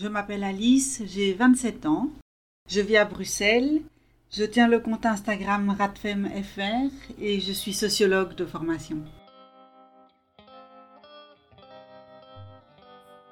Je 0.00 0.08
m'appelle 0.08 0.42
Alice, 0.42 1.02
j'ai 1.04 1.34
27 1.34 1.84
ans. 1.84 2.08
Je 2.66 2.80
vis 2.80 2.96
à 2.96 3.04
Bruxelles. 3.04 3.82
Je 4.30 4.42
tiens 4.42 4.66
le 4.66 4.80
compte 4.80 5.04
Instagram 5.04 5.68
RatfemFR 5.78 6.90
et 7.20 7.40
je 7.40 7.52
suis 7.52 7.74
sociologue 7.74 8.34
de 8.34 8.46
formation. 8.46 8.96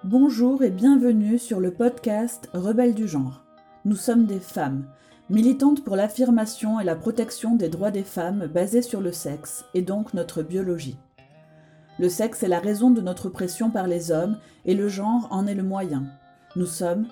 Bonjour 0.04 0.62
et 0.62 0.68
bienvenue 0.68 1.38
sur 1.38 1.60
le 1.60 1.72
podcast 1.72 2.50
Rebelles 2.52 2.94
du 2.94 3.08
genre. 3.08 3.42
Nous 3.86 3.96
sommes 3.96 4.26
des 4.26 4.40
femmes, 4.40 4.84
militantes 5.30 5.82
pour 5.82 5.96
l'affirmation 5.96 6.78
et 6.78 6.84
la 6.84 6.94
protection 6.94 7.56
des 7.56 7.70
droits 7.70 7.90
des 7.90 8.04
femmes 8.04 8.46
basés 8.46 8.82
sur 8.82 9.00
le 9.00 9.12
sexe 9.12 9.64
et 9.72 9.80
donc 9.80 10.12
notre 10.12 10.42
biologie. 10.42 10.98
Le 11.98 12.10
sexe 12.10 12.42
est 12.42 12.48
la 12.48 12.60
raison 12.60 12.90
de 12.90 13.00
notre 13.00 13.26
oppression 13.26 13.70
par 13.70 13.86
les 13.86 14.10
hommes 14.10 14.38
et 14.66 14.74
le 14.74 14.88
genre 14.88 15.26
en 15.30 15.46
est 15.46 15.54
le 15.54 15.62
moyen. 15.62 16.04
Nous 16.56 16.66
sommes 16.66 17.06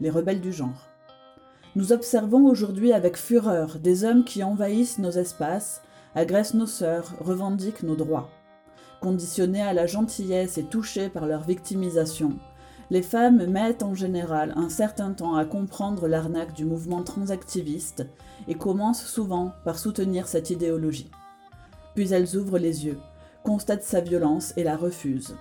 les 0.00 0.10
rebelles 0.10 0.40
du 0.40 0.52
genre. 0.52 0.88
Nous 1.76 1.92
observons 1.92 2.46
aujourd'hui 2.46 2.92
avec 2.92 3.16
fureur 3.16 3.78
des 3.78 4.02
hommes 4.02 4.24
qui 4.24 4.42
envahissent 4.42 4.98
nos 4.98 5.12
espaces, 5.12 5.80
agressent 6.16 6.54
nos 6.54 6.66
sœurs, 6.66 7.14
revendiquent 7.20 7.84
nos 7.84 7.94
droits. 7.94 8.30
Conditionnés 9.00 9.62
à 9.62 9.74
la 9.74 9.86
gentillesse 9.86 10.58
et 10.58 10.64
touchés 10.64 11.08
par 11.08 11.26
leur 11.26 11.42
victimisation, 11.42 12.32
les 12.90 13.02
femmes 13.02 13.46
mettent 13.46 13.84
en 13.84 13.94
général 13.94 14.52
un 14.56 14.68
certain 14.68 15.12
temps 15.12 15.36
à 15.36 15.44
comprendre 15.44 16.08
l'arnaque 16.08 16.54
du 16.54 16.64
mouvement 16.64 17.04
transactiviste 17.04 18.04
et 18.48 18.56
commencent 18.56 19.06
souvent 19.06 19.52
par 19.64 19.78
soutenir 19.78 20.26
cette 20.26 20.50
idéologie. 20.50 21.12
Puis 21.94 22.12
elles 22.12 22.36
ouvrent 22.36 22.58
les 22.58 22.86
yeux, 22.86 22.98
constatent 23.44 23.84
sa 23.84 24.00
violence 24.00 24.52
et 24.56 24.64
la 24.64 24.76
refusent. 24.76 25.36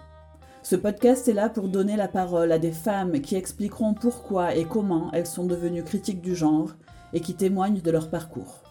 Ce 0.64 0.78
podcast 0.78 1.28
est 1.28 1.34
là 1.34 1.50
pour 1.50 1.68
donner 1.68 1.98
la 1.98 2.08
parole 2.08 2.54
à 2.54 2.58
des 2.58 2.72
femmes 2.72 3.20
qui 3.20 3.36
expliqueront 3.36 3.94
pourquoi 3.94 4.56
et 4.56 4.64
comment 4.64 5.12
elles 5.12 5.28
sont 5.28 5.46
devenues 5.46 5.84
critiques 5.84 6.22
du 6.22 6.38
genre 6.38 6.72
et 7.12 7.20
qui 7.20 7.36
témoignent 7.36 7.82
de 7.82 7.92
leur 7.92 8.10
parcours. 8.10 8.64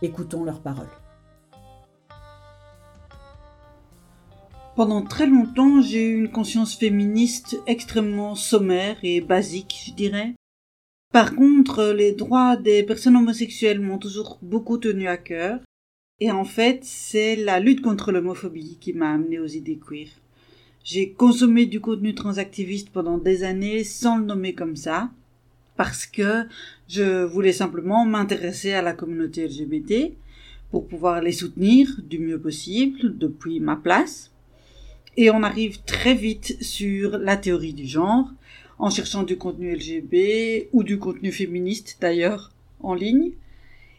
Écoutons 0.00 0.44
leurs 0.44 0.60
paroles. 0.60 0.86
Pendant 4.76 5.02
très 5.02 5.26
longtemps, 5.26 5.82
j'ai 5.82 6.08
eu 6.08 6.20
une 6.20 6.30
conscience 6.30 6.76
féministe 6.76 7.58
extrêmement 7.66 8.36
sommaire 8.36 8.96
et 9.02 9.20
basique, 9.20 9.86
je 9.88 9.94
dirais. 9.94 10.36
Par 11.12 11.34
contre, 11.34 11.86
les 11.86 12.12
droits 12.12 12.56
des 12.56 12.84
personnes 12.84 13.16
homosexuelles 13.16 13.80
m'ont 13.80 13.98
toujours 13.98 14.38
beaucoup 14.40 14.78
tenu 14.78 15.08
à 15.08 15.16
cœur. 15.16 15.58
Et 16.20 16.30
en 16.30 16.44
fait, 16.44 16.84
c'est 16.84 17.34
la 17.34 17.58
lutte 17.58 17.82
contre 17.82 18.12
l'homophobie 18.12 18.78
qui 18.80 18.92
m'a 18.92 19.10
amené 19.10 19.40
aux 19.40 19.46
idées 19.46 19.80
queer. 19.84 20.10
J'ai 20.90 21.10
consommé 21.10 21.66
du 21.66 21.80
contenu 21.80 22.14
transactiviste 22.14 22.88
pendant 22.88 23.18
des 23.18 23.44
années 23.44 23.84
sans 23.84 24.16
le 24.16 24.24
nommer 24.24 24.54
comme 24.54 24.74
ça, 24.74 25.10
parce 25.76 26.06
que 26.06 26.46
je 26.88 27.24
voulais 27.24 27.52
simplement 27.52 28.06
m'intéresser 28.06 28.72
à 28.72 28.80
la 28.80 28.94
communauté 28.94 29.46
LGBT 29.46 30.14
pour 30.70 30.88
pouvoir 30.88 31.20
les 31.20 31.32
soutenir 31.32 31.94
du 32.08 32.18
mieux 32.18 32.40
possible 32.40 33.18
depuis 33.18 33.60
ma 33.60 33.76
place. 33.76 34.30
Et 35.18 35.30
on 35.30 35.42
arrive 35.42 35.82
très 35.82 36.14
vite 36.14 36.56
sur 36.62 37.18
la 37.18 37.36
théorie 37.36 37.74
du 37.74 37.86
genre, 37.86 38.30
en 38.78 38.88
cherchant 38.88 39.24
du 39.24 39.36
contenu 39.36 39.74
LGBT 39.74 40.68
ou 40.72 40.84
du 40.84 40.98
contenu 40.98 41.32
féministe 41.32 41.98
d'ailleurs 42.00 42.50
en 42.80 42.94
ligne. 42.94 43.32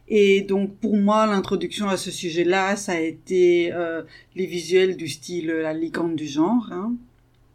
Et 0.10 0.42
donc 0.42 0.76
pour 0.78 0.98
moi, 0.98 1.28
l'introduction 1.28 1.88
à 1.88 1.96
ce 1.96 2.10
sujet-là, 2.10 2.76
ça 2.76 2.94
a 2.94 3.00
été 3.00 3.72
euh, 3.74 4.02
les 4.36 4.48
visuels 4.48 4.98
du 4.98 5.08
style 5.08 5.48
la 5.48 5.74
licorne 5.74 6.16
du 6.16 6.28
genre. 6.28 6.68
Hein. 6.72 6.94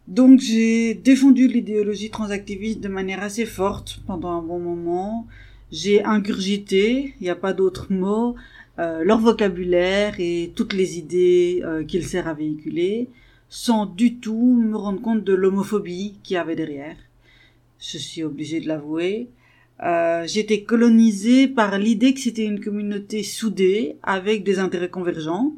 Donc 0.06 0.38
j'ai 0.41 0.94
défendu 0.94 1.48
l'idéologie 1.48 2.11
transactiviste 2.11 2.80
de 2.80 2.88
manière 2.88 3.22
assez 3.22 3.46
forte 3.46 4.00
pendant 4.06 4.30
un 4.30 4.42
bon 4.42 4.61
moment. 4.61 5.27
J'ai 5.72 6.05
ingurgité, 6.05 7.14
il 7.20 7.24
n'y 7.24 7.30
a 7.30 7.34
pas 7.34 7.52
d'autre 7.52 7.92
mot, 7.92 8.36
euh, 8.78 9.02
leur 9.02 9.18
vocabulaire 9.18 10.14
et 10.18 10.52
toutes 10.55 10.74
les 10.74 10.98
idées 10.98 11.62
euh, 11.64 11.84
qu'il 11.84 12.05
sert 12.05 12.29
à 12.29 12.34
véhiculer, 12.34 13.08
sans 13.48 13.86
du 13.86 14.17
tout 14.17 14.61
me 14.62 14.77
rendre 14.77 15.00
compte 15.00 15.24
de 15.24 15.34
l'homophobie 15.34 16.14
qu'il 16.23 16.34
y 16.34 16.36
avait 16.36 16.55
derrière. 16.55 16.96
Je 17.80 17.98
suis 17.98 18.23
obligée 18.23 18.61
de 18.61 18.68
l'avouer. 18.68 19.29
Euh, 19.83 20.27
j'étais 20.27 20.62
colonisée 20.62 21.48
par 21.48 21.79
l'idée 21.79 22.14
que 22.14 22.20
c'était 22.20 22.45
une 22.45 22.61
communauté 22.61 23.23
soudée 23.23 23.96
avec 24.02 24.45
des 24.45 24.58
intérêts 24.58 24.90
convergents. 24.90 25.52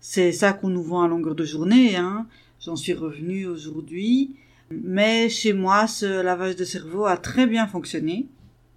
C'est 0.00 0.32
ça 0.32 0.52
qu'on 0.52 0.68
nous 0.68 0.82
vend 0.82 1.02
à 1.02 1.08
longueur 1.08 1.34
de 1.34 1.44
journée. 1.44 1.96
Hein. 1.96 2.26
J'en 2.64 2.76
suis 2.76 2.94
revenue 2.94 3.46
aujourd'hui. 3.46 4.34
Mais 4.70 5.28
chez 5.28 5.52
moi, 5.52 5.86
ce 5.86 6.22
lavage 6.22 6.56
de 6.56 6.64
cerveau 6.64 7.06
a 7.06 7.16
très 7.16 7.46
bien 7.46 7.66
fonctionné. 7.66 8.26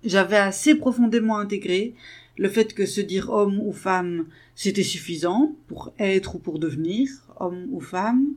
J'avais 0.03 0.37
assez 0.37 0.75
profondément 0.75 1.37
intégré 1.37 1.93
le 2.37 2.49
fait 2.49 2.73
que 2.73 2.85
se 2.85 3.01
dire 3.01 3.29
homme 3.29 3.59
ou 3.59 3.71
femme, 3.71 4.25
c'était 4.55 4.83
suffisant 4.83 5.55
pour 5.67 5.93
être 5.99 6.35
ou 6.35 6.39
pour 6.39 6.59
devenir 6.59 7.09
homme 7.39 7.67
ou 7.71 7.79
femme, 7.79 8.33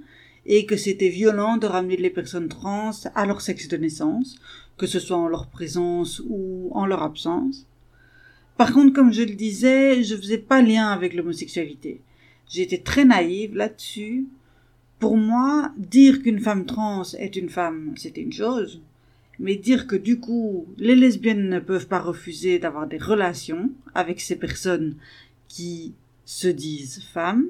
et 0.47 0.65
que 0.65 0.77
c'était 0.77 1.09
violent 1.09 1.57
de 1.57 1.67
ramener 1.67 1.97
les 1.97 2.11
personnes 2.11 2.49
trans 2.49 2.93
à 3.15 3.27
leur 3.27 3.41
sexe 3.41 3.69
de 3.69 3.77
naissance, 3.77 4.39
que 4.77 4.87
ce 4.87 5.01
soit 5.01 5.17
en 5.17 5.29
leur 5.29 5.49
présence 5.49 6.23
ou 6.29 6.71
en 6.73 6.87
leur 6.87 7.03
absence. 7.03 7.67
Par 8.57 8.73
contre, 8.73 8.95
comme 8.95 9.13
je 9.13 9.23
le 9.23 9.35
disais, 9.35 10.03
je 10.03 10.17
faisais 10.17 10.39
pas 10.39 10.63
lien 10.63 10.89
avec 10.89 11.15
l'homosexualité. 11.15 12.01
J'étais 12.49 12.79
très 12.79 13.05
naïve 13.05 13.55
là-dessus. 13.55 14.27
Pour 14.99 15.17
moi, 15.17 15.73
dire 15.77 16.23
qu'une 16.23 16.41
femme 16.41 16.65
trans 16.65 17.03
est 17.19 17.37
une 17.37 17.51
femme, 17.51 17.95
c'était 17.97 18.23
une 18.23 18.33
chose. 18.33 18.81
Mais 19.39 19.57
dire 19.57 19.87
que 19.87 19.97
du 19.97 20.19
coup, 20.21 20.67
les 20.79 20.97
lesbiennes 20.97 21.51
ne 21.51 21.59
peuvent 21.59 21.89
pas 21.89 21.99
refuser 21.99 22.59
d'avoir 22.59 22.87
des 22.87 22.97
relations 22.97 23.71
avec 23.95 24.21
ces 24.21 24.37
personnes 24.37 24.97
qui 25.49 25.93
se 26.25 26.49
disent 26.49 27.03
femmes, 27.13 27.47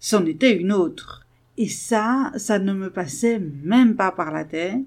c'en 0.00 0.26
était 0.26 0.56
une 0.56 0.72
autre. 0.72 1.23
Et 1.56 1.68
ça, 1.68 2.32
ça 2.36 2.58
ne 2.58 2.72
me 2.72 2.90
passait 2.90 3.38
même 3.38 3.96
pas 3.96 4.10
par 4.10 4.32
la 4.32 4.44
tête. 4.44 4.84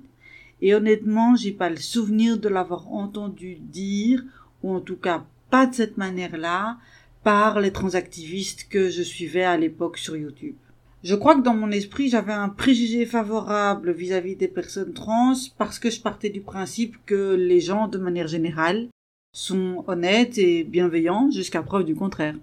Et 0.62 0.74
honnêtement, 0.74 1.36
j'ai 1.36 1.52
pas 1.52 1.70
le 1.70 1.78
souvenir 1.78 2.38
de 2.38 2.50
l'avoir 2.50 2.92
entendu 2.92 3.58
dire, 3.60 4.24
ou 4.64 4.74
en 4.74 4.82
tout 4.82 4.98
cas 4.98 5.26
pas 5.50 5.66
de 5.66 5.76
cette 5.76 5.98
manière-là, 5.98 6.78
par 7.24 7.60
les 7.60 7.72
transactivistes 7.72 8.68
que 8.70 8.90
je 8.90 9.04
suivais 9.04 9.44
à 9.44 9.58
l'époque 9.58 9.98
sur 9.98 10.16
YouTube. 10.16 10.56
Je 11.04 11.16
crois 11.16 11.36
que 11.36 11.42
dans 11.42 11.54
mon 11.54 11.72
esprit, 11.72 12.10
j'avais 12.10 12.34
un 12.34 12.50
préjugé 12.50 13.06
favorable 13.06 13.92
vis-à-vis 13.92 14.36
des 14.36 14.48
personnes 14.48 14.94
trans 14.94 15.34
parce 15.58 15.78
que 15.78 15.90
je 15.90 16.02
partais 16.02 16.30
du 16.30 16.42
principe 16.42 16.98
que 17.06 17.36
les 17.36 17.62
gens, 17.62 17.88
de 17.88 17.98
manière 17.98 18.28
générale, 18.28 18.88
sont 19.32 19.84
honnêtes 19.88 20.38
et 20.38 20.64
bienveillants 20.64 21.30
jusqu'à 21.30 21.62
preuve 21.62 21.86
du 21.86 21.96
contraire. 21.96 22.36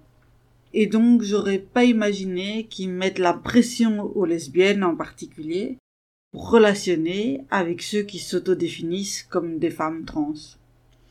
Et 0.75 0.87
donc, 0.87 1.23
j'aurais 1.23 1.61
pas 1.61 1.85
imaginé 1.85 2.67
qu'ils 2.69 2.91
mettent 2.91 3.21
la 3.21 3.33
pression 3.33 4.03
aux 4.15 4.27
lesbiennes 4.27 4.85
en 4.85 4.97
particulier 4.97 5.79
relationner 6.35 7.45
avec 7.51 7.81
ceux 7.81 8.03
qui 8.03 8.19
s'autodéfinissent 8.19 9.23
comme 9.23 9.59
des 9.59 9.71
femmes 9.71 10.05
trans. 10.05 10.35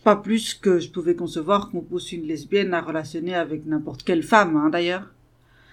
Pas 0.03 0.18
plus 0.18 0.53
que 0.53 0.79
je 0.79 0.90
pouvais 0.90 1.16
concevoir 1.16 1.72
qu'on 1.72 1.79
pousse 1.79 2.12
une 2.12 2.28
lesbienne 2.28 2.74
à 2.74 2.81
relationner 2.81 3.34
avec 3.34 3.66
n'importe 3.66 4.03
quelle 4.03 4.24
femme, 4.24 4.57
hein, 4.57 4.69
d'ailleurs. 4.69 5.13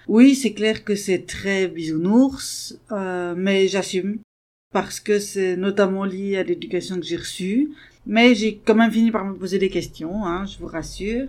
Oui, 0.07 0.37
c'est 0.37 0.53
clair 0.53 0.85
que 0.85 0.95
c'est 0.95 1.27
très 1.27 1.67
bisounours, 1.67 2.79
euh, 2.93 3.35
mais 3.37 3.67
j'assume 3.67 4.21
parce 4.73 5.01
que 5.01 5.19
c'est 5.19 5.57
notamment 5.57 6.05
lié 6.05 6.37
à 6.37 6.45
l'éducation 6.45 6.97
que 7.01 7.07
j'ai 7.07 7.17
reçue. 7.17 7.73
Mais 8.07 8.37
j'ai 8.37 8.57
quand 8.65 8.77
même 8.77 8.93
fini 8.93 9.11
par 9.11 9.25
me 9.25 9.35
poser 9.35 9.59
des 9.59 9.69
questions, 9.69 10.25
hein, 10.25 10.47
je 10.47 10.59
vous 10.59 10.67
rassure. 10.67 11.27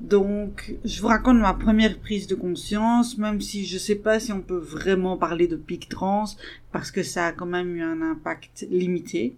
Donc, 0.00 0.74
je 0.82 1.02
vous 1.02 1.08
raconte 1.08 1.38
ma 1.38 1.52
première 1.52 1.98
prise 1.98 2.26
de 2.26 2.34
conscience, 2.34 3.18
même 3.18 3.40
si 3.40 3.66
je 3.66 3.76
sais 3.76 3.96
pas 3.96 4.18
si 4.18 4.32
on 4.32 4.40
peut 4.40 4.56
vraiment 4.58 5.18
parler 5.18 5.46
de 5.46 5.56
pic 5.56 5.90
trans, 5.90 6.24
parce 6.72 6.90
que 6.90 7.02
ça 7.02 7.26
a 7.26 7.32
quand 7.32 7.46
même 7.46 7.76
eu 7.76 7.82
un 7.82 8.00
impact 8.00 8.66
limité. 8.70 9.36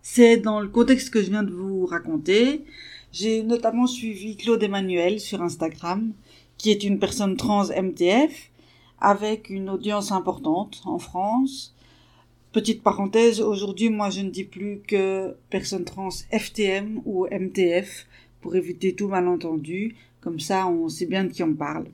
C'est 0.00 0.38
dans 0.38 0.60
le 0.60 0.68
contexte 0.68 1.10
que 1.10 1.22
je 1.22 1.28
viens 1.28 1.42
de 1.42 1.52
vous 1.52 1.84
raconter. 1.84 2.64
J'ai 3.12 3.42
notamment 3.42 3.86
suivi 3.86 4.38
Claude 4.38 4.62
Emmanuel 4.62 5.20
sur 5.20 5.42
Instagram, 5.42 6.12
qui 6.56 6.70
est 6.70 6.82
une 6.82 6.98
personne 6.98 7.36
trans 7.36 7.68
MTF, 7.68 8.50
avec 9.00 9.50
une 9.50 9.68
audience 9.68 10.12
importante 10.12 10.80
en 10.86 10.98
France. 10.98 11.74
Petite 12.52 12.82
parenthèse, 12.82 13.42
aujourd'hui, 13.42 13.90
moi, 13.90 14.08
je 14.08 14.22
ne 14.22 14.30
dis 14.30 14.44
plus 14.44 14.80
que 14.86 15.36
personne 15.50 15.84
trans 15.84 16.08
FTM 16.32 17.02
ou 17.04 17.26
MTF, 17.30 18.06
pour 18.40 18.56
éviter 18.56 18.94
tout 18.94 19.08
malentendu. 19.08 19.96
Comme 20.20 20.40
ça, 20.40 20.66
on 20.66 20.88
sait 20.88 21.06
bien 21.06 21.24
de 21.24 21.32
qui 21.32 21.42
on 21.42 21.54
parle. 21.54 21.86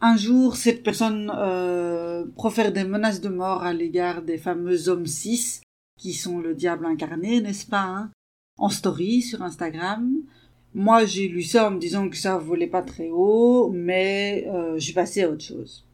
Un 0.00 0.16
jour, 0.16 0.56
cette 0.56 0.82
personne 0.82 1.32
euh, 1.34 2.24
profère 2.36 2.72
des 2.72 2.84
menaces 2.84 3.20
de 3.20 3.28
mort 3.28 3.62
à 3.62 3.72
l'égard 3.72 4.22
des 4.22 4.38
fameux 4.38 4.88
hommes 4.88 5.06
cis, 5.06 5.60
qui 5.98 6.12
sont 6.12 6.38
le 6.38 6.54
diable 6.54 6.86
incarné, 6.86 7.40
n'est-ce 7.40 7.66
pas 7.66 7.84
hein? 7.84 8.10
En 8.58 8.68
story 8.68 9.22
sur 9.22 9.42
Instagram. 9.42 10.12
Moi, 10.74 11.06
j'ai 11.06 11.28
lu 11.28 11.42
ça 11.42 11.68
en 11.68 11.70
me 11.72 11.78
disant 11.78 12.08
que 12.08 12.16
ça 12.16 12.36
volait 12.36 12.66
pas 12.66 12.82
très 12.82 13.08
haut, 13.10 13.70
mais 13.72 14.46
euh, 14.48 14.76
j'ai 14.76 14.92
passé 14.92 15.22
à 15.22 15.30
autre 15.30 15.44
chose. 15.44 15.84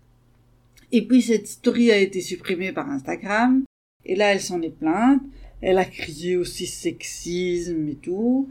Et 0.93 1.06
puis 1.06 1.23
cette 1.23 1.46
story 1.46 1.93
a 1.93 1.99
été 1.99 2.20
supprimée 2.20 2.73
par 2.73 2.91
Instagram, 2.91 3.62
et 4.05 4.17
là 4.17 4.32
elle 4.32 4.41
s'en 4.41 4.61
est 4.61 4.76
plainte, 4.76 5.23
Elle 5.62 5.79
a 5.79 5.85
crié 5.85 6.37
aussi 6.37 6.67
sexisme 6.67 7.88
et 7.88 7.94
tout. 7.94 8.49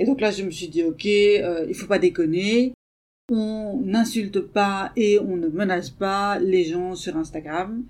Et 0.00 0.06
donc 0.06 0.22
là, 0.22 0.30
je 0.30 0.42
me 0.42 0.50
suis 0.50 0.68
dit, 0.68 0.82
ok, 0.82 1.04
euh, 1.04 1.66
il 1.68 1.74
faut 1.74 1.86
pas 1.86 1.98
déconner. 1.98 2.72
On 3.30 3.82
n'insulte 3.84 4.40
pas 4.40 4.92
et 4.96 5.18
on 5.18 5.36
ne 5.36 5.48
menace 5.48 5.90
pas 5.90 6.38
les 6.38 6.64
gens 6.64 6.94
sur 6.94 7.18
Instagram. 7.18 7.84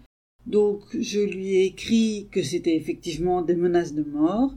Donc, 0.45 0.83
je 0.99 1.21
lui 1.21 1.55
ai 1.55 1.67
écrit 1.67 2.27
que 2.33 2.43
c'était 2.43 2.75
effectivement 2.75 3.43
des 3.43 3.55
menaces 3.55 3.95
de 3.95 4.03
mort, 4.03 4.53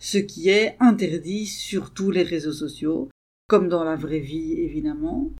ce 0.00 0.18
qui 0.18 0.48
est 0.48 0.74
interdit 0.80 1.46
sur 1.46 1.92
tous 1.92 2.10
les 2.10 2.24
réseaux 2.24 2.52
sociaux, 2.52 3.08
comme 3.48 3.68
dans 3.68 3.84
la 3.84 3.94
vraie 3.94 4.18
vie, 4.18 4.54
évidemment. 4.54 5.30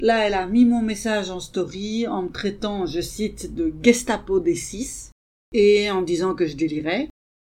Là, 0.00 0.26
elle 0.26 0.34
a 0.34 0.46
mis 0.46 0.64
mon 0.64 0.80
message 0.80 1.30
en 1.30 1.40
story 1.40 2.06
en 2.06 2.22
me 2.22 2.30
traitant, 2.30 2.86
je 2.86 3.02
cite, 3.02 3.54
de 3.54 3.70
Gestapo 3.82 4.40
des 4.40 4.54
six 4.54 5.10
et 5.52 5.90
en 5.90 6.00
disant 6.00 6.34
que 6.34 6.46
je 6.46 6.56
délirais. 6.56 7.10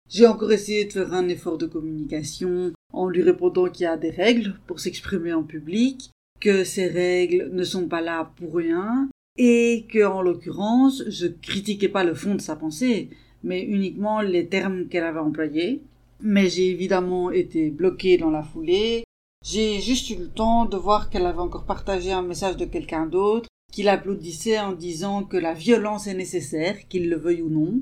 J'ai 0.09 0.27
encore 0.27 0.53
essayé 0.53 0.85
de 0.85 0.91
faire 0.91 1.13
un 1.13 1.27
effort 1.27 1.57
de 1.57 1.65
communication 1.65 2.71
en 2.93 3.09
lui 3.09 3.23
répondant 3.23 3.67
qu'il 3.67 3.83
y 3.83 3.87
a 3.87 3.97
des 3.97 4.11
règles 4.11 4.55
pour 4.67 4.79
s'exprimer 4.79 5.33
en 5.33 5.43
public, 5.43 6.11
que 6.39 6.63
ces 6.63 6.87
règles 6.87 7.49
ne 7.51 7.63
sont 7.63 7.87
pas 7.87 8.01
là 8.01 8.31
pour 8.37 8.55
rien, 8.55 9.09
et 9.37 9.85
que, 9.91 10.05
en 10.05 10.21
l'occurrence, 10.21 11.03
je 11.07 11.27
critiquais 11.27 11.89
pas 11.89 12.03
le 12.03 12.13
fond 12.13 12.35
de 12.35 12.41
sa 12.41 12.55
pensée, 12.55 13.09
mais 13.43 13.61
uniquement 13.63 14.21
les 14.21 14.47
termes 14.47 14.87
qu'elle 14.87 15.03
avait 15.03 15.19
employés. 15.19 15.81
Mais 16.21 16.49
j'ai 16.49 16.69
évidemment 16.69 17.31
été 17.31 17.69
bloqué 17.69 18.17
dans 18.17 18.29
la 18.29 18.43
foulée. 18.43 19.03
J'ai 19.43 19.81
juste 19.81 20.09
eu 20.09 20.15
le 20.15 20.29
temps 20.29 20.65
de 20.65 20.77
voir 20.77 21.09
qu'elle 21.09 21.25
avait 21.25 21.39
encore 21.39 21.65
partagé 21.65 22.11
un 22.11 22.21
message 22.21 22.55
de 22.55 22.65
quelqu'un 22.65 23.07
d'autre, 23.07 23.49
qu'il 23.73 23.89
applaudissait 23.89 24.59
en 24.59 24.73
disant 24.73 25.23
que 25.23 25.35
la 25.35 25.53
violence 25.53 26.07
est 26.07 26.13
nécessaire, 26.13 26.87
qu'il 26.87 27.09
le 27.09 27.17
veuille 27.17 27.41
ou 27.41 27.49
non. 27.49 27.81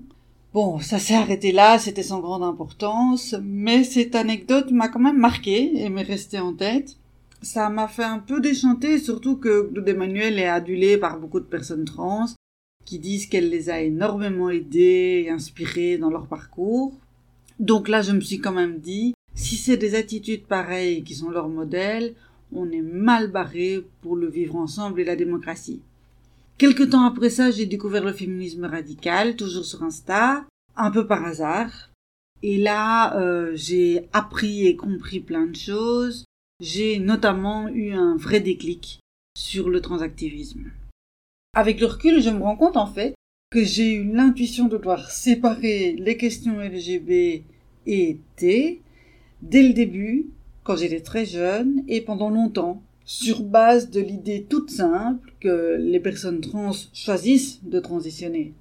Bon, 0.53 0.79
ça 0.79 0.99
s'est 0.99 1.15
arrêté 1.15 1.53
là, 1.53 1.79
c'était 1.79 2.03
sans 2.03 2.19
grande 2.19 2.43
importance, 2.43 3.35
mais 3.41 3.85
cette 3.85 4.15
anecdote 4.15 4.69
m'a 4.69 4.89
quand 4.89 4.99
même 4.99 5.17
marqué 5.17 5.81
et 5.81 5.87
m'est 5.87 6.01
restée 6.01 6.39
en 6.39 6.53
tête. 6.53 6.97
Ça 7.41 7.69
m'a 7.69 7.87
fait 7.87 8.03
un 8.03 8.19
peu 8.19 8.41
déchanter, 8.41 8.99
surtout 8.99 9.37
que 9.37 9.69
Claude 9.71 9.87
Emmanuel 9.87 10.37
est 10.37 10.49
adulé 10.49 10.97
par 10.97 11.21
beaucoup 11.21 11.39
de 11.39 11.45
personnes 11.45 11.85
trans, 11.85 12.25
qui 12.83 12.99
disent 12.99 13.27
qu'elle 13.27 13.49
les 13.49 13.69
a 13.69 13.79
énormément 13.79 14.49
aidés 14.49 15.23
et 15.25 15.29
inspirés 15.29 15.97
dans 15.97 16.09
leur 16.09 16.27
parcours. 16.27 16.91
Donc 17.61 17.87
là, 17.87 18.01
je 18.01 18.11
me 18.11 18.19
suis 18.19 18.41
quand 18.41 18.51
même 18.51 18.79
dit, 18.79 19.13
si 19.33 19.55
c'est 19.55 19.77
des 19.77 19.95
attitudes 19.95 20.47
pareilles 20.47 21.03
qui 21.03 21.15
sont 21.15 21.29
leur 21.29 21.47
modèle, 21.47 22.13
on 22.51 22.69
est 22.71 22.81
mal 22.81 23.31
barré 23.31 23.85
pour 24.01 24.17
le 24.17 24.29
vivre 24.29 24.57
ensemble 24.57 24.99
et 24.99 25.05
la 25.05 25.15
démocratie. 25.15 25.79
Quelque 26.57 26.83
temps 26.83 27.05
après 27.05 27.29
ça, 27.29 27.51
j'ai 27.51 27.65
découvert 27.65 28.03
le 28.03 28.13
féminisme 28.13 28.65
radical, 28.65 29.35
toujours 29.35 29.65
sur 29.65 29.83
Insta, 29.83 30.45
un 30.75 30.91
peu 30.91 31.07
par 31.07 31.25
hasard. 31.25 31.89
Et 32.43 32.57
là, 32.57 33.17
euh, 33.19 33.51
j'ai 33.55 34.07
appris 34.13 34.67
et 34.67 34.75
compris 34.75 35.19
plein 35.19 35.45
de 35.45 35.55
choses. 35.55 36.25
J'ai 36.59 36.99
notamment 36.99 37.67
eu 37.67 37.93
un 37.93 38.15
vrai 38.15 38.39
déclic 38.39 38.99
sur 39.37 39.69
le 39.69 39.81
transactivisme. 39.81 40.71
Avec 41.53 41.79
le 41.79 41.87
recul, 41.87 42.21
je 42.21 42.29
me 42.29 42.43
rends 42.43 42.55
compte 42.55 42.77
en 42.77 42.87
fait 42.87 43.13
que 43.51 43.63
j'ai 43.63 43.93
eu 43.95 44.03
l'intuition 44.11 44.67
de 44.67 44.77
devoir 44.77 45.11
séparer 45.11 45.95
les 45.97 46.17
questions 46.17 46.59
LGB 46.59 47.43
et 47.85 48.19
T 48.37 48.81
dès 49.41 49.63
le 49.63 49.73
début, 49.73 50.27
quand 50.63 50.75
j'étais 50.75 51.01
très 51.01 51.25
jeune 51.25 51.83
et 51.87 52.01
pendant 52.01 52.29
longtemps 52.29 52.81
sur 53.05 53.43
base 53.43 53.89
de 53.89 53.99
l'idée 53.99 54.45
toute 54.49 54.69
simple 54.69 55.33
que 55.39 55.77
les 55.79 55.99
personnes 55.99 56.41
trans 56.41 56.71
choisissent 56.93 57.63
de 57.63 57.79
transitionner, 57.79 58.53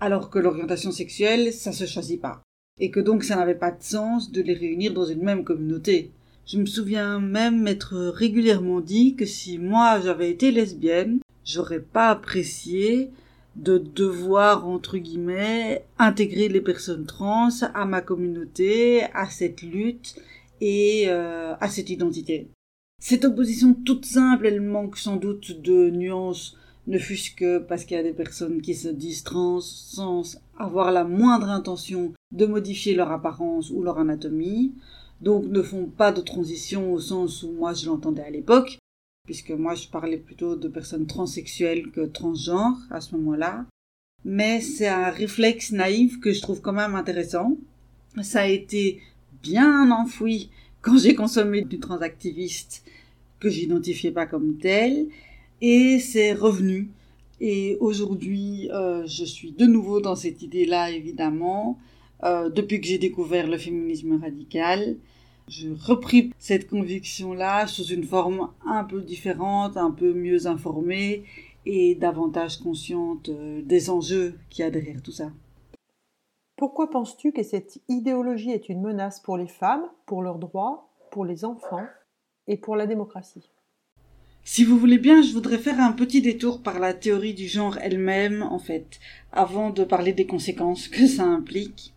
alors 0.00 0.30
que 0.30 0.38
l'orientation 0.38 0.92
sexuelle, 0.92 1.52
ça 1.52 1.72
se 1.72 1.86
choisit 1.86 2.20
pas, 2.20 2.42
et 2.80 2.90
que 2.90 3.00
donc 3.00 3.24
ça 3.24 3.36
n'avait 3.36 3.54
pas 3.54 3.70
de 3.70 3.82
sens 3.82 4.32
de 4.32 4.42
les 4.42 4.54
réunir 4.54 4.92
dans 4.92 5.06
une 5.06 5.22
même 5.22 5.44
communauté. 5.44 6.10
Je 6.46 6.58
me 6.58 6.66
souviens 6.66 7.18
même 7.18 7.62
m'être 7.62 7.96
régulièrement 7.96 8.80
dit 8.80 9.16
que 9.16 9.26
si 9.26 9.58
moi 9.58 10.00
j'avais 10.00 10.30
été 10.30 10.52
lesbienne, 10.52 11.20
j'aurais 11.44 11.80
pas 11.80 12.10
apprécié 12.10 13.10
de 13.56 13.78
devoir, 13.78 14.68
entre 14.68 14.98
guillemets, 14.98 15.86
intégrer 15.98 16.48
les 16.48 16.60
personnes 16.60 17.06
trans 17.06 17.48
à 17.74 17.84
ma 17.86 18.00
communauté, 18.02 19.04
à 19.14 19.30
cette 19.30 19.62
lutte 19.62 20.16
et 20.60 21.04
euh, 21.08 21.54
à 21.58 21.68
cette 21.68 21.90
identité. 21.90 22.48
Cette 22.98 23.24
opposition 23.24 23.74
toute 23.74 24.04
simple, 24.04 24.46
elle 24.46 24.60
manque 24.60 24.96
sans 24.96 25.16
doute 25.16 25.60
de 25.60 25.90
nuances, 25.90 26.56
ne 26.86 26.98
fût-ce 26.98 27.30
que 27.30 27.58
parce 27.58 27.84
qu'il 27.84 27.96
y 27.96 28.00
a 28.00 28.02
des 28.02 28.12
personnes 28.12 28.62
qui 28.62 28.74
se 28.74 28.88
disent 28.88 29.22
trans 29.22 29.60
sans 29.60 30.40
avoir 30.58 30.92
la 30.92 31.04
moindre 31.04 31.48
intention 31.48 32.12
de 32.32 32.46
modifier 32.46 32.94
leur 32.94 33.12
apparence 33.12 33.70
ou 33.70 33.82
leur 33.82 33.98
anatomie, 33.98 34.72
donc 35.20 35.44
ne 35.46 35.62
font 35.62 35.86
pas 35.86 36.12
de 36.12 36.20
transition 36.20 36.92
au 36.92 37.00
sens 37.00 37.42
où 37.42 37.52
moi 37.52 37.74
je 37.74 37.86
l'entendais 37.86 38.22
à 38.22 38.30
l'époque, 38.30 38.78
puisque 39.24 39.50
moi 39.50 39.74
je 39.74 39.88
parlais 39.88 40.18
plutôt 40.18 40.56
de 40.56 40.68
personnes 40.68 41.06
transsexuelles 41.06 41.90
que 41.90 42.06
transgenres 42.06 42.78
à 42.90 43.00
ce 43.00 43.14
moment-là. 43.16 43.66
Mais 44.24 44.60
c'est 44.60 44.88
un 44.88 45.10
réflexe 45.10 45.70
naïf 45.70 46.18
que 46.20 46.32
je 46.32 46.40
trouve 46.40 46.60
quand 46.60 46.72
même 46.72 46.94
intéressant. 46.94 47.56
Ça 48.22 48.40
a 48.40 48.46
été 48.46 49.00
bien 49.42 49.90
enfoui 49.90 50.50
quand 50.80 50.98
j'ai 50.98 51.14
consommé 51.14 51.62
du 51.62 51.78
transactiviste 51.78 52.84
que 53.40 53.48
j'identifiais 53.48 54.10
pas 54.10 54.26
comme 54.26 54.58
tel 54.58 55.08
et 55.60 55.98
c'est 55.98 56.32
revenu. 56.32 56.90
Et 57.40 57.76
aujourd'hui 57.80 58.70
euh, 58.72 59.06
je 59.06 59.24
suis 59.24 59.52
de 59.52 59.66
nouveau 59.66 60.00
dans 60.00 60.16
cette 60.16 60.42
idée 60.42 60.66
là 60.66 60.90
évidemment. 60.90 61.78
Euh, 62.24 62.48
depuis 62.48 62.80
que 62.80 62.86
j'ai 62.86 62.98
découvert 62.98 63.46
le 63.46 63.58
féminisme 63.58 64.18
radical 64.18 64.96
je 65.48 65.68
repris 65.68 66.32
cette 66.38 66.66
conviction 66.66 67.34
là 67.34 67.66
sous 67.66 67.84
une 67.84 68.04
forme 68.04 68.48
un 68.64 68.84
peu 68.84 69.02
différente 69.02 69.76
un 69.76 69.90
peu 69.90 70.14
mieux 70.14 70.46
informée 70.46 71.24
et 71.66 71.96
davantage 71.96 72.58
consciente 72.58 73.28
euh, 73.28 73.60
des 73.62 73.90
enjeux 73.90 74.38
qu'il 74.48 74.64
y 74.64 74.68
a 74.68 74.70
derrière 74.70 75.02
tout 75.02 75.12
ça. 75.12 75.30
Pourquoi 76.56 76.88
penses-tu 76.88 77.32
que 77.32 77.42
cette 77.42 77.78
idéologie 77.88 78.50
est 78.50 78.70
une 78.70 78.80
menace 78.80 79.20
pour 79.20 79.36
les 79.36 79.48
femmes, 79.48 79.84
pour 80.06 80.22
leurs 80.22 80.38
droits, 80.38 80.88
pour 81.10 81.26
les 81.26 81.44
enfants? 81.44 81.84
Et 82.46 82.56
pour 82.56 82.76
la 82.76 82.86
démocratie 82.86 83.50
Si 84.44 84.64
vous 84.64 84.78
voulez 84.78 84.98
bien, 84.98 85.22
je 85.22 85.32
voudrais 85.32 85.58
faire 85.58 85.80
un 85.80 85.92
petit 85.92 86.22
détour 86.22 86.62
par 86.62 86.78
la 86.78 86.94
théorie 86.94 87.34
du 87.34 87.48
genre 87.48 87.78
elle-même, 87.78 88.42
en 88.42 88.58
fait, 88.58 89.00
avant 89.32 89.70
de 89.70 89.84
parler 89.84 90.12
des 90.12 90.26
conséquences 90.26 90.88
que 90.88 91.06
ça 91.06 91.24
implique. 91.24 91.94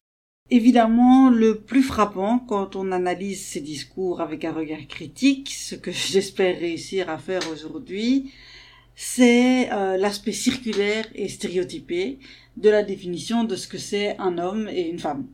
Évidemment, 0.52 1.30
le 1.30 1.60
plus 1.60 1.84
frappant 1.84 2.40
quand 2.40 2.76
on 2.76 2.92
analyse 2.92 3.46
ces 3.46 3.62
discours 3.62 4.20
avec 4.20 4.46
un 4.46 4.52
regard 4.52 4.88
critique, 4.88 5.52
ce 5.52 5.76
que 5.76 5.92
j'espère 6.12 6.60
réussir 6.60 7.10
à 7.10 7.20
faire 7.20 7.42
aujourd'hui, 7.52 8.32
c'est 8.96 9.72
euh, 9.72 9.96
l'aspect 9.96 10.34
circulaire 10.34 11.08
et 11.16 11.30
stéréotypé 11.30 12.20
de 12.58 12.70
la 12.70 12.84
définition 12.84 13.44
de 13.44 13.56
ce 13.56 13.68
que 13.68 13.78
c'est 13.78 14.18
un 14.18 14.38
homme 14.40 14.68
et 14.68 14.90
une 14.90 15.00
femme. 15.00 15.28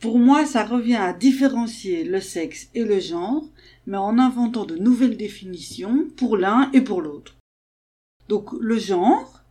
Pour 0.00 0.18
moi, 0.18 0.46
ça 0.46 0.64
revient 0.64 0.96
à 0.96 1.12
différencier 1.12 2.04
le 2.04 2.20
sexe 2.20 2.70
et 2.74 2.84
le 2.84 3.00
genre, 3.00 3.44
mais 3.86 3.98
en 3.98 4.18
inventant 4.18 4.64
de 4.64 4.76
nouvelles 4.76 5.16
définitions 5.16 6.08
pour 6.16 6.36
l'un 6.36 6.70
et 6.72 6.80
pour 6.80 7.02
l'autre. 7.02 7.36
Donc 8.28 8.52
le 8.52 8.78
genre, 8.78 9.42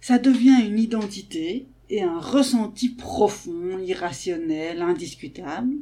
ça 0.00 0.18
devient 0.18 0.66
une 0.66 0.78
identité 0.78 1.68
et 1.90 2.02
un 2.02 2.18
ressenti 2.18 2.88
profond, 2.88 3.78
irrationnel, 3.78 4.82
indiscutable, 4.82 5.76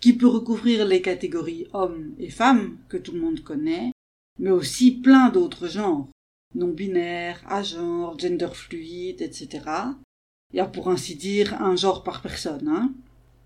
qui 0.00 0.12
peut 0.12 0.28
recouvrir 0.28 0.86
les 0.86 1.02
catégories 1.02 1.66
hommes 1.72 2.14
et 2.18 2.30
femmes 2.30 2.78
que 2.88 2.96
tout 2.96 3.12
le 3.12 3.20
monde 3.20 3.40
connaît, 3.40 3.92
mais 4.38 4.50
aussi 4.50 4.92
plein 4.92 5.28
d'autres 5.28 5.68
genres 5.68 6.08
non-binaire, 6.54 7.42
genre, 7.62 8.18
gender 8.18 8.48
fluide, 8.52 9.22
etc. 9.22 9.64
Il 10.52 10.56
y 10.56 10.60
a 10.60 10.66
pour 10.66 10.88
ainsi 10.88 11.14
dire 11.14 11.60
un 11.62 11.76
genre 11.76 12.02
par 12.02 12.22
personne. 12.22 12.68
Hein. 12.68 12.92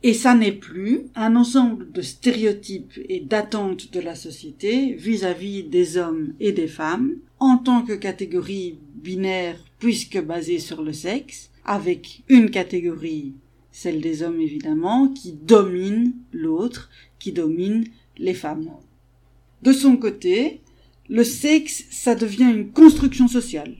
Et 0.06 0.12
ça 0.12 0.34
n'est 0.34 0.52
plus 0.52 1.06
un 1.14 1.34
ensemble 1.34 1.90
de 1.90 2.02
stéréotypes 2.02 3.00
et 3.08 3.20
d'attentes 3.20 3.90
de 3.90 4.00
la 4.00 4.14
société 4.14 4.92
vis-à-vis 4.92 5.62
-vis 5.62 5.70
des 5.70 5.96
hommes 5.96 6.34
et 6.40 6.52
des 6.52 6.68
femmes 6.68 7.16
en 7.38 7.56
tant 7.56 7.82
que 7.86 7.94
catégorie 7.94 8.78
binaire 9.02 9.58
puisque 9.78 10.20
basée 10.20 10.58
sur 10.58 10.82
le 10.82 10.92
sexe, 10.92 11.50
avec 11.64 12.22
une 12.28 12.50
catégorie, 12.50 13.32
celle 13.72 14.02
des 14.02 14.22
hommes 14.22 14.42
évidemment, 14.42 15.08
qui 15.08 15.32
domine 15.32 16.12
l'autre, 16.32 16.90
qui 17.18 17.32
domine 17.32 17.86
les 18.18 18.34
femmes. 18.34 18.68
De 19.62 19.72
son 19.72 19.96
côté, 19.96 20.60
le 21.08 21.24
sexe, 21.24 21.84
ça 21.90 22.14
devient 22.14 22.52
une 22.54 22.70
construction 22.72 23.26
sociale, 23.26 23.74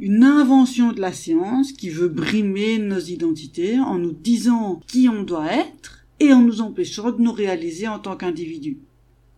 une 0.00 0.24
invention 0.24 0.92
de 0.92 1.00
la 1.00 1.12
science 1.12 1.72
qui 1.72 1.90
veut 1.90 2.08
brimer 2.08 2.78
nos 2.78 2.98
identités 2.98 3.78
en 3.78 3.98
nous 3.98 4.12
disant 4.12 4.80
qui 4.86 5.10
on 5.10 5.22
doit 5.22 5.52
être 5.52 6.06
et 6.20 6.32
en 6.32 6.40
nous 6.40 6.62
empêchant 6.62 7.10
de 7.12 7.20
nous 7.20 7.32
réaliser 7.32 7.86
en 7.86 7.98
tant 7.98 8.16
qu'individus. 8.16 8.78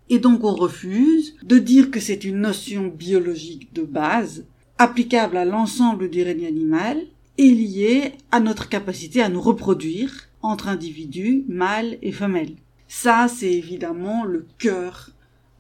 Et 0.09 0.21
donc 0.21 0.45
on 0.45 0.55
refuse 0.55 1.35
de 1.43 1.59
dire 1.59 1.91
que 1.91 1.99
c'est 1.99 2.25
une 2.25 2.41
notion 2.41 2.87
biologique 2.87 3.73
de 3.75 3.83
base, 3.83 4.47
applicable 4.79 5.37
à 5.37 5.45
l'ensemble 5.45 6.09
du 6.09 6.23
règne 6.23 6.47
animal, 6.47 7.03
et 7.39 7.51
liée 7.51 8.13
à 8.31 8.39
notre 8.39 8.69
capacité 8.69 9.21
à 9.21 9.29
nous 9.29 9.41
reproduire 9.41 10.29
entre 10.43 10.69
individus, 10.69 11.45
mâles 11.49 11.99
et 12.03 12.13
femelles. 12.13 12.55
Ça, 12.87 13.27
c'est 13.27 13.53
évidemment 13.53 14.25
le 14.25 14.47
cœur 14.59 15.11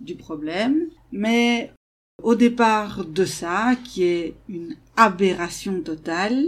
du 0.01 0.15
problème, 0.15 0.87
mais 1.13 1.73
au 2.23 2.35
départ 2.35 3.05
de 3.05 3.25
ça, 3.25 3.77
qui 3.85 4.05
est 4.05 4.35
une 4.49 4.77
aberration 4.97 5.81
totale, 5.81 6.45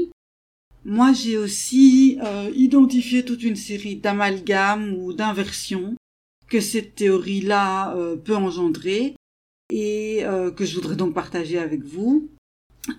moi 0.85 1.13
j'ai 1.13 1.39
aussi 1.39 2.19
euh, 2.23 2.51
identifié 2.55 3.25
toute 3.25 3.43
une 3.43 3.57
série 3.57 3.97
d'amalgames 3.97 4.95
ou 4.95 5.13
d'inversions 5.13 5.95
que 6.49 6.61
cette 6.61 6.95
théorie-là 6.95 7.97
euh, 7.97 8.17
peut 8.17 8.37
engendrer 8.37 9.17
et 9.73 10.25
euh, 10.25 10.51
que 10.51 10.65
je 10.65 10.75
voudrais 10.75 10.97
donc 10.97 11.15
partager 11.15 11.59
avec 11.59 11.83
vous. 11.83 12.29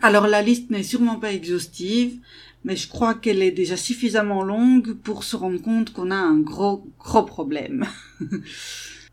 Alors 0.02 0.28
la 0.28 0.42
liste 0.42 0.72
n'est 0.72 0.84
sûrement 0.84 1.20
pas 1.20 1.32
exhaustive, 1.32 2.20
mais 2.64 2.76
je 2.76 2.88
crois 2.90 3.14
qu'elle 3.14 3.44
est 3.44 3.52
déjà 3.52 3.78
suffisamment 3.78 4.42
longue 4.42 4.94
pour 4.94 5.24
se 5.24 5.36
rendre 5.36 5.62
compte 5.62 5.94
qu'on 5.94 6.10
a 6.10 6.16
un 6.16 6.40
gros 6.40 6.88
gros 6.98 7.24
problème. 7.24 7.86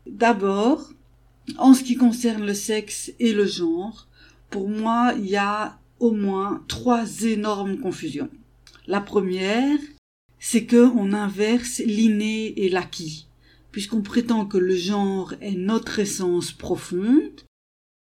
D'abord, 0.07 0.89
en 1.57 1.73
ce 1.73 1.83
qui 1.83 1.95
concerne 1.95 2.45
le 2.45 2.53
sexe 2.53 3.11
et 3.19 3.33
le 3.33 3.45
genre, 3.45 4.07
pour 4.49 4.69
moi, 4.69 5.13
il 5.17 5.25
y 5.25 5.35
a 5.35 5.79
au 5.99 6.11
moins 6.11 6.63
trois 6.67 7.23
énormes 7.23 7.79
confusions. 7.79 8.29
La 8.87 9.01
première, 9.01 9.79
c'est 10.39 10.65
que 10.65 10.89
on 10.95 11.13
inverse 11.13 11.79
l'inné 11.79 12.53
et 12.59 12.69
l'acquis, 12.69 13.27
puisqu'on 13.71 14.01
prétend 14.01 14.45
que 14.45 14.57
le 14.57 14.75
genre 14.75 15.33
est 15.41 15.55
notre 15.55 15.99
essence 15.99 16.51
profonde 16.51 17.41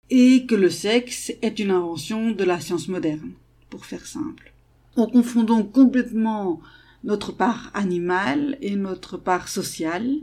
et 0.08 0.46
que 0.46 0.54
le 0.54 0.70
sexe 0.70 1.32
est 1.42 1.58
une 1.58 1.70
invention 1.70 2.30
de 2.30 2.44
la 2.44 2.60
science 2.60 2.88
moderne, 2.88 3.32
pour 3.68 3.86
faire 3.86 4.06
simple. 4.06 4.52
On 4.96 5.06
confond 5.06 5.44
donc 5.44 5.72
complètement 5.72 6.60
notre 7.04 7.32
part 7.32 7.70
animale 7.74 8.58
et 8.60 8.74
notre 8.74 9.16
part 9.16 9.48
sociale, 9.48 10.16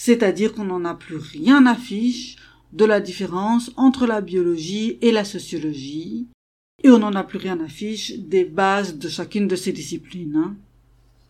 c'est-à-dire 0.00 0.54
qu'on 0.54 0.64
n'en 0.64 0.86
a 0.86 0.94
plus 0.94 1.18
rien 1.18 1.66
à 1.66 1.76
fiche 1.76 2.36
de 2.72 2.86
la 2.86 3.00
différence 3.00 3.70
entre 3.76 4.06
la 4.06 4.22
biologie 4.22 4.96
et 5.02 5.12
la 5.12 5.26
sociologie, 5.26 6.26
et 6.82 6.88
on 6.88 7.00
n'en 7.00 7.12
a 7.12 7.22
plus 7.22 7.36
rien 7.36 7.60
à 7.60 7.68
fiche 7.68 8.16
des 8.16 8.46
bases 8.46 8.96
de 8.96 9.10
chacune 9.10 9.46
de 9.46 9.56
ces 9.56 9.72
disciplines. 9.72 10.36
Hein. 10.36 10.56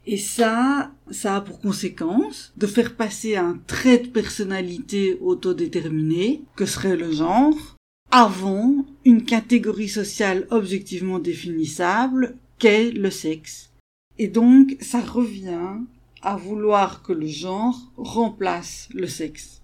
Et 0.06 0.18
ça, 0.18 0.92
ça 1.10 1.34
a 1.34 1.40
pour 1.40 1.60
conséquence 1.60 2.52
de 2.56 2.68
faire 2.68 2.94
passer 2.94 3.34
un 3.34 3.58
trait 3.66 3.98
de 3.98 4.06
personnalité 4.06 5.18
autodéterminé, 5.20 6.42
que 6.54 6.64
serait 6.64 6.96
le 6.96 7.10
genre, 7.10 7.74
avant 8.12 8.86
une 9.04 9.24
catégorie 9.24 9.88
sociale 9.88 10.46
objectivement 10.50 11.18
définissable 11.18 12.36
qu'est 12.60 12.92
le 12.92 13.10
sexe. 13.10 13.72
Et 14.16 14.28
donc, 14.28 14.76
ça 14.80 15.00
revient 15.00 15.80
à 16.22 16.36
vouloir 16.36 17.02
que 17.02 17.12
le 17.12 17.26
genre 17.26 17.92
remplace 17.96 18.88
le 18.92 19.06
sexe. 19.06 19.62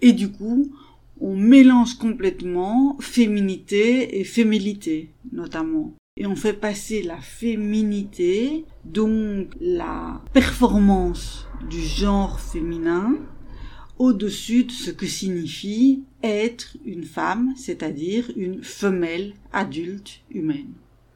Et 0.00 0.12
du 0.12 0.30
coup, 0.30 0.72
on 1.20 1.36
mélange 1.36 1.94
complètement 1.94 2.96
féminité 3.00 4.18
et 4.18 4.24
féminité, 4.24 5.10
notamment. 5.30 5.94
Et 6.16 6.26
on 6.26 6.36
fait 6.36 6.52
passer 6.52 7.02
la 7.02 7.18
féminité, 7.18 8.64
donc 8.84 9.48
la 9.60 10.20
performance 10.32 11.46
du 11.70 11.80
genre 11.80 12.38
féminin, 12.40 13.16
au-dessus 13.98 14.64
de 14.64 14.72
ce 14.72 14.90
que 14.90 15.06
signifie 15.06 16.02
être 16.22 16.76
une 16.84 17.04
femme, 17.04 17.54
c'est-à-dire 17.56 18.30
une 18.36 18.62
femelle 18.62 19.34
adulte 19.52 20.20
humaine. 20.30 20.72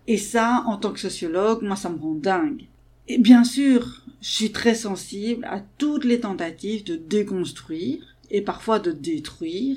Et 0.06 0.18
ça, 0.18 0.62
en 0.66 0.76
tant 0.76 0.92
que 0.92 1.00
sociologue, 1.00 1.62
moi, 1.62 1.76
ça 1.76 1.90
me 1.90 1.98
rend 1.98 2.14
dingue. 2.14 2.62
Et 3.08 3.18
bien 3.18 3.44
sûr, 3.44 4.05
je 4.20 4.30
suis 4.30 4.52
très 4.52 4.74
sensible 4.74 5.44
à 5.44 5.60
toutes 5.78 6.04
les 6.04 6.20
tentatives 6.20 6.84
de 6.84 6.96
déconstruire 6.96 8.16
et 8.30 8.42
parfois 8.42 8.78
de 8.78 8.92
détruire 8.92 9.76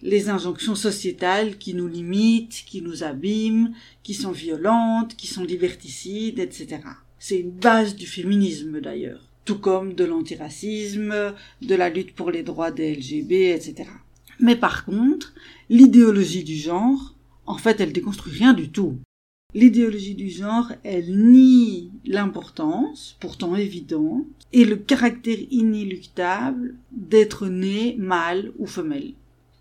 les 0.00 0.28
injonctions 0.28 0.74
sociétales 0.74 1.58
qui 1.58 1.74
nous 1.74 1.86
limitent, 1.86 2.64
qui 2.66 2.82
nous 2.82 3.04
abîment, 3.04 3.72
qui 4.02 4.14
sont 4.14 4.32
violentes, 4.32 5.16
qui 5.16 5.28
sont 5.28 5.44
liberticides, 5.44 6.40
etc. 6.40 6.80
C'est 7.18 7.38
une 7.38 7.52
base 7.52 7.94
du 7.94 8.06
féminisme 8.06 8.80
d'ailleurs, 8.80 9.28
tout 9.44 9.58
comme 9.58 9.94
de 9.94 10.04
l'antiracisme, 10.04 11.34
de 11.62 11.74
la 11.74 11.88
lutte 11.88 12.14
pour 12.14 12.30
les 12.32 12.42
droits 12.42 12.72
des 12.72 12.94
LGB, 12.94 13.52
etc. 13.52 13.88
Mais 14.40 14.56
par 14.56 14.84
contre, 14.84 15.32
l'idéologie 15.70 16.42
du 16.42 16.56
genre, 16.56 17.14
en 17.46 17.58
fait, 17.58 17.80
elle 17.80 17.92
déconstruit 17.92 18.32
rien 18.32 18.54
du 18.54 18.70
tout. 18.70 18.98
L'idéologie 19.54 20.14
du 20.14 20.30
genre, 20.30 20.72
elle 20.82 21.14
nie 21.14 21.90
l'importance, 22.06 23.16
pourtant 23.20 23.54
évidente, 23.54 24.24
et 24.52 24.64
le 24.64 24.76
caractère 24.76 25.38
inéluctable 25.50 26.74
d'être 26.90 27.48
né 27.48 27.96
mâle 27.98 28.52
ou 28.58 28.66
femelle. 28.66 29.12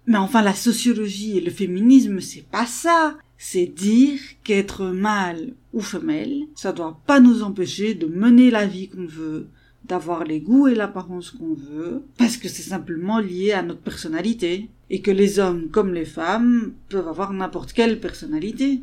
Mais 0.08 0.18
enfin, 0.18 0.42
la 0.42 0.54
sociologie 0.54 1.38
et 1.38 1.42
le 1.42 1.52
féminisme, 1.52 2.20
c'est 2.20 2.46
pas 2.50 2.66
ça. 2.66 3.18
C'est 3.38 3.66
dire 3.66 4.20
qu'être 4.44 4.86
mâle 4.86 5.54
ou 5.74 5.82
femelle, 5.82 6.44
ça 6.56 6.74
doit 6.74 7.00
pas 7.08 7.20
nous 7.20 7.44
empêcher 7.44 7.94
de 7.94 8.06
mener 8.06 8.52
la 8.52 8.68
vie 8.68 8.88
qu'on 8.88 9.06
veut, 9.06 9.48
d'avoir 9.86 10.24
les 10.24 10.40
goûts 10.40 10.68
et 10.68 10.76
l'apparence 10.76 11.32
qu'on 11.32 11.54
veut, 11.54 12.04
parce 12.18 12.38
que 12.38 12.48
c'est 12.48 12.62
simplement 12.62 13.20
lié 13.20 13.52
à 13.52 13.64
notre 13.64 13.82
personnalité, 13.82 14.70
et 14.90 15.02
que 15.02 15.12
les 15.12 15.40
hommes 15.40 15.70
comme 15.70 15.94
les 15.94 16.06
femmes 16.06 16.74
peuvent 16.90 17.08
avoir 17.08 17.34
n'importe 17.34 17.74
quelle 17.74 18.00
personnalité. 18.00 18.82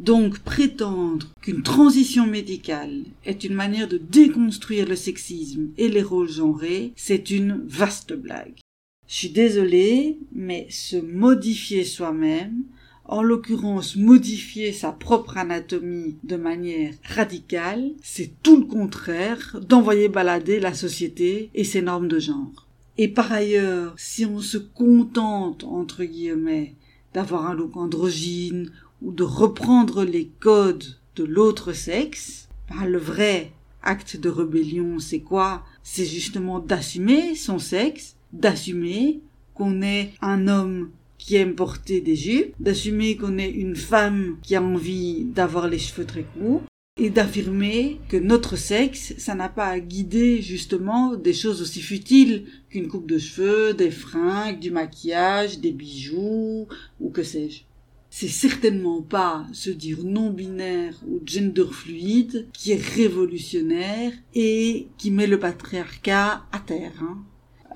Donc 0.00 0.38
prétendre 0.38 1.26
qu'une 1.42 1.62
transition 1.62 2.26
médicale 2.26 3.04
est 3.26 3.44
une 3.44 3.52
manière 3.52 3.86
de 3.86 3.98
déconstruire 3.98 4.88
le 4.88 4.96
sexisme 4.96 5.68
et 5.76 5.88
les 5.88 6.02
rôles 6.02 6.30
genrés, 6.30 6.94
c'est 6.96 7.30
une 7.30 7.62
vaste 7.66 8.14
blague. 8.14 8.58
Je 9.06 9.14
suis 9.14 9.28
désolée, 9.28 10.18
mais 10.32 10.66
se 10.70 10.96
modifier 10.96 11.84
soi-même, 11.84 12.62
en 13.04 13.22
l'occurrence 13.22 13.96
modifier 13.96 14.72
sa 14.72 14.90
propre 14.90 15.36
anatomie 15.36 16.16
de 16.24 16.36
manière 16.36 16.94
radicale, 17.04 17.90
c'est 18.02 18.30
tout 18.42 18.56
le 18.56 18.64
contraire 18.64 19.60
d'envoyer 19.68 20.08
balader 20.08 20.60
la 20.60 20.72
société 20.72 21.50
et 21.54 21.64
ses 21.64 21.82
normes 21.82 22.08
de 22.08 22.20
genre. 22.20 22.68
Et 22.96 23.08
par 23.08 23.30
ailleurs, 23.32 23.92
si 23.98 24.24
on 24.24 24.40
se 24.40 24.56
contente, 24.58 25.64
entre 25.64 26.04
guillemets, 26.04 26.74
d'avoir 27.12 27.50
un 27.50 27.54
look 27.54 27.76
androgyne 27.76 28.70
ou 29.02 29.12
de 29.12 29.24
reprendre 29.24 30.04
les 30.04 30.30
codes 30.40 30.96
de 31.16 31.24
l'autre 31.24 31.72
sexe, 31.72 32.48
ben 32.68 32.86
le 32.86 32.98
vrai 32.98 33.52
acte 33.82 34.16
de 34.16 34.28
rébellion, 34.28 34.98
c'est 34.98 35.20
quoi? 35.20 35.64
C'est 35.82 36.04
justement 36.04 36.58
d'assumer 36.58 37.34
son 37.34 37.58
sexe 37.58 38.16
d'assumer 38.32 39.20
qu'on 39.54 39.82
est 39.82 40.12
un 40.20 40.48
homme 40.48 40.90
qui 41.18 41.36
aime 41.36 41.54
porter 41.54 42.00
des 42.00 42.16
jupes, 42.16 42.54
d'assumer 42.60 43.16
qu'on 43.16 43.38
est 43.38 43.50
une 43.50 43.76
femme 43.76 44.36
qui 44.42 44.56
a 44.56 44.62
envie 44.62 45.24
d'avoir 45.24 45.68
les 45.68 45.78
cheveux 45.78 46.06
très 46.06 46.24
courts, 46.24 46.62
et 46.98 47.10
d'affirmer 47.10 47.98
que 48.08 48.16
notre 48.16 48.56
sexe, 48.56 49.14
ça 49.16 49.34
n'a 49.34 49.48
pas 49.48 49.66
à 49.66 49.80
guider 49.80 50.42
justement 50.42 51.14
des 51.14 51.32
choses 51.32 51.62
aussi 51.62 51.80
futiles 51.80 52.44
qu'une 52.68 52.88
coupe 52.88 53.08
de 53.08 53.18
cheveux, 53.18 53.72
des 53.74 53.90
fringues, 53.90 54.58
du 54.58 54.70
maquillage, 54.70 55.60
des 55.60 55.72
bijoux, 55.72 56.68
ou 57.00 57.10
que 57.10 57.22
sais-je. 57.22 57.62
C'est 58.10 58.28
certainement 58.28 59.02
pas 59.02 59.46
se 59.52 59.70
dire 59.70 59.98
non-binaire 60.02 60.94
ou 61.08 61.20
gender 61.24 61.66
fluide 61.70 62.48
qui 62.52 62.72
est 62.72 62.82
révolutionnaire 62.82 64.12
et 64.34 64.88
qui 64.98 65.10
met 65.10 65.28
le 65.28 65.38
patriarcat 65.38 66.42
à 66.50 66.58
terre. 66.58 66.92
Hein. 67.02 67.18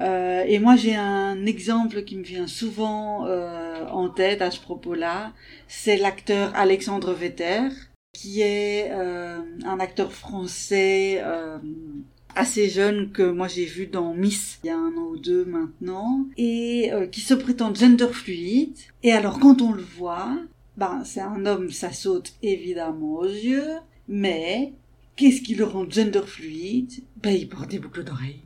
Euh, 0.00 0.44
et 0.46 0.58
moi, 0.58 0.74
j'ai 0.74 0.96
un 0.96 1.46
exemple 1.46 2.02
qui 2.02 2.16
me 2.16 2.24
vient 2.24 2.48
souvent 2.48 3.26
euh, 3.26 3.86
en 3.86 4.08
tête 4.08 4.42
à 4.42 4.50
ce 4.50 4.60
propos-là. 4.60 5.32
C'est 5.68 5.96
l'acteur 5.96 6.50
Alexandre 6.56 7.12
Vetter, 7.12 7.68
qui 8.12 8.40
est 8.40 8.90
euh, 8.90 9.40
un 9.64 9.78
acteur 9.80 10.12
français 10.12 11.20
euh, 11.22 11.58
assez 12.36 12.68
jeune 12.68 13.10
que 13.10 13.22
moi 13.22 13.48
j'ai 13.48 13.64
vu 13.64 13.86
dans 13.86 14.14
Miss 14.14 14.58
il 14.62 14.68
y 14.68 14.70
a 14.70 14.78
un 14.78 14.96
an 14.96 15.08
ou 15.10 15.16
deux 15.16 15.44
maintenant, 15.44 16.26
et 16.36 16.92
euh, 16.92 17.06
qui 17.06 17.20
se 17.20 17.34
prétend 17.34 17.74
gender 17.74 18.08
fluide. 18.12 18.76
Et 19.02 19.12
alors, 19.12 19.38
quand 19.38 19.62
on 19.62 19.72
le 19.72 19.82
voit, 19.82 20.36
ben 20.76 21.02
c'est 21.04 21.20
un 21.20 21.46
homme, 21.46 21.70
ça 21.70 21.92
saute 21.92 22.34
évidemment 22.42 23.16
aux 23.16 23.24
yeux, 23.24 23.74
mais 24.08 24.72
qu'est-ce 25.16 25.42
qui 25.42 25.54
le 25.54 25.64
rend 25.64 25.88
gender 25.88 26.22
fluide? 26.26 26.92
Ben, 27.22 27.30
il 27.30 27.48
porte 27.48 27.70
des 27.70 27.78
boucles 27.78 28.04
d'oreilles. 28.04 28.42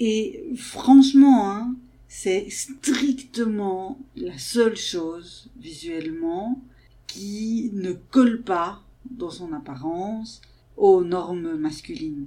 Et 0.00 0.44
franchement, 0.56 1.50
hein, 1.50 1.76
c'est 2.08 2.48
strictement 2.50 3.98
la 4.16 4.38
seule 4.38 4.76
chose 4.76 5.50
visuellement 5.60 6.62
qui 7.06 7.70
ne 7.74 7.92
colle 7.92 8.42
pas 8.42 8.82
dans 9.10 9.30
son 9.30 9.52
apparence 9.52 10.40
aux 10.76 11.02
normes 11.02 11.56
masculines. 11.56 12.26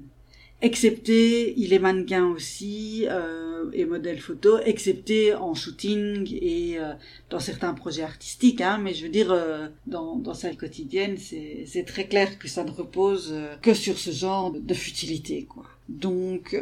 Excepté 0.61 1.53
il 1.57 1.73
est 1.73 1.79
mannequin 1.79 2.27
aussi 2.27 3.05
euh, 3.09 3.69
et 3.73 3.85
modèle 3.85 4.19
photo, 4.19 4.59
excepté 4.59 5.33
en 5.33 5.53
shooting 5.53 6.27
et 6.41 6.79
euh, 6.79 6.93
dans 7.29 7.39
certains 7.39 7.73
projets 7.73 8.03
artistiques. 8.03 8.61
Hein, 8.61 8.79
mais 8.81 8.93
je 8.93 9.03
veux 9.03 9.11
dire, 9.11 9.31
euh, 9.31 9.67
dans, 9.87 10.15
dans 10.15 10.33
sa 10.33 10.49
vie 10.49 10.57
quotidienne, 10.57 11.17
c'est 11.17 11.85
très 11.85 12.07
clair 12.07 12.37
que 12.37 12.47
ça 12.47 12.63
ne 12.63 12.71
repose 12.71 13.33
que 13.61 13.73
sur 13.73 13.97
ce 13.97 14.11
genre 14.11 14.51
de 14.51 14.73
futilité, 14.73 15.45
quoi. 15.45 15.65
Donc 15.89 16.55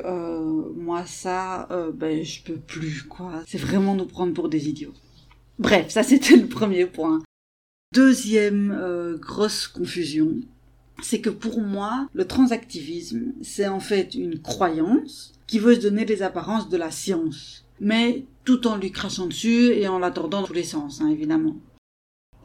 moi 0.75 1.05
ça, 1.05 1.67
ben 1.93 2.23
je 2.23 2.41
peux 2.41 2.55
plus, 2.55 3.03
quoi. 3.03 3.43
C'est 3.47 3.59
vraiment 3.59 3.93
nous 3.93 4.05
prendre 4.05 4.33
pour 4.33 4.49
des 4.49 4.69
idiots. 4.69 4.93
Bref, 5.59 5.89
ça 5.89 6.03
c'était 6.03 6.35
le 6.35 6.47
premier 6.47 6.85
point. 6.87 7.21
Deuxième 7.93 9.17
grosse 9.21 9.67
confusion, 9.67 10.35
c'est 11.01 11.21
que 11.21 11.29
pour 11.29 11.61
moi, 11.61 12.07
le 12.13 12.25
transactivisme, 12.25 13.33
c'est 13.41 13.67
en 13.67 13.79
fait 13.79 14.15
une 14.15 14.39
croyance 14.39 15.33
qui 15.47 15.59
veut 15.59 15.75
se 15.75 15.81
donner 15.81 16.05
les 16.05 16.21
apparences 16.21 16.69
de 16.69 16.77
la 16.77 16.91
science, 16.91 17.65
mais 17.79 18.25
tout 18.45 18.67
en 18.67 18.77
lui 18.77 18.91
crachant 18.91 19.27
dessus 19.27 19.73
et 19.73 19.87
en 19.87 19.99
l'attendant 19.99 20.41
dans 20.41 20.47
tous 20.47 20.53
les 20.53 20.63
sens, 20.63 21.01
hein, 21.01 21.09
évidemment. 21.09 21.55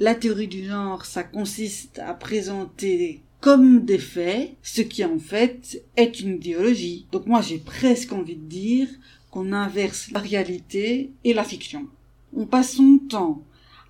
La 0.00 0.14
théorie 0.14 0.48
du 0.48 0.64
genre, 0.64 1.04
ça 1.04 1.22
consiste 1.22 1.98
à 2.00 2.14
présenter 2.14 3.22
comme 3.40 3.84
des 3.84 3.98
faits 3.98 4.56
ce 4.62 4.80
qui 4.80 5.04
en 5.04 5.18
fait 5.18 5.84
est 5.96 6.20
une 6.20 6.36
idéologie. 6.36 7.06
Donc 7.12 7.26
moi 7.26 7.42
j'ai 7.42 7.58
presque 7.58 8.12
envie 8.12 8.36
de 8.36 8.48
dire 8.48 8.88
qu'on 9.30 9.52
inverse 9.52 10.10
la 10.12 10.20
réalité 10.20 11.12
et 11.24 11.34
la 11.34 11.44
fiction. 11.44 11.86
On 12.34 12.46
passe 12.46 12.76
son 12.76 12.98
temps 12.98 13.42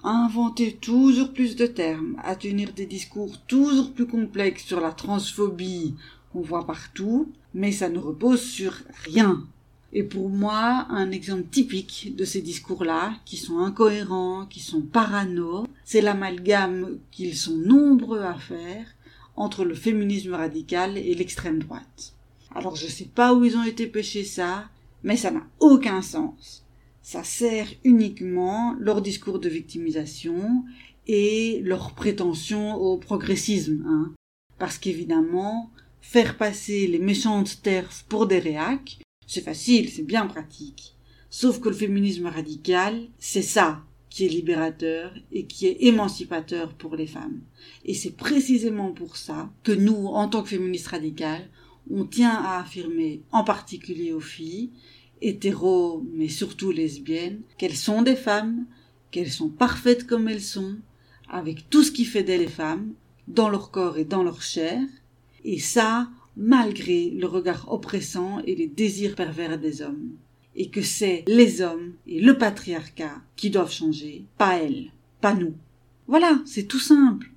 à 0.04 0.10
inventer 0.10 0.74
toujours 0.74 1.32
plus 1.32 1.56
de 1.56 1.66
termes, 1.66 2.16
à 2.22 2.36
tenir 2.36 2.72
des 2.74 2.84
discours 2.84 3.38
toujours 3.46 3.92
plus 3.92 4.06
complexes 4.06 4.64
sur 4.64 4.80
la 4.80 4.92
transphobie 4.92 5.94
qu'on 6.32 6.42
voit 6.42 6.66
partout, 6.66 7.32
mais 7.54 7.72
ça 7.72 7.88
ne 7.88 7.98
repose 7.98 8.42
sur 8.42 8.74
rien. 9.04 9.46
Et 9.94 10.02
pour 10.02 10.28
moi, 10.28 10.86
un 10.90 11.10
exemple 11.10 11.48
typique 11.50 12.14
de 12.16 12.24
ces 12.24 12.42
discours-là, 12.42 13.14
qui 13.24 13.36
sont 13.38 13.60
incohérents, 13.60 14.44
qui 14.46 14.60
sont 14.60 14.82
parano, 14.82 15.66
c'est 15.84 16.00
l'amalgame 16.00 16.98
qu'ils 17.10 17.36
sont 17.36 17.56
nombreux 17.56 18.22
à 18.22 18.34
faire 18.34 18.86
entre 19.36 19.64
le 19.64 19.74
féminisme 19.74 20.34
radical 20.34 20.98
et 20.98 21.14
l'extrême 21.14 21.60
droite. 21.60 22.12
Alors 22.54 22.76
je 22.76 22.86
sais 22.86 23.08
pas 23.12 23.32
où 23.32 23.44
ils 23.44 23.56
ont 23.56 23.64
été 23.64 23.86
pêchés 23.86 24.24
ça, 24.24 24.68
mais 25.02 25.16
ça 25.16 25.30
n'a 25.30 25.46
aucun 25.60 26.02
sens 26.02 26.63
ça 27.04 27.22
sert 27.22 27.68
uniquement 27.84 28.74
leur 28.80 29.02
discours 29.02 29.38
de 29.38 29.50
victimisation 29.50 30.64
et 31.06 31.60
leur 31.62 31.94
prétention 31.94 32.76
au 32.76 32.96
progressisme. 32.96 33.84
Hein. 33.86 34.14
Parce 34.58 34.78
qu'évidemment, 34.78 35.70
faire 36.00 36.38
passer 36.38 36.86
les 36.86 36.98
méchantes 36.98 37.60
terres 37.60 37.90
pour 38.08 38.26
des 38.26 38.38
réacs, 38.38 39.00
c'est 39.26 39.42
facile, 39.42 39.90
c'est 39.90 40.02
bien 40.02 40.26
pratique. 40.26 40.96
Sauf 41.28 41.60
que 41.60 41.68
le 41.68 41.74
féminisme 41.74 42.26
radical, 42.26 43.06
c'est 43.18 43.42
ça 43.42 43.84
qui 44.08 44.24
est 44.24 44.28
libérateur 44.28 45.12
et 45.30 45.44
qui 45.44 45.66
est 45.66 45.76
émancipateur 45.80 46.72
pour 46.72 46.96
les 46.96 47.06
femmes. 47.06 47.42
Et 47.84 47.92
c'est 47.92 48.16
précisément 48.16 48.92
pour 48.92 49.18
ça 49.18 49.52
que 49.62 49.72
nous, 49.72 50.06
en 50.06 50.28
tant 50.28 50.42
que 50.42 50.48
féministes 50.48 50.86
radicales, 50.86 51.50
on 51.90 52.06
tient 52.06 52.30
à 52.30 52.60
affirmer, 52.60 53.24
en 53.30 53.44
particulier 53.44 54.14
aux 54.14 54.20
filles, 54.20 54.70
hétéros, 55.24 56.04
mais 56.12 56.28
surtout 56.28 56.70
lesbiennes, 56.70 57.40
qu'elles 57.58 57.76
sont 57.76 58.02
des 58.02 58.16
femmes, 58.16 58.66
qu'elles 59.10 59.32
sont 59.32 59.48
parfaites 59.48 60.06
comme 60.06 60.28
elles 60.28 60.42
sont, 60.42 60.76
avec 61.28 61.70
tout 61.70 61.82
ce 61.82 61.92
qui 61.92 62.04
fait 62.04 62.22
d'elles 62.22 62.40
des 62.40 62.48
femmes, 62.48 62.92
dans 63.26 63.48
leur 63.48 63.70
corps 63.70 63.96
et 63.96 64.04
dans 64.04 64.22
leur 64.22 64.42
chair, 64.42 64.82
et 65.44 65.58
ça, 65.58 66.08
malgré 66.36 67.10
le 67.10 67.26
regard 67.26 67.72
oppressant 67.72 68.40
et 68.40 68.54
les 68.54 68.66
désirs 68.66 69.14
pervers 69.14 69.58
des 69.58 69.82
hommes. 69.82 70.10
Et 70.56 70.68
que 70.68 70.82
c'est 70.82 71.24
les 71.26 71.62
hommes 71.62 71.94
et 72.06 72.20
le 72.20 72.38
patriarcat 72.38 73.22
qui 73.34 73.50
doivent 73.50 73.72
changer, 73.72 74.24
pas 74.38 74.56
elles, 74.58 74.90
pas 75.20 75.34
nous. 75.34 75.54
Voilà, 76.06 76.40
c'est 76.44 76.68
tout 76.68 76.78
simple. 76.78 77.30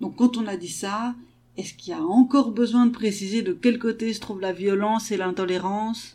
Donc 0.00 0.16
quand 0.16 0.36
on 0.36 0.46
a 0.46 0.56
dit 0.56 0.68
ça, 0.68 1.14
est-ce 1.56 1.74
qu'il 1.74 1.90
y 1.90 1.96
a 1.96 2.02
encore 2.02 2.52
besoin 2.52 2.86
de 2.86 2.92
préciser 2.92 3.42
de 3.42 3.52
quel 3.52 3.78
côté 3.78 4.12
se 4.12 4.20
trouve 4.20 4.40
la 4.40 4.52
violence 4.52 5.10
et 5.10 5.16
l'intolérance? 5.16 6.14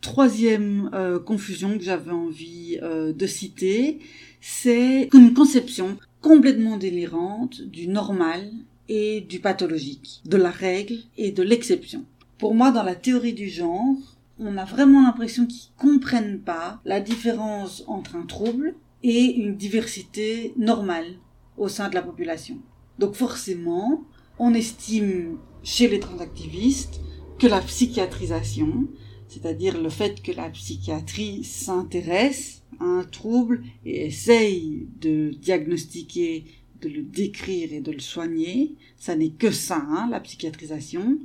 Troisième 0.00 0.90
euh, 0.94 1.18
confusion 1.18 1.76
que 1.76 1.84
j'avais 1.84 2.10
envie 2.10 2.78
euh, 2.82 3.12
de 3.12 3.26
citer, 3.26 3.98
c'est 4.40 5.10
une 5.12 5.34
conception 5.34 5.98
complètement 6.22 6.78
délirante 6.78 7.60
du 7.60 7.86
normal 7.86 8.50
et 8.88 9.20
du 9.20 9.40
pathologique, 9.40 10.22
de 10.24 10.36
la 10.36 10.50
règle 10.50 10.96
et 11.18 11.32
de 11.32 11.42
l'exception. 11.42 12.04
Pour 12.38 12.54
moi, 12.54 12.70
dans 12.70 12.82
la 12.82 12.94
théorie 12.94 13.34
du 13.34 13.48
genre, 13.48 13.94
on 14.38 14.56
a 14.56 14.64
vraiment 14.64 15.02
l'impression 15.02 15.46
qu'ils 15.46 15.70
comprennent 15.76 16.40
pas 16.40 16.80
la 16.86 17.00
différence 17.00 17.84
entre 17.86 18.16
un 18.16 18.24
trouble 18.24 18.74
et 19.02 19.24
une 19.36 19.54
diversité 19.54 20.54
normale 20.56 21.14
au 21.58 21.68
sein 21.68 21.90
de 21.90 21.94
la 21.94 22.02
population. 22.02 22.58
Donc 22.98 23.14
forcément, 23.14 24.02
on 24.38 24.54
estime 24.54 25.36
chez 25.62 25.88
les 25.88 26.00
transactivistes 26.00 27.00
que 27.38 27.46
la 27.46 27.60
psychiatrisation, 27.60 28.88
c'est-à-dire 29.30 29.80
le 29.80 29.90
fait 29.90 30.22
que 30.22 30.32
la 30.32 30.50
psychiatrie 30.50 31.44
s'intéresse 31.44 32.62
à 32.80 32.84
un 32.84 33.04
trouble 33.04 33.62
et 33.86 34.06
essaye 34.06 34.88
de 35.00 35.30
diagnostiquer, 35.30 36.44
de 36.82 36.88
le 36.88 37.02
décrire 37.02 37.72
et 37.72 37.80
de 37.80 37.92
le 37.92 38.00
soigner, 38.00 38.74
ça 38.96 39.14
n'est 39.14 39.30
que 39.30 39.52
ça, 39.52 39.86
hein, 39.88 40.08
la 40.10 40.20
psychiatrisation. 40.20 41.18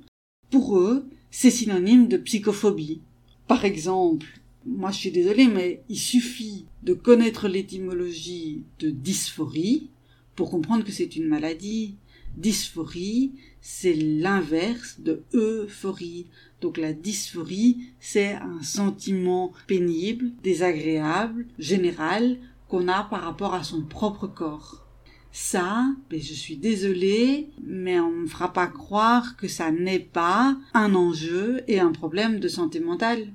Pour 0.52 0.78
eux, 0.78 1.10
c'est 1.32 1.50
synonyme 1.50 2.08
de 2.08 2.18
psychophobie. 2.18 3.02
Par 3.48 3.66
exemple, 3.66 4.28
moi 4.66 4.92
je 4.92 4.98
suis 4.98 5.12
désolée, 5.12 5.48
mais 5.48 5.82
il 5.90 5.98
suffit 5.98 6.66
de 6.84 6.94
connaître 6.94 7.48
l'étymologie 7.48 8.64
de 8.80 8.92
dysphorie 8.92 9.90
pour 10.36 10.52
comprendre 10.52 10.84
que 10.84 10.92
c'est 10.92 11.16
une 11.16 11.28
maladie. 11.28 11.96
Dysphorie, 12.38 13.32
c'est 13.62 13.94
l'inverse 13.94 15.00
de 15.00 15.24
euphorie. 15.34 16.28
Donc 16.66 16.80
la 16.80 16.94
dysphorie, 16.94 17.78
c'est 18.00 18.34
un 18.34 18.64
sentiment 18.64 19.54
pénible, 19.68 20.32
désagréable, 20.42 21.46
général 21.60 22.40
qu'on 22.70 22.88
a 22.88 23.04
par 23.04 23.22
rapport 23.22 23.54
à 23.54 23.64
son 23.64 23.84
propre 23.84 24.26
corps. 24.26 24.84
Ça, 25.32 25.86
ben 26.10 26.20
je 26.20 26.34
suis 26.34 26.58
désolée, 26.58 27.50
mais 27.64 28.00
on 28.00 28.22
ne 28.22 28.26
fera 28.26 28.52
pas 28.52 28.66
croire 28.66 29.38
que 29.38 29.48
ça 29.48 29.70
n'est 29.72 30.00
pas 30.00 30.58
un 30.74 30.96
enjeu 30.96 31.62
et 31.68 31.80
un 31.80 31.92
problème 31.92 32.40
de 32.40 32.48
santé 32.48 32.80
mentale. 32.80 33.28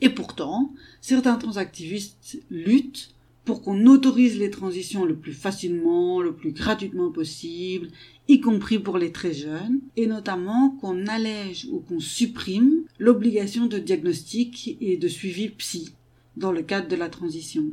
Et 0.00 0.08
pourtant, 0.08 0.72
certains 1.02 1.36
transactivistes 1.36 2.40
luttent 2.48 3.14
pour 3.44 3.60
qu'on 3.60 3.84
autorise 3.84 4.38
les 4.38 4.48
transitions 4.48 5.04
le 5.04 5.16
plus 5.16 5.34
facilement, 5.34 6.22
le 6.22 6.32
plus 6.32 6.52
gratuitement 6.52 7.10
possible, 7.10 7.88
y 8.28 8.40
compris 8.40 8.78
pour 8.78 8.98
les 8.98 9.12
très 9.12 9.34
jeunes, 9.34 9.80
et 9.96 10.06
notamment 10.06 10.70
qu'on 10.80 11.06
allège 11.06 11.68
ou 11.70 11.80
qu'on 11.80 12.00
supprime 12.00 12.84
l'obligation 12.98 13.66
de 13.66 13.78
diagnostic 13.78 14.76
et 14.80 14.96
de 14.96 15.08
suivi 15.08 15.50
psy 15.50 15.94
dans 16.36 16.52
le 16.52 16.62
cadre 16.62 16.88
de 16.88 16.96
la 16.96 17.08
transition. 17.08 17.64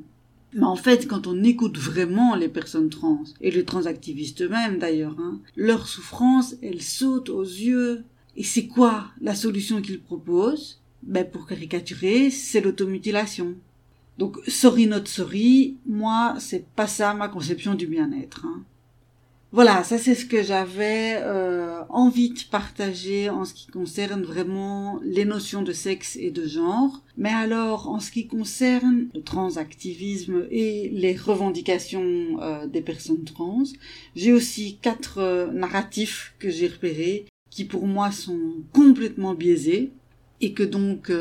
Mais 0.53 0.65
en 0.65 0.75
fait, 0.75 1.07
quand 1.07 1.27
on 1.27 1.43
écoute 1.43 1.77
vraiment 1.77 2.35
les 2.35 2.49
personnes 2.49 2.89
trans, 2.89 3.23
et 3.39 3.51
les 3.51 3.63
transactivistes 3.63 4.41
eux-mêmes 4.41 4.79
d'ailleurs, 4.79 5.17
hein, 5.19 5.39
leur 5.55 5.87
souffrance, 5.87 6.55
elle 6.61 6.81
saute 6.81 7.29
aux 7.29 7.43
yeux. 7.43 8.03
Et 8.35 8.43
c'est 8.43 8.67
quoi 8.67 9.11
la 9.21 9.35
solution 9.35 9.81
qu'ils 9.81 10.01
proposent? 10.01 10.81
Ben, 11.03 11.25
Pour 11.29 11.47
caricaturer, 11.47 12.29
c'est 12.29 12.61
l'automutilation. 12.61 13.55
Donc, 14.17 14.37
sorry 14.47 14.87
not 14.87 15.05
sorry, 15.05 15.77
moi, 15.85 16.35
c'est 16.39 16.65
pas 16.75 16.87
ça 16.87 17.13
ma 17.13 17.29
conception 17.29 17.73
du 17.73 17.87
bien-être. 17.87 18.45
Hein. 18.45 18.63
Voilà, 19.53 19.83
ça 19.83 19.97
c'est 19.97 20.15
ce 20.15 20.25
que 20.25 20.41
j'avais 20.41 21.17
euh, 21.17 21.81
envie 21.89 22.29
de 22.29 22.39
partager 22.49 23.29
en 23.29 23.43
ce 23.43 23.53
qui 23.53 23.67
concerne 23.67 24.23
vraiment 24.23 25.01
les 25.03 25.25
notions 25.25 25.61
de 25.61 25.73
sexe 25.73 26.15
et 26.15 26.31
de 26.31 26.47
genre. 26.47 27.01
Mais 27.17 27.31
alors, 27.31 27.89
en 27.89 27.99
ce 27.99 28.11
qui 28.11 28.27
concerne 28.27 29.09
le 29.13 29.21
transactivisme 29.21 30.47
et 30.51 30.87
les 30.93 31.17
revendications 31.17 32.41
euh, 32.41 32.65
des 32.65 32.79
personnes 32.79 33.25
trans, 33.25 33.63
j'ai 34.15 34.31
aussi 34.31 34.77
quatre 34.81 35.17
euh, 35.17 35.47
narratifs 35.51 36.33
que 36.39 36.49
j'ai 36.49 36.67
repérés 36.67 37.25
qui 37.49 37.65
pour 37.65 37.87
moi 37.87 38.11
sont 38.11 38.53
complètement 38.71 39.33
biaisés 39.33 39.91
et 40.39 40.53
que 40.53 40.63
donc 40.63 41.11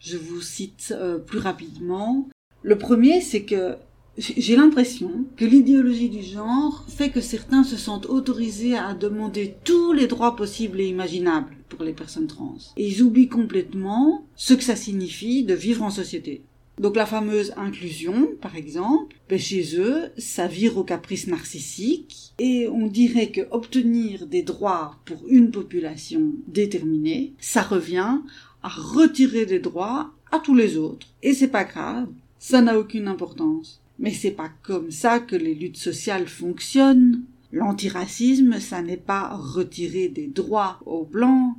je 0.00 0.16
vous 0.16 0.40
cite 0.40 0.92
plus 1.26 1.38
rapidement. 1.38 2.28
Le 2.62 2.76
premier, 2.76 3.20
c'est 3.20 3.44
que 3.44 3.76
j'ai 4.18 4.56
l'impression 4.56 5.24
que 5.36 5.44
l'idéologie 5.44 6.10
du 6.10 6.22
genre 6.22 6.84
fait 6.88 7.10
que 7.10 7.20
certains 7.20 7.64
se 7.64 7.76
sentent 7.76 8.06
autorisés 8.06 8.76
à 8.76 8.94
demander 8.94 9.54
tous 9.64 9.92
les 9.92 10.06
droits 10.06 10.36
possibles 10.36 10.80
et 10.80 10.88
imaginables 10.88 11.56
pour 11.68 11.84
les 11.84 11.92
personnes 11.92 12.26
trans. 12.26 12.56
Et 12.76 12.88
ils 12.88 13.02
oublient 13.02 13.28
complètement 13.28 14.26
ce 14.36 14.54
que 14.54 14.64
ça 14.64 14.76
signifie 14.76 15.44
de 15.44 15.54
vivre 15.54 15.82
en 15.82 15.90
société. 15.90 16.42
Donc 16.78 16.96
la 16.96 17.06
fameuse 17.06 17.52
inclusion, 17.56 18.30
par 18.40 18.56
exemple, 18.56 19.14
ben 19.28 19.38
chez 19.38 19.78
eux, 19.78 20.10
ça 20.16 20.46
vire 20.46 20.78
au 20.78 20.84
caprice 20.84 21.26
narcissique 21.26 22.32
et 22.38 22.68
on 22.68 22.86
dirait 22.86 23.30
que 23.30 23.42
obtenir 23.50 24.26
des 24.26 24.42
droits 24.42 24.96
pour 25.04 25.22
une 25.28 25.50
population 25.50 26.32
déterminée, 26.48 27.34
ça 27.38 27.62
revient 27.62 28.20
à 28.62 28.68
retirer 28.68 29.44
des 29.44 29.60
droits 29.60 30.10
à 30.32 30.38
tous 30.38 30.54
les 30.54 30.78
autres. 30.78 31.06
Et 31.22 31.34
c'est 31.34 31.48
pas 31.48 31.64
grave, 31.64 32.08
ça 32.38 32.62
n'a 32.62 32.78
aucune 32.78 33.08
importance. 33.08 33.79
Mais 34.00 34.12
c'est 34.12 34.32
pas 34.32 34.50
comme 34.62 34.90
ça 34.90 35.20
que 35.20 35.36
les 35.36 35.54
luttes 35.54 35.76
sociales 35.76 36.26
fonctionnent. 36.26 37.22
L'antiracisme, 37.52 38.58
ça 38.58 38.82
n'est 38.82 38.96
pas 38.96 39.36
retirer 39.36 40.08
des 40.08 40.26
droits 40.26 40.80
aux 40.86 41.04
blancs. 41.04 41.54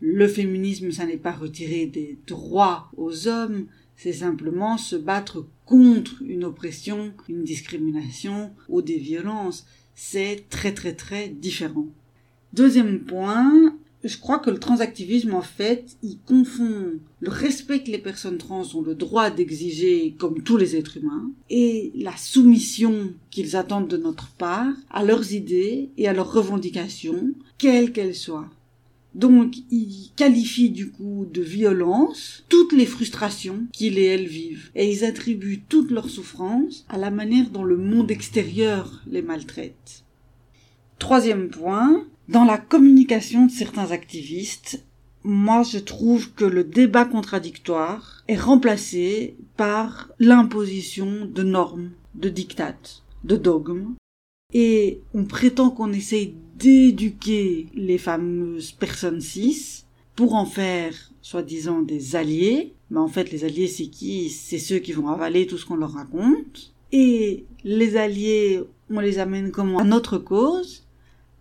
Le 0.00 0.26
féminisme, 0.28 0.90
ça 0.90 1.04
n'est 1.04 1.16
pas 1.18 1.32
retirer 1.32 1.86
des 1.86 2.18
droits 2.26 2.90
aux 2.96 3.28
hommes 3.28 3.66
c'est 3.96 4.12
simplement 4.12 4.76
se 4.76 4.96
battre 4.96 5.46
contre 5.66 6.22
une 6.22 6.44
oppression, 6.44 7.14
une 7.28 7.44
discrimination 7.44 8.52
ou 8.68 8.82
des 8.82 8.98
violences. 8.98 9.66
C'est 9.94 10.44
très 10.50 10.74
très 10.74 10.94
très 10.94 11.28
différent. 11.28 11.86
Deuxième 12.52 13.00
point, 13.00 13.76
je 14.04 14.18
crois 14.18 14.38
que 14.38 14.50
le 14.50 14.58
transactivisme, 14.58 15.34
en 15.34 15.42
fait, 15.42 15.96
il 16.02 16.18
confond 16.26 16.92
le 17.20 17.30
respect 17.30 17.82
que 17.82 17.90
les 17.90 17.98
personnes 17.98 18.38
trans 18.38 18.64
ont 18.74 18.82
le 18.82 18.94
droit 18.94 19.30
d'exiger 19.30 20.14
comme 20.18 20.42
tous 20.42 20.58
les 20.58 20.76
êtres 20.76 20.98
humains 20.98 21.30
et 21.48 21.90
la 21.94 22.16
soumission 22.16 23.12
qu'ils 23.30 23.56
attendent 23.56 23.88
de 23.88 23.96
notre 23.96 24.28
part 24.32 24.74
à 24.90 25.04
leurs 25.04 25.32
idées 25.32 25.88
et 25.96 26.06
à 26.06 26.12
leurs 26.12 26.32
revendications, 26.32 27.32
quelles 27.56 27.92
qu'elles 27.92 28.14
soient. 28.14 28.50
Donc, 29.14 29.54
ils 29.70 30.10
qualifient 30.16 30.70
du 30.70 30.90
coup 30.90 31.26
de 31.32 31.40
violence 31.40 32.44
toutes 32.48 32.72
les 32.72 32.86
frustrations 32.86 33.66
qu'ils 33.72 33.98
et 33.98 34.06
elles 34.06 34.26
vivent. 34.26 34.70
Et 34.74 34.90
ils 34.90 35.04
attribuent 35.04 35.62
toutes 35.68 35.92
leurs 35.92 36.10
souffrances 36.10 36.84
à 36.88 36.98
la 36.98 37.10
manière 37.10 37.50
dont 37.50 37.64
le 37.64 37.76
monde 37.76 38.10
extérieur 38.10 39.02
les 39.06 39.22
maltraite. 39.22 40.02
Troisième 40.98 41.48
point, 41.48 42.04
dans 42.28 42.44
la 42.44 42.58
communication 42.58 43.46
de 43.46 43.50
certains 43.50 43.90
activistes, 43.90 44.84
moi 45.24 45.62
je 45.62 45.78
trouve 45.78 46.32
que 46.32 46.44
le 46.44 46.64
débat 46.64 47.04
contradictoire 47.04 48.24
est 48.28 48.36
remplacé 48.36 49.36
par 49.56 50.10
l'imposition 50.18 51.26
de 51.26 51.42
normes, 51.42 51.90
de 52.14 52.28
dictates, 52.28 53.02
de 53.24 53.36
dogmes. 53.36 53.94
Et 54.52 55.00
on 55.14 55.24
prétend 55.24 55.70
qu'on 55.70 55.92
essaye 55.92 56.34
d'éduquer 56.56 57.66
les 57.74 57.98
fameuses 57.98 58.72
personnes 58.72 59.20
cis 59.20 59.84
pour 60.14 60.34
en 60.34 60.46
faire 60.46 60.94
soi-disant 61.22 61.82
des 61.82 62.14
alliés. 62.16 62.72
Mais 62.90 63.00
en 63.00 63.08
fait, 63.08 63.32
les 63.32 63.44
alliés, 63.44 63.66
c'est 63.66 63.88
qui? 63.88 64.30
C'est 64.30 64.58
ceux 64.58 64.78
qui 64.78 64.92
vont 64.92 65.08
avaler 65.08 65.46
tout 65.46 65.58
ce 65.58 65.66
qu'on 65.66 65.76
leur 65.76 65.94
raconte. 65.94 66.72
Et 66.92 67.44
les 67.64 67.96
alliés, 67.96 68.62
on 68.90 69.00
les 69.00 69.18
amène 69.18 69.50
comment 69.50 69.78
à 69.78 69.84
notre 69.84 70.18
cause 70.18 70.83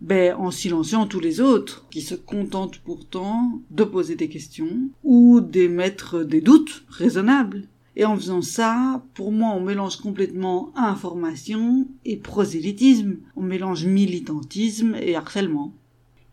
ben, 0.02 0.36
en 0.36 0.52
silenciant 0.52 1.08
tous 1.08 1.20
les 1.20 1.40
autres, 1.40 1.86
qui 1.90 2.02
se 2.02 2.16
contentent 2.16 2.80
pourtant 2.80 3.62
de 3.72 3.84
poser 3.84 4.16
des 4.16 4.30
questions 4.30 4.90
ou 5.04 5.40
d'émettre 5.40 6.26
des 6.26 6.42
doutes 6.42 6.84
raisonnables. 6.90 7.68
Et 7.96 8.06
en 8.06 8.16
faisant 8.16 8.42
ça, 8.42 9.04
pour 9.14 9.32
moi, 9.32 9.54
on 9.56 9.62
mélange 9.62 9.98
complètement 9.98 10.72
information 10.76 11.88
et 12.06 12.18
prosélytisme. 12.18 13.18
On 13.36 13.44
mélange 13.44 13.86
militantisme 13.86 14.96
et 14.96 15.16
harcèlement. 15.16 15.74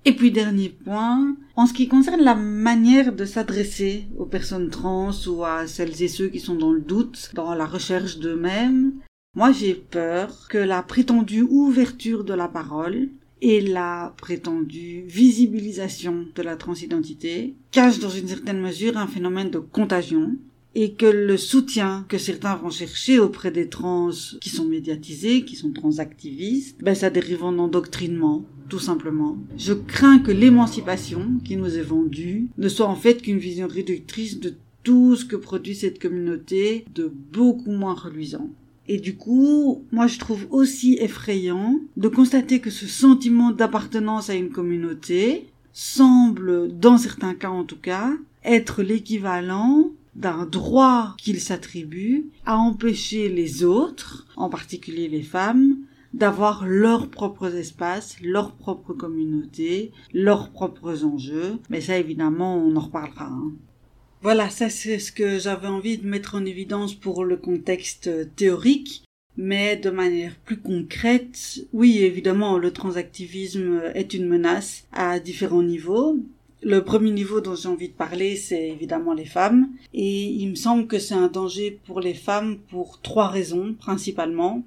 Et 0.06 0.16
puis 0.16 0.30
dernier 0.30 0.70
point, 0.70 1.36
en 1.56 1.66
ce 1.66 1.74
qui 1.74 1.86
concerne 1.86 2.22
la 2.22 2.34
manière 2.34 3.12
de 3.12 3.26
s'adresser 3.26 4.06
aux 4.18 4.24
personnes 4.24 4.70
trans 4.70 5.10
ou 5.26 5.44
à 5.44 5.66
celles 5.66 6.02
et 6.02 6.08
ceux 6.08 6.28
qui 6.28 6.40
sont 6.40 6.54
dans 6.54 6.72
le 6.72 6.80
doute, 6.80 7.30
dans 7.34 7.54
la 7.54 7.66
recherche 7.66 8.18
d'eux-mêmes, 8.18 8.94
moi 9.36 9.52
j'ai 9.52 9.74
peur 9.74 10.48
que 10.48 10.56
la 10.56 10.82
prétendue 10.82 11.42
ouverture 11.42 12.24
de 12.24 12.32
la 12.32 12.48
parole 12.48 13.10
et 13.42 13.60
la 13.60 14.14
prétendue 14.16 15.04
visibilisation 15.06 16.26
de 16.34 16.42
la 16.42 16.56
transidentité 16.56 17.54
cachent 17.70 17.98
dans 17.98 18.10
une 18.10 18.28
certaine 18.28 18.60
mesure 18.60 18.96
un 18.98 19.06
phénomène 19.06 19.50
de 19.50 19.58
contagion 19.58 20.36
et 20.74 20.92
que 20.92 21.06
le 21.06 21.36
soutien 21.36 22.04
que 22.08 22.18
certains 22.18 22.54
vont 22.54 22.70
chercher 22.70 23.18
auprès 23.18 23.50
des 23.50 23.68
trans 23.68 24.10
qui 24.40 24.50
sont 24.50 24.66
médiatisés, 24.66 25.44
qui 25.44 25.56
sont 25.56 25.72
transactivistes, 25.72 26.78
ben 26.80 26.94
ça 26.94 27.10
dérive 27.10 27.42
en 27.42 27.58
endoctrinement, 27.58 28.44
tout 28.68 28.78
simplement. 28.78 29.36
Je 29.56 29.72
crains 29.72 30.20
que 30.20 30.30
l'émancipation 30.30 31.40
qui 31.44 31.56
nous 31.56 31.76
est 31.76 31.82
vendue 31.82 32.48
ne 32.56 32.68
soit 32.68 32.86
en 32.86 32.94
fait 32.94 33.22
qu'une 33.22 33.38
vision 33.38 33.66
réductrice 33.66 34.38
de 34.38 34.54
tout 34.82 35.16
ce 35.16 35.24
que 35.24 35.36
produit 35.36 35.74
cette 35.74 36.00
communauté 36.00 36.84
de 36.94 37.12
beaucoup 37.32 37.72
moins 37.72 37.94
reluisant. 37.94 38.48
Et 38.88 38.98
du 38.98 39.16
coup, 39.16 39.84
moi 39.92 40.06
je 40.06 40.18
trouve 40.18 40.46
aussi 40.50 40.96
effrayant 41.00 41.80
de 41.96 42.08
constater 42.08 42.60
que 42.60 42.70
ce 42.70 42.86
sentiment 42.86 43.50
d'appartenance 43.50 44.30
à 44.30 44.34
une 44.34 44.50
communauté 44.50 45.46
semble, 45.72 46.76
dans 46.78 46.98
certains 46.98 47.34
cas 47.34 47.50
en 47.50 47.64
tout 47.64 47.78
cas, 47.78 48.12
être 48.44 48.82
l'équivalent 48.82 49.90
d'un 50.16 50.44
droit 50.44 51.14
qu'il 51.18 51.40
s'attribue 51.40 52.26
à 52.44 52.56
empêcher 52.56 53.28
les 53.28 53.64
autres, 53.64 54.26
en 54.36 54.48
particulier 54.48 55.08
les 55.08 55.22
femmes, 55.22 55.76
d'avoir 56.12 56.66
leurs 56.66 57.08
propres 57.08 57.54
espaces, 57.54 58.16
leurs 58.22 58.52
propres 58.52 58.92
communautés, 58.92 59.92
leurs 60.12 60.50
propres 60.50 61.04
enjeux. 61.04 61.58
Mais 61.68 61.80
ça, 61.80 61.98
évidemment, 61.98 62.56
on 62.56 62.74
en 62.76 62.80
reparlera. 62.80 63.26
Hein. 63.26 63.52
Voilà, 64.22 64.50
ça 64.50 64.68
c'est 64.68 64.98
ce 64.98 65.12
que 65.12 65.38
j'avais 65.38 65.68
envie 65.68 65.96
de 65.96 66.06
mettre 66.06 66.34
en 66.34 66.44
évidence 66.44 66.94
pour 66.94 67.24
le 67.24 67.38
contexte 67.38 68.34
théorique. 68.36 69.02
Mais 69.38 69.76
de 69.76 69.88
manière 69.88 70.36
plus 70.44 70.58
concrète, 70.58 71.60
oui, 71.72 72.00
évidemment, 72.00 72.58
le 72.58 72.72
transactivisme 72.72 73.80
est 73.94 74.12
une 74.12 74.28
menace 74.28 74.84
à 74.92 75.18
différents 75.20 75.62
niveaux. 75.62 76.18
Le 76.62 76.84
premier 76.84 77.10
niveau 77.10 77.40
dont 77.40 77.54
j'ai 77.54 77.68
envie 77.68 77.88
de 77.88 77.94
parler, 77.94 78.36
c'est 78.36 78.68
évidemment 78.68 79.14
les 79.14 79.24
femmes. 79.24 79.70
Et 79.94 80.24
il 80.24 80.50
me 80.50 80.54
semble 80.56 80.86
que 80.86 80.98
c'est 80.98 81.14
un 81.14 81.28
danger 81.28 81.78
pour 81.86 82.00
les 82.00 82.12
femmes 82.12 82.58
pour 82.68 83.00
trois 83.00 83.28
raisons, 83.28 83.74
principalement. 83.78 84.62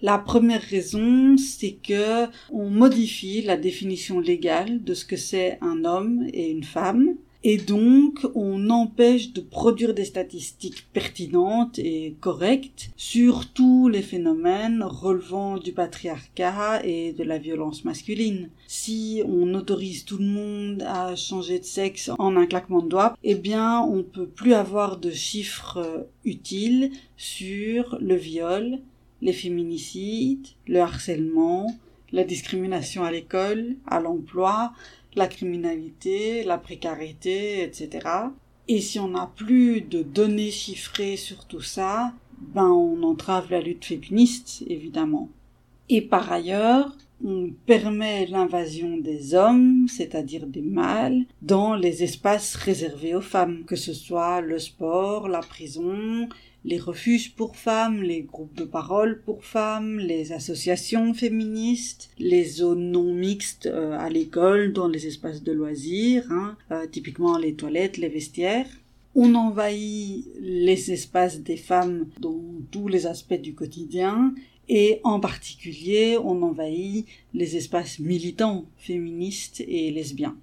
La 0.00 0.18
première 0.18 0.62
raison, 0.62 1.36
c'est 1.36 1.76
que 1.82 2.26
on 2.52 2.70
modifie 2.70 3.42
la 3.42 3.56
définition 3.56 4.20
légale 4.20 4.84
de 4.84 4.94
ce 4.94 5.04
que 5.04 5.16
c'est 5.16 5.58
un 5.60 5.84
homme 5.84 6.28
et 6.32 6.50
une 6.50 6.62
femme. 6.62 7.16
Et 7.44 7.56
donc, 7.56 8.26
on 8.34 8.68
empêche 8.68 9.32
de 9.32 9.40
produire 9.40 9.94
des 9.94 10.04
statistiques 10.04 10.88
pertinentes 10.92 11.78
et 11.78 12.16
correctes 12.20 12.90
sur 12.96 13.52
tous 13.52 13.88
les 13.88 14.02
phénomènes 14.02 14.82
relevant 14.82 15.56
du 15.56 15.72
patriarcat 15.72 16.84
et 16.84 17.12
de 17.12 17.22
la 17.22 17.38
violence 17.38 17.84
masculine. 17.84 18.50
Si 18.66 19.22
on 19.24 19.54
autorise 19.54 20.04
tout 20.04 20.18
le 20.18 20.24
monde 20.24 20.82
à 20.82 21.14
changer 21.14 21.60
de 21.60 21.64
sexe 21.64 22.10
en 22.18 22.36
un 22.36 22.46
claquement 22.46 22.82
de 22.82 22.88
doigts, 22.88 23.16
eh 23.22 23.36
bien, 23.36 23.82
on 23.82 24.02
peut 24.02 24.26
plus 24.26 24.54
avoir 24.54 24.98
de 24.98 25.12
chiffres 25.12 26.08
utiles 26.24 26.90
sur 27.16 27.98
le 28.00 28.16
viol, 28.16 28.80
les 29.22 29.32
féminicides, 29.32 30.48
le 30.66 30.80
harcèlement, 30.80 31.72
la 32.10 32.24
discrimination 32.24 33.04
à 33.04 33.10
l'école, 33.10 33.76
à 33.86 34.00
l'emploi, 34.00 34.72
la 35.14 35.26
criminalité, 35.26 36.44
la 36.44 36.58
précarité, 36.58 37.62
etc. 37.62 38.08
Et 38.68 38.80
si 38.80 38.98
on 38.98 39.08
n'a 39.08 39.30
plus 39.34 39.80
de 39.80 40.02
données 40.02 40.50
chiffrées 40.50 41.16
sur 41.16 41.46
tout 41.46 41.62
ça, 41.62 42.12
ben 42.38 42.68
on 42.68 43.02
entrave 43.02 43.50
la 43.50 43.60
lutte 43.60 43.84
féministe, 43.84 44.62
évidemment. 44.68 45.28
Et 45.88 46.02
par 46.02 46.30
ailleurs, 46.30 46.96
on 47.24 47.50
permet 47.66 48.26
l'invasion 48.26 48.96
des 48.98 49.34
hommes, 49.34 49.88
c'est-à-dire 49.88 50.46
des 50.46 50.62
mâles, 50.62 51.24
dans 51.42 51.74
les 51.74 52.04
espaces 52.04 52.54
réservés 52.54 53.14
aux 53.14 53.20
femmes, 53.20 53.64
que 53.64 53.74
ce 53.74 53.92
soit 53.92 54.40
le 54.40 54.58
sport, 54.58 55.28
la 55.28 55.40
prison, 55.40 56.28
les 56.68 56.78
refuges 56.78 57.32
pour 57.32 57.56
femmes, 57.56 58.02
les 58.02 58.20
groupes 58.20 58.54
de 58.54 58.64
parole 58.64 59.22
pour 59.22 59.42
femmes, 59.42 59.98
les 59.98 60.32
associations 60.32 61.14
féministes, 61.14 62.10
les 62.18 62.44
zones 62.44 62.90
non 62.90 63.14
mixtes 63.14 63.64
euh, 63.64 63.98
à 63.98 64.10
l'école, 64.10 64.74
dans 64.74 64.86
les 64.86 65.06
espaces 65.06 65.42
de 65.42 65.52
loisirs, 65.52 66.30
hein, 66.30 66.58
euh, 66.70 66.86
typiquement 66.86 67.38
les 67.38 67.54
toilettes, 67.54 67.96
les 67.96 68.10
vestiaires. 68.10 68.68
On 69.14 69.34
envahit 69.34 70.26
les 70.40 70.92
espaces 70.92 71.40
des 71.40 71.56
femmes 71.56 72.06
dans 72.20 72.44
tous 72.70 72.86
les 72.86 73.06
aspects 73.06 73.40
du 73.40 73.54
quotidien 73.54 74.34
et 74.68 75.00
en 75.04 75.20
particulier 75.20 76.18
on 76.22 76.42
envahit 76.42 77.06
les 77.32 77.56
espaces 77.56 77.98
militants, 77.98 78.66
féministes 78.76 79.64
et 79.66 79.90
lesbiens. 79.90 80.36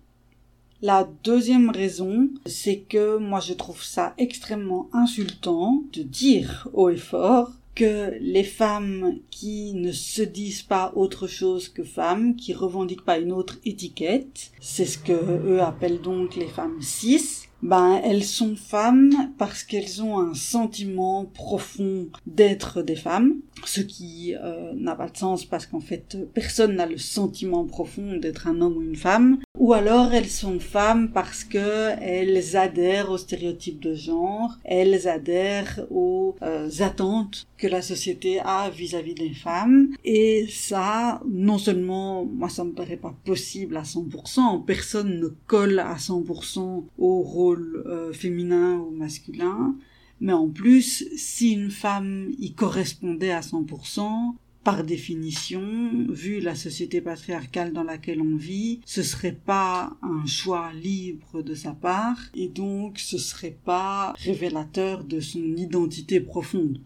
La 0.85 1.09
deuxième 1.23 1.71
raison, 1.71 2.29
c'est 2.45 2.77
que 2.77 3.17
moi 3.17 3.39
je 3.39 3.53
trouve 3.53 3.83
ça 3.83 4.13
extrêmement 4.19 4.87
insultant 4.93 5.81
de 5.91 6.03
dire 6.03 6.67
haut 6.73 6.89
et 6.89 6.95
fort 6.95 7.53
que 7.73 8.13
les 8.21 8.43
femmes 8.43 9.17
qui 9.31 9.73
ne 9.73 9.91
se 9.91 10.21
disent 10.21 10.61
pas 10.61 10.93
autre 10.95 11.25
chose 11.25 11.69
que 11.69 11.83
femmes, 11.83 12.35
qui 12.35 12.53
revendiquent 12.53 13.03
pas 13.03 13.17
une 13.17 13.31
autre 13.31 13.57
étiquette, 13.65 14.51
c'est 14.59 14.85
ce 14.85 14.99
que 14.99 15.11
eux 15.11 15.59
appellent 15.59 16.01
donc 16.01 16.35
les 16.35 16.45
femmes 16.45 16.79
cis, 16.81 17.47
ben 17.63 17.99
elles 18.03 18.23
sont 18.23 18.55
femmes 18.55 19.33
parce 19.39 19.63
qu'elles 19.63 20.03
ont 20.03 20.19
un 20.19 20.35
sentiment 20.35 21.25
profond 21.25 22.09
d'être 22.27 22.83
des 22.83 22.95
femmes, 22.95 23.37
ce 23.65 23.81
qui 23.81 24.35
euh, 24.35 24.73
n'a 24.75 24.93
pas 24.95 25.09
de 25.09 25.17
sens 25.17 25.45
parce 25.45 25.65
qu'en 25.65 25.79
fait 25.79 26.15
personne 26.35 26.75
n'a 26.75 26.85
le 26.85 26.99
sentiment 26.99 27.65
profond 27.65 28.17
d'être 28.17 28.45
un 28.45 28.61
homme 28.61 28.77
ou 28.77 28.81
une 28.83 28.95
femme, 28.95 29.39
ou 29.57 29.73
alors 29.73 30.13
elles 30.13 30.29
sont 30.29 30.59
femmes 30.59 31.11
parce 31.11 31.43
que 31.43 31.91
elles 32.01 32.55
adhèrent 32.55 33.11
aux 33.11 33.17
stéréotypes 33.17 33.79
de 33.79 33.93
genre, 33.93 34.57
elles 34.63 35.07
adhèrent 35.07 35.85
aux 35.89 36.35
euh, 36.41 36.69
attentes 36.79 37.47
que 37.57 37.67
la 37.67 37.81
société 37.81 38.39
a 38.39 38.69
vis-à-vis 38.69 39.15
des 39.15 39.33
femmes, 39.33 39.89
et 40.03 40.47
ça, 40.49 41.21
non 41.29 41.57
seulement, 41.57 42.25
moi 42.25 42.49
ça 42.49 42.63
me 42.63 42.73
paraît 42.73 42.97
pas 42.97 43.15
possible 43.25 43.77
à 43.77 43.83
100%, 43.83 44.65
personne 44.65 45.19
ne 45.19 45.27
colle 45.47 45.79
à 45.79 45.95
100% 45.95 46.83
au 46.97 47.21
rôle 47.21 47.83
euh, 47.85 48.13
féminin 48.13 48.77
ou 48.77 48.91
masculin, 48.91 49.75
mais 50.21 50.33
en 50.33 50.47
plus, 50.47 51.05
si 51.15 51.51
une 51.51 51.71
femme 51.71 52.31
y 52.39 52.53
correspondait 52.53 53.31
à 53.31 53.41
100%, 53.41 54.35
par 54.65 54.83
définition, 54.83 55.61
vu 56.09 56.39
la 56.39 56.55
société 56.55 56.99
patriarcale 56.99 57.71
dans 57.71 57.83
laquelle 57.83 58.19
on 58.19 58.35
vit, 58.35 58.81
ce 58.83 59.03
serait 59.03 59.37
pas 59.45 59.95
un 60.01 60.25
choix 60.25 60.73
libre 60.73 61.43
de 61.43 61.53
sa 61.53 61.73
part, 61.73 62.17
et 62.33 62.47
donc 62.47 62.97
ce 62.97 63.19
serait 63.19 63.57
pas 63.63 64.13
révélateur 64.17 65.03
de 65.03 65.19
son 65.19 65.55
identité 65.55 66.19
profonde. 66.19 66.79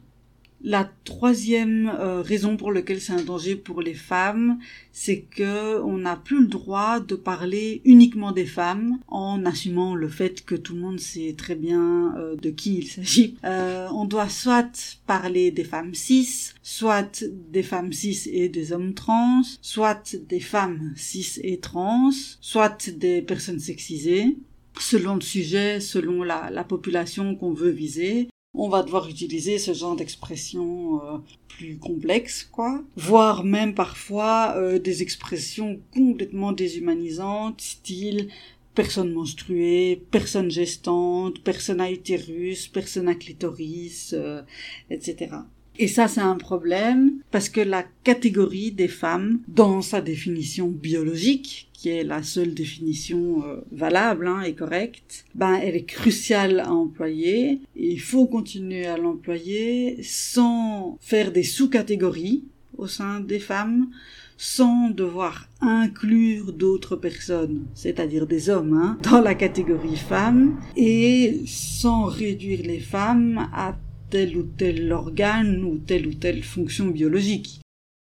La 0.61 0.91
troisième 1.05 1.87
euh, 1.87 2.21
raison 2.21 2.57
pour 2.57 2.73
laquelle 2.73 2.99
c'est 2.99 3.13
un 3.13 3.23
danger 3.23 3.55
pour 3.55 3.81
les 3.81 3.93
femmes, 3.93 4.59
c'est 4.91 5.21
que 5.21 5.81
on 5.81 5.99
n'a 5.99 6.17
plus 6.17 6.41
le 6.41 6.47
droit 6.47 6.99
de 6.99 7.15
parler 7.15 7.81
uniquement 7.85 8.33
des 8.33 8.45
femmes 8.45 8.99
en 9.07 9.45
assumant 9.45 9.95
le 9.95 10.09
fait 10.09 10.43
que 10.43 10.55
tout 10.55 10.75
le 10.75 10.81
monde 10.81 10.99
sait 10.99 11.33
très 11.37 11.55
bien 11.55 12.13
euh, 12.17 12.35
de 12.35 12.49
qui 12.49 12.79
il 12.79 12.87
s'agit. 12.87 13.37
Euh, 13.45 13.87
on 13.93 14.03
doit 14.03 14.27
soit 14.27 14.97
parler 15.07 15.51
des 15.51 15.63
femmes 15.63 15.93
cis, 15.93 16.51
soit 16.61 17.23
des 17.51 17.63
femmes 17.63 17.93
cis 17.93 18.29
et 18.29 18.49
des 18.49 18.73
hommes 18.73 18.93
trans, 18.93 19.41
soit 19.61 20.17
des 20.27 20.41
femmes 20.41 20.91
cis 20.97 21.39
et 21.41 21.59
trans, 21.59 22.11
soit 22.41 22.89
des 22.89 23.21
personnes 23.21 23.59
sexisées 23.59 24.35
selon 24.77 25.15
le 25.15 25.21
sujet, 25.21 25.79
selon 25.79 26.23
la, 26.23 26.49
la 26.51 26.63
population 26.63 27.35
qu'on 27.35 27.53
veut 27.53 27.69
viser 27.69 28.29
on 28.59 28.67
va 28.67 28.83
devoir 28.83 29.07
utiliser 29.07 29.57
ce 29.57 29.73
genre 29.73 29.95
d'expression 29.95 31.01
euh, 31.01 31.17
plus 31.47 31.77
complexe, 31.77 32.43
quoi. 32.43 32.83
Voire 32.97 33.45
même 33.45 33.73
parfois 33.73 34.55
euh, 34.57 34.79
des 34.79 35.01
expressions 35.01 35.79
complètement 35.93 36.51
déshumanisantes, 36.51 37.61
style 37.61 38.29
personne 38.75 39.13
menstruée, 39.13 40.03
personne 40.11 40.51
gestante, 40.51 41.41
personne 41.43 41.81
à 41.81 41.91
utérus, 41.91 42.67
personne 42.67 43.07
à 43.07 43.15
clitoris, 43.15 44.13
euh, 44.13 44.41
etc. 44.89 45.31
Et 45.81 45.87
ça, 45.87 46.09
c'est 46.09 46.19
un 46.19 46.35
problème 46.35 47.13
parce 47.31 47.47
que 47.47 47.61
la 47.61 47.85
catégorie 48.03 48.73
des 48.73 48.89
femmes, 48.89 49.39
dans 49.47 49.81
sa 49.81 50.01
définition 50.01 50.67
biologique, 50.67 51.69
qui 51.71 51.87
est 51.87 52.03
la 52.03 52.21
seule 52.21 52.53
définition 52.53 53.45
euh, 53.45 53.61
valable 53.71 54.27
hein, 54.27 54.41
et 54.41 54.53
correcte, 54.53 55.23
ben 55.35 55.53
elle 55.53 55.77
est 55.77 55.85
cruciale 55.85 56.59
à 56.59 56.73
employer. 56.73 57.61
Et 57.77 57.93
il 57.93 58.01
faut 58.01 58.25
continuer 58.25 58.87
à 58.87 58.97
l'employer 58.97 60.03
sans 60.03 60.97
faire 60.99 61.31
des 61.31 61.43
sous-catégories 61.43 62.43
au 62.77 62.87
sein 62.87 63.21
des 63.21 63.39
femmes, 63.39 63.89
sans 64.35 64.89
devoir 64.89 65.47
inclure 65.61 66.51
d'autres 66.51 66.97
personnes, 66.97 67.67
c'est-à-dire 67.73 68.27
des 68.27 68.49
hommes, 68.49 68.73
hein, 68.73 68.97
dans 69.03 69.21
la 69.21 69.35
catégorie 69.35 69.95
femmes, 69.95 70.59
et 70.75 71.41
sans 71.45 72.03
réduire 72.03 72.63
les 72.63 72.79
femmes 72.79 73.49
à 73.53 73.77
tel 74.09 74.37
ou 74.37 74.43
tel 74.43 74.91
organe 74.91 75.63
ou 75.63 75.77
telle 75.77 76.07
ou 76.07 76.13
telle 76.13 76.43
fonction 76.43 76.87
biologique. 76.87 77.61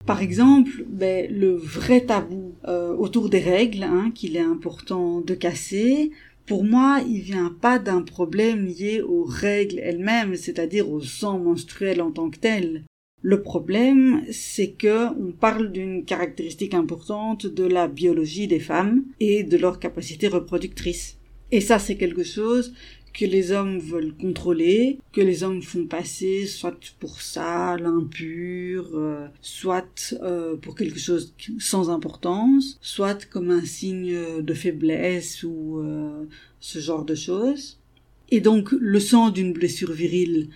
Par 0.05 0.21
exemple, 0.21 0.85
ben, 0.87 1.31
le 1.31 1.55
vrai 1.55 2.01
tabou 2.01 2.53
euh, 2.67 2.95
autour 2.95 3.29
des 3.29 3.39
règles, 3.39 3.83
hein, 3.83 4.11
qu'il 4.13 4.35
est 4.35 4.39
important 4.39 5.21
de 5.21 5.33
casser, 5.33 6.11
pour 6.45 6.63
moi, 6.63 7.01
il 7.09 7.21
vient 7.21 7.55
pas 7.59 7.79
d'un 7.79 8.03
problème 8.03 8.67
lié 8.67 9.01
aux 9.01 9.23
règles 9.23 9.79
elles-mêmes, 9.79 10.35
c'est-à-dire 10.35 10.89
au 10.91 11.01
sang 11.01 11.39
menstruel 11.39 12.01
en 12.01 12.11
tant 12.11 12.29
que 12.29 12.37
tel. 12.37 12.83
Le 13.23 13.41
problème, 13.41 14.23
c'est 14.31 14.69
que 14.69 15.07
on 15.19 15.31
parle 15.31 15.71
d'une 15.71 16.05
caractéristique 16.05 16.75
importante 16.75 17.47
de 17.47 17.63
la 17.63 17.87
biologie 17.87 18.47
des 18.47 18.59
femmes 18.59 19.03
et 19.19 19.41
de 19.41 19.57
leur 19.57 19.79
capacité 19.79 20.27
reproductrice. 20.27 21.17
Et 21.51 21.61
ça, 21.61 21.79
c'est 21.79 21.95
quelque 21.95 22.23
chose 22.23 22.73
que 23.15 23.25
les 23.25 23.53
hommes 23.53 23.79
veulent 23.79 24.13
contrôler, 24.13 24.99
que 25.13 25.21
les 25.21 25.43
hommes 25.43 25.61
font 25.61 25.85
passer 25.85 26.45
soit 26.45 26.77
pour 26.99 27.21
ça, 27.21 27.77
l'impur, 27.77 28.89
euh, 28.93 29.27
soit 29.41 30.13
euh, 30.21 30.57
pour 30.57 30.75
quelque 30.75 30.99
chose 30.99 31.33
sans 31.57 31.89
importance, 31.89 32.77
soit 32.81 33.25
comme 33.29 33.51
un 33.51 33.63
signe 33.63 34.41
de 34.41 34.53
faiblesse 34.53 35.43
ou 35.43 35.79
euh, 35.79 36.25
ce 36.59 36.79
genre 36.79 37.05
de 37.05 37.15
choses. 37.15 37.79
Et 38.31 38.41
donc 38.41 38.73
le 38.73 38.99
sang 38.99 39.29
d'une 39.29 39.53
blessure 39.53 39.93
virile 39.93 40.49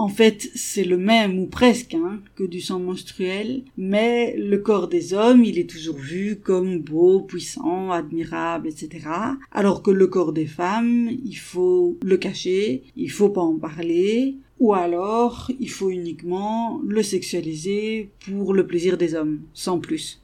en 0.00 0.08
fait, 0.08 0.50
c'est 0.54 0.84
le 0.84 0.96
même 0.96 1.38
ou 1.38 1.46
presque 1.46 1.92
hein, 1.92 2.20
que 2.34 2.44
du 2.44 2.62
sang 2.62 2.80
menstruel, 2.80 3.64
mais 3.76 4.34
le 4.34 4.56
corps 4.56 4.88
des 4.88 5.12
hommes, 5.12 5.44
il 5.44 5.58
est 5.58 5.68
toujours 5.68 5.98
vu 5.98 6.36
comme 6.42 6.78
beau, 6.78 7.20
puissant, 7.20 7.90
admirable, 7.90 8.68
etc. 8.68 9.06
Alors 9.52 9.82
que 9.82 9.90
le 9.90 10.06
corps 10.06 10.32
des 10.32 10.46
femmes, 10.46 11.10
il 11.22 11.36
faut 11.36 11.98
le 12.02 12.16
cacher, 12.16 12.82
il 12.96 13.10
faut 13.10 13.28
pas 13.28 13.42
en 13.42 13.58
parler, 13.58 14.36
ou 14.58 14.72
alors 14.72 15.50
il 15.60 15.68
faut 15.68 15.90
uniquement 15.90 16.80
le 16.86 17.02
sexualiser 17.02 18.10
pour 18.24 18.54
le 18.54 18.66
plaisir 18.66 18.96
des 18.96 19.14
hommes, 19.14 19.40
sans 19.52 19.80
plus. 19.80 20.22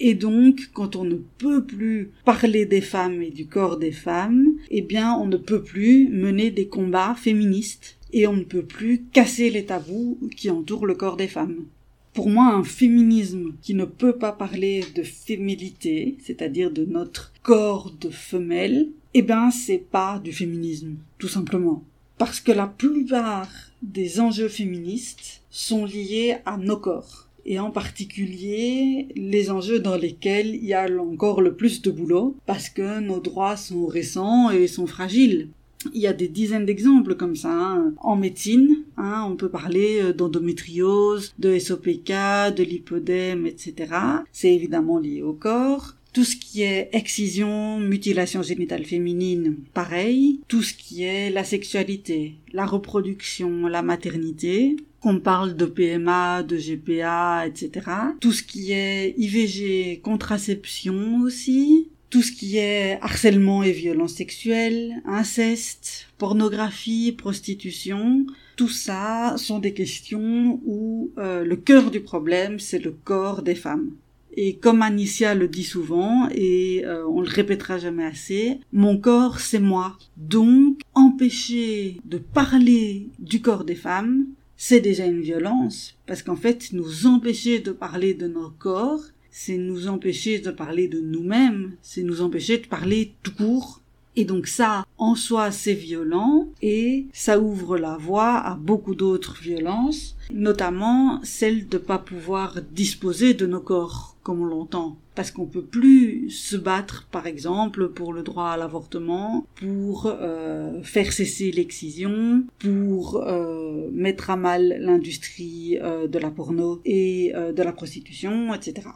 Et 0.00 0.14
donc, 0.14 0.70
quand 0.74 0.96
on 0.96 1.04
ne 1.04 1.18
peut 1.38 1.64
plus 1.64 2.10
parler 2.24 2.66
des 2.66 2.80
femmes 2.80 3.22
et 3.22 3.30
du 3.30 3.46
corps 3.46 3.78
des 3.78 3.92
femmes, 3.92 4.48
eh 4.68 4.82
bien, 4.82 5.14
on 5.14 5.26
ne 5.26 5.36
peut 5.36 5.62
plus 5.62 6.08
mener 6.08 6.50
des 6.50 6.66
combats 6.66 7.14
féministes 7.14 7.98
et 8.12 8.26
on 8.26 8.34
ne 8.34 8.44
peut 8.44 8.64
plus 8.64 9.04
casser 9.12 9.50
les 9.50 9.66
tabous 9.66 10.18
qui 10.36 10.50
entourent 10.50 10.86
le 10.86 10.94
corps 10.94 11.16
des 11.16 11.28
femmes. 11.28 11.64
Pour 12.12 12.28
moi, 12.28 12.52
un 12.52 12.62
féminisme 12.62 13.54
qui 13.62 13.74
ne 13.74 13.86
peut 13.86 14.18
pas 14.18 14.32
parler 14.32 14.84
de 14.94 15.02
féminité, 15.02 16.18
c'est-à-dire 16.22 16.70
de 16.70 16.84
notre 16.84 17.32
corps 17.42 17.90
de 17.98 18.10
femelle, 18.10 18.88
eh 19.14 19.22
ben, 19.22 19.50
c'est 19.50 19.78
pas 19.78 20.20
du 20.22 20.32
féminisme, 20.32 20.96
tout 21.18 21.28
simplement. 21.28 21.82
Parce 22.18 22.38
que 22.38 22.52
la 22.52 22.66
plupart 22.66 23.48
des 23.82 24.20
enjeux 24.20 24.48
féministes 24.48 25.42
sont 25.50 25.86
liés 25.86 26.36
à 26.44 26.58
nos 26.58 26.76
corps. 26.76 27.28
Et 27.44 27.58
en 27.58 27.70
particulier, 27.70 29.08
les 29.16 29.50
enjeux 29.50 29.80
dans 29.80 29.96
lesquels 29.96 30.54
il 30.54 30.64
y 30.64 30.74
a 30.74 30.86
encore 31.00 31.40
le 31.40 31.54
plus 31.54 31.82
de 31.82 31.90
boulot, 31.90 32.36
parce 32.46 32.68
que 32.68 33.00
nos 33.00 33.20
droits 33.20 33.56
sont 33.56 33.86
récents 33.86 34.50
et 34.50 34.68
sont 34.68 34.86
fragiles. 34.86 35.48
Il 35.92 36.00
y 36.00 36.06
a 36.06 36.12
des 36.12 36.28
dizaines 36.28 36.66
d'exemples 36.66 37.14
comme 37.14 37.36
ça. 37.36 37.52
Hein. 37.52 37.94
En 37.98 38.16
médecine, 38.16 38.84
hein, 38.96 39.26
on 39.28 39.36
peut 39.36 39.48
parler 39.48 40.00
euh, 40.02 40.12
d'endométriose, 40.12 41.34
de 41.38 41.58
SOPK, 41.58 42.12
de 42.56 42.62
lipodème, 42.62 43.46
etc. 43.46 43.94
C'est 44.32 44.54
évidemment 44.54 44.98
lié 44.98 45.22
au 45.22 45.32
corps. 45.32 45.94
Tout 46.12 46.24
ce 46.24 46.36
qui 46.36 46.60
est 46.60 46.90
excision, 46.92 47.78
mutilation 47.78 48.42
génitale 48.42 48.84
féminine, 48.84 49.56
pareil. 49.72 50.40
Tout 50.46 50.62
ce 50.62 50.74
qui 50.74 51.04
est 51.04 51.30
la 51.30 51.42
sexualité, 51.42 52.34
la 52.52 52.66
reproduction, 52.66 53.66
la 53.66 53.82
maternité. 53.82 54.76
Qu'on 55.00 55.18
parle 55.18 55.56
de 55.56 55.64
PMA, 55.64 56.44
de 56.44 56.56
GPA, 56.56 57.46
etc. 57.46 57.86
Tout 58.20 58.30
ce 58.30 58.44
qui 58.44 58.70
est 58.70 59.14
IVG, 59.18 60.00
contraception 60.00 61.22
aussi 61.22 61.88
tout 62.12 62.20
ce 62.20 62.30
qui 62.30 62.58
est 62.58 62.98
harcèlement 63.00 63.62
et 63.62 63.72
violence 63.72 64.12
sexuelle, 64.12 65.02
inceste, 65.06 66.08
pornographie, 66.18 67.10
prostitution, 67.12 68.26
tout 68.56 68.68
ça 68.68 69.34
sont 69.38 69.58
des 69.58 69.72
questions 69.72 70.60
où 70.66 71.10
euh, 71.16 71.42
le 71.42 71.56
cœur 71.56 71.90
du 71.90 72.00
problème, 72.00 72.60
c'est 72.60 72.78
le 72.78 72.90
corps 72.90 73.40
des 73.40 73.54
femmes. 73.54 73.92
Et 74.34 74.56
comme 74.56 74.82
Anicia 74.82 75.34
le 75.34 75.48
dit 75.48 75.64
souvent, 75.64 76.28
et 76.34 76.84
euh, 76.84 77.06
on 77.08 77.22
le 77.22 77.30
répétera 77.30 77.78
jamais 77.78 78.04
assez, 78.04 78.58
mon 78.74 78.98
corps, 78.98 79.40
c'est 79.40 79.58
moi. 79.58 79.96
Donc, 80.18 80.82
empêcher 80.92 81.96
de 82.04 82.18
parler 82.18 83.08
du 83.20 83.40
corps 83.40 83.64
des 83.64 83.74
femmes, 83.74 84.26
c'est 84.58 84.80
déjà 84.80 85.06
une 85.06 85.22
violence, 85.22 85.96
parce 86.06 86.22
qu'en 86.22 86.36
fait, 86.36 86.74
nous 86.74 87.06
empêcher 87.06 87.60
de 87.60 87.72
parler 87.72 88.12
de 88.12 88.28
nos 88.28 88.50
corps, 88.50 89.00
c'est 89.32 89.56
nous 89.56 89.88
empêcher 89.88 90.38
de 90.38 90.50
parler 90.50 90.86
de 90.86 91.00
nous-mêmes, 91.00 91.72
c'est 91.82 92.02
nous 92.02 92.20
empêcher 92.20 92.58
de 92.58 92.66
parler 92.66 93.14
tout 93.24 93.34
court. 93.34 93.80
Et 94.14 94.26
donc 94.26 94.46
ça, 94.46 94.84
en 94.98 95.14
soi, 95.14 95.50
c'est 95.50 95.72
violent 95.72 96.48
et 96.60 97.06
ça 97.14 97.40
ouvre 97.40 97.78
la 97.78 97.96
voie 97.96 98.36
à 98.36 98.56
beaucoup 98.56 98.94
d'autres 98.94 99.40
violences, 99.40 100.16
notamment 100.30 101.18
celle 101.22 101.66
de 101.66 101.78
pas 101.78 101.98
pouvoir 101.98 102.58
disposer 102.72 103.32
de 103.32 103.46
nos 103.46 103.60
corps 103.60 104.16
comme 104.22 104.42
on 104.42 104.44
l'entend. 104.44 104.98
Parce 105.14 105.30
qu'on 105.30 105.46
peut 105.46 105.64
plus 105.64 106.30
se 106.30 106.56
battre, 106.56 107.08
par 107.10 107.26
exemple, 107.26 107.88
pour 107.88 108.12
le 108.12 108.22
droit 108.22 108.50
à 108.50 108.56
l'avortement, 108.56 109.46
pour 109.56 110.06
euh, 110.06 110.82
faire 110.82 111.12
cesser 111.12 111.50
l'excision, 111.50 112.44
pour 112.58 113.16
euh, 113.16 113.88
mettre 113.92 114.30
à 114.30 114.36
mal 114.36 114.76
l'industrie 114.78 115.78
euh, 115.80 116.06
de 116.06 116.18
la 116.18 116.30
porno 116.30 116.80
et 116.84 117.32
de 117.32 117.62
la 117.62 117.72
prostitution, 117.72 118.54
etc. 118.54 118.88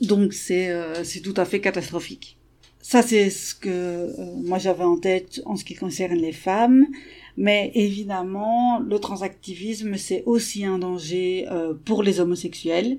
Donc 0.00 0.32
c'est 0.32 0.70
c'est 1.04 1.20
tout 1.20 1.34
à 1.36 1.44
fait 1.44 1.60
catastrophique. 1.60 2.36
Ça, 2.86 3.00
c'est 3.00 3.30
ce 3.30 3.54
que 3.54 3.70
euh, 3.70 4.34
moi 4.42 4.58
j'avais 4.58 4.84
en 4.84 4.98
tête 4.98 5.40
en 5.46 5.56
ce 5.56 5.64
qui 5.64 5.74
concerne 5.74 6.18
les 6.18 6.32
femmes. 6.32 6.86
Mais 7.38 7.72
évidemment, 7.74 8.78
le 8.78 8.98
transactivisme, 8.98 9.96
c'est 9.96 10.22
aussi 10.26 10.66
un 10.66 10.78
danger 10.78 11.46
euh, 11.50 11.72
pour 11.72 12.02
les 12.02 12.20
homosexuels, 12.20 12.98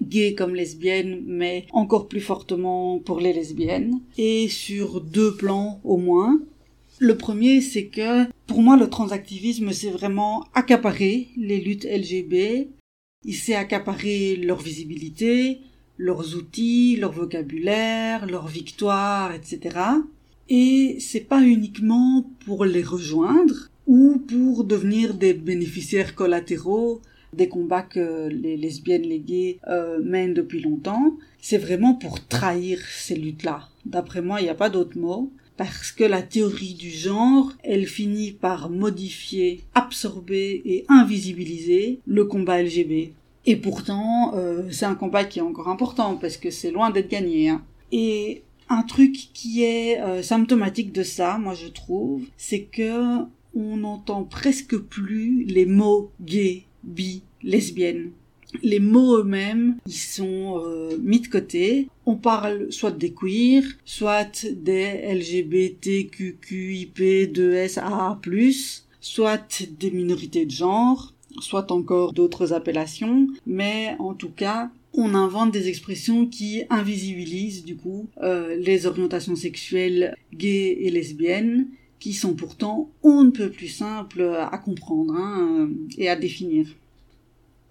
gays 0.00 0.34
comme 0.34 0.54
lesbiennes, 0.54 1.20
mais 1.26 1.66
encore 1.72 2.06
plus 2.06 2.20
fortement 2.20 3.00
pour 3.00 3.18
les 3.18 3.32
lesbiennes, 3.32 3.98
et 4.18 4.46
sur 4.48 5.00
deux 5.00 5.34
plans 5.34 5.80
au 5.82 5.96
moins. 5.96 6.40
Le 7.00 7.16
premier, 7.16 7.60
c'est 7.60 7.86
que 7.86 8.26
pour 8.46 8.62
moi, 8.62 8.76
le 8.76 8.88
transactivisme, 8.88 9.72
c'est 9.72 9.90
vraiment 9.90 10.44
accaparer 10.54 11.26
les 11.36 11.60
luttes 11.60 11.86
LGB, 11.86 12.68
il 13.24 13.34
s'est 13.34 13.56
accaparé 13.56 14.36
leur 14.36 14.60
visibilité, 14.60 15.58
leurs 15.98 16.36
outils, 16.36 16.96
leur 16.96 17.12
vocabulaire, 17.12 18.26
leurs 18.26 18.48
victoires, 18.48 19.32
etc. 19.34 19.78
Et 20.48 20.96
c'est 21.00 21.20
pas 21.20 21.42
uniquement 21.42 22.26
pour 22.44 22.64
les 22.64 22.82
rejoindre 22.82 23.68
ou 23.86 24.18
pour 24.18 24.64
devenir 24.64 25.14
des 25.14 25.34
bénéficiaires 25.34 26.14
collatéraux 26.14 27.00
des 27.32 27.48
combats 27.48 27.82
que 27.82 28.28
les 28.28 28.56
lesbiennes, 28.56 29.02
les 29.02 29.20
gays 29.20 29.58
euh, 29.68 30.00
mènent 30.02 30.34
depuis 30.34 30.60
longtemps. 30.60 31.16
C'est 31.40 31.58
vraiment 31.58 31.94
pour 31.94 32.26
trahir 32.26 32.78
ces 32.86 33.16
luttes-là. 33.16 33.68
D'après 33.86 34.22
moi, 34.22 34.40
il 34.40 34.44
n'y 34.44 34.50
a 34.50 34.54
pas 34.54 34.70
d'autre 34.70 34.98
mot. 34.98 35.30
Parce 35.56 35.92
que 35.92 36.04
la 36.04 36.22
théorie 36.22 36.74
du 36.74 36.90
genre, 36.90 37.52
elle 37.62 37.86
finit 37.86 38.32
par 38.32 38.70
modifier, 38.70 39.62
absorber 39.74 40.62
et 40.64 40.84
invisibiliser 40.88 42.00
le 42.06 42.24
combat 42.24 42.62
LGB. 42.62 43.12
Et 43.44 43.56
pourtant, 43.56 44.34
euh, 44.36 44.68
c'est 44.70 44.84
un 44.84 44.94
combat 44.94 45.24
qui 45.24 45.40
est 45.40 45.42
encore 45.42 45.68
important 45.68 46.16
parce 46.16 46.36
que 46.36 46.50
c'est 46.50 46.70
loin 46.70 46.90
d'être 46.90 47.10
gagné. 47.10 47.48
Hein. 47.48 47.62
Et 47.90 48.42
un 48.68 48.82
truc 48.82 49.12
qui 49.34 49.64
est 49.64 50.00
euh, 50.00 50.22
symptomatique 50.22 50.92
de 50.92 51.02
ça, 51.02 51.38
moi 51.38 51.54
je 51.54 51.66
trouve, 51.68 52.22
c'est 52.36 52.62
que 52.62 53.18
on 53.54 53.76
n'entend 53.76 54.24
presque 54.24 54.78
plus 54.78 55.44
les 55.44 55.66
mots 55.66 56.10
gay, 56.20 56.64
bi, 56.84 57.22
lesbienne. 57.42 58.12
Les 58.62 58.80
mots 58.80 59.18
eux-mêmes, 59.18 59.76
ils 59.86 59.92
sont 59.92 60.60
euh, 60.64 60.96
mis 61.02 61.20
de 61.20 61.28
côté. 61.28 61.88
On 62.06 62.16
parle 62.16 62.70
soit 62.70 62.90
des 62.90 63.12
queers, 63.12 63.64
soit 63.84 64.46
des 64.46 65.00
LGBTQQIP, 65.14 66.98
2SAA+, 67.32 68.82
soit 69.00 69.64
des 69.78 69.90
minorités 69.90 70.46
de 70.46 70.50
genre, 70.50 71.11
soit 71.40 71.70
encore 71.70 72.12
d'autres 72.12 72.52
appellations, 72.52 73.28
mais 73.46 73.96
en 73.98 74.14
tout 74.14 74.30
cas, 74.30 74.70
on 74.94 75.14
invente 75.14 75.52
des 75.52 75.68
expressions 75.68 76.26
qui 76.26 76.64
invisibilisent 76.70 77.64
du 77.64 77.76
coup 77.76 78.08
euh, 78.22 78.56
les 78.56 78.86
orientations 78.86 79.36
sexuelles 79.36 80.16
gays 80.34 80.76
et 80.80 80.90
lesbiennes, 80.90 81.68
qui 81.98 82.12
sont 82.12 82.34
pourtant 82.34 82.90
on 83.02 83.24
ne 83.24 83.30
peut 83.30 83.50
plus 83.50 83.68
simples 83.68 84.22
à 84.22 84.58
comprendre 84.58 85.14
hein, 85.14 85.70
et 85.96 86.08
à 86.08 86.16
définir. 86.16 86.66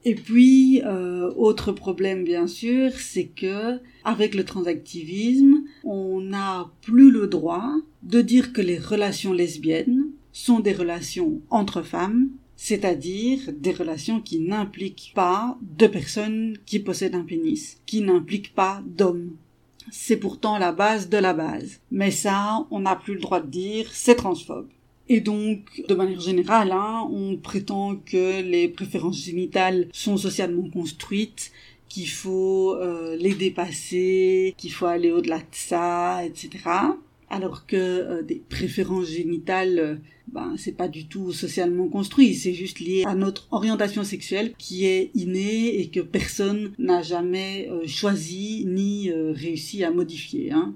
Et 0.04 0.16
puis, 0.16 0.82
euh, 0.84 1.32
autre 1.36 1.72
problème 1.72 2.24
bien 2.24 2.48
sûr, 2.48 2.92
c'est 2.98 3.26
que 3.26 3.78
avec 4.04 4.34
le 4.34 4.44
transactivisme, 4.44 5.64
on 5.84 6.22
n'a 6.22 6.72
plus 6.82 7.12
le 7.12 7.28
droit 7.28 7.72
de 8.02 8.22
dire 8.22 8.52
que 8.52 8.62
les 8.62 8.80
relations 8.80 9.34
lesbiennes 9.34 10.06
sont 10.32 10.60
des 10.60 10.74
relations 10.74 11.42
entre 11.50 11.84
femmes 11.84 12.30
c'est-à-dire 12.64 13.40
des 13.52 13.72
relations 13.72 14.22
qui 14.22 14.38
n'impliquent 14.38 15.14
pas 15.16 15.58
deux 15.64 15.90
personnes 15.90 16.60
qui 16.68 16.78
possèdent 16.78 17.16
un 17.16 17.24
pénis, 17.24 17.82
qui 17.88 18.02
n'impliquent 18.02 18.54
pas 18.54 18.84
d'hommes. 18.86 19.32
C'est 19.90 20.18
pourtant 20.18 20.60
la 20.60 20.72
base 20.72 21.10
de 21.10 21.18
la 21.18 21.34
base. 21.34 21.80
Mais 21.90 22.12
ça, 22.12 22.68
on 22.70 22.82
n'a 22.82 22.96
plus 22.96 23.16
le 23.16 23.20
droit 23.20 23.40
de 23.40 23.48
dire, 23.48 23.90
c'est 23.92 24.14
transphobe. 24.14 24.70
Et 25.10 25.22
donc, 25.22 25.84
de 25.90 25.96
manière 25.96 26.20
générale, 26.20 26.72
hein, 26.72 27.10
on 27.12 27.36
prétend 27.36 27.96
que 27.96 28.44
les 28.44 28.68
préférences 28.68 29.18
génitales 29.18 29.88
sont 29.92 30.18
socialement 30.18 30.70
construites, 30.70 31.52
qu'il 31.90 32.10
faut 32.10 32.76
euh, 32.76 33.18
les 33.18 33.34
dépasser, 33.34 34.54
qu'il 34.56 34.72
faut 34.72 34.86
aller 34.86 35.12
au-delà 35.12 35.40
de 35.40 35.46
ça, 35.50 36.24
etc 36.24 36.60
alors 37.32 37.66
que 37.66 37.76
euh, 37.76 38.22
des 38.22 38.44
préférences 38.50 39.08
génitales, 39.08 39.80
euh, 39.80 39.96
ben 40.28 40.54
c'est 40.58 40.74
pas 40.74 40.88
du 40.88 41.08
tout 41.08 41.32
socialement 41.32 41.88
construit, 41.88 42.36
c'est 42.36 42.54
juste 42.54 42.80
lié 42.80 43.04
à 43.08 43.16
notre 43.16 43.48
orientation 43.52 44.04
sexuelle 44.04 44.54
qui 44.58 44.86
est 44.86 45.12
innée 45.16 45.80
et 45.80 45.90
que 45.90 46.02
personne 46.02 46.74
n'a 46.78 47.02
jamais 47.02 47.70
euh, 47.72 47.88
choisi 47.88 48.66
ni 48.68 49.12
réussi 49.12 49.84
à 49.84 49.92
modifier. 49.92 50.52
Hein. 50.52 50.76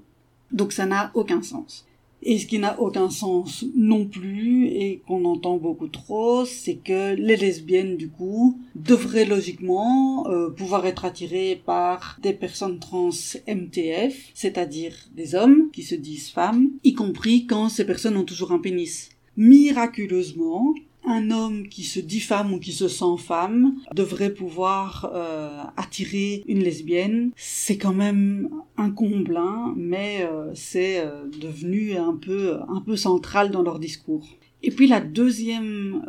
Donc 0.51 0.71
ça 0.71 0.85
n'a 0.85 1.11
aucun 1.13 1.41
sens. 1.41 1.85
Et 2.27 2.39
ce 2.39 2.47
qui 2.47 2.57
n'a 2.57 2.81
aucun 2.81 3.11
sens 3.11 3.63
non 3.75 4.05
plus, 4.05 4.65
et 4.65 5.03
qu'on 5.07 5.25
entend 5.25 5.57
beaucoup 5.57 5.87
trop, 5.87 6.43
c'est 6.43 6.73
que 6.73 7.13
les 7.13 7.37
lesbiennes, 7.37 7.97
du 7.97 8.09
coup, 8.09 8.59
devraient 8.73 9.25
logiquement 9.25 10.27
euh, 10.27 10.49
pouvoir 10.49 10.87
être 10.87 11.05
attirées 11.05 11.61
par 11.63 12.17
des 12.23 12.33
personnes 12.33 12.79
trans 12.79 13.11
MTF, 13.47 14.31
c'est-à-dire 14.33 14.95
des 15.13 15.35
hommes 15.35 15.69
qui 15.71 15.83
se 15.83 15.93
disent 15.93 16.31
femmes, 16.31 16.71
y 16.83 16.95
compris 16.95 17.45
quand 17.45 17.69
ces 17.69 17.85
personnes 17.85 18.17
ont 18.17 18.23
toujours 18.23 18.51
un 18.51 18.59
pénis. 18.59 19.09
Miraculeusement, 19.37 20.73
un 21.05 21.31
homme 21.31 21.67
qui 21.67 21.83
se 21.83 21.99
dit 21.99 22.19
femme 22.19 22.53
ou 22.53 22.59
qui 22.59 22.71
se 22.71 22.87
sent 22.87 23.17
femme 23.17 23.75
devrait 23.93 24.33
pouvoir 24.33 25.11
euh, 25.13 25.61
attirer 25.77 26.43
une 26.47 26.63
lesbienne. 26.63 27.31
C'est 27.35 27.77
quand 27.77 27.93
même 27.93 28.49
un 28.77 28.89
comble, 28.89 29.37
hein, 29.37 29.73
mais 29.75 30.27
euh, 30.29 30.51
c'est 30.53 30.99
euh, 30.99 31.27
devenu 31.39 31.95
un 31.95 32.15
peu 32.15 32.57
un 32.67 32.81
peu 32.81 32.95
central 32.95 33.51
dans 33.51 33.61
leur 33.61 33.79
discours. 33.79 34.27
Et 34.63 34.71
puis 34.71 34.87
la 34.87 34.99
deuxième 34.99 36.01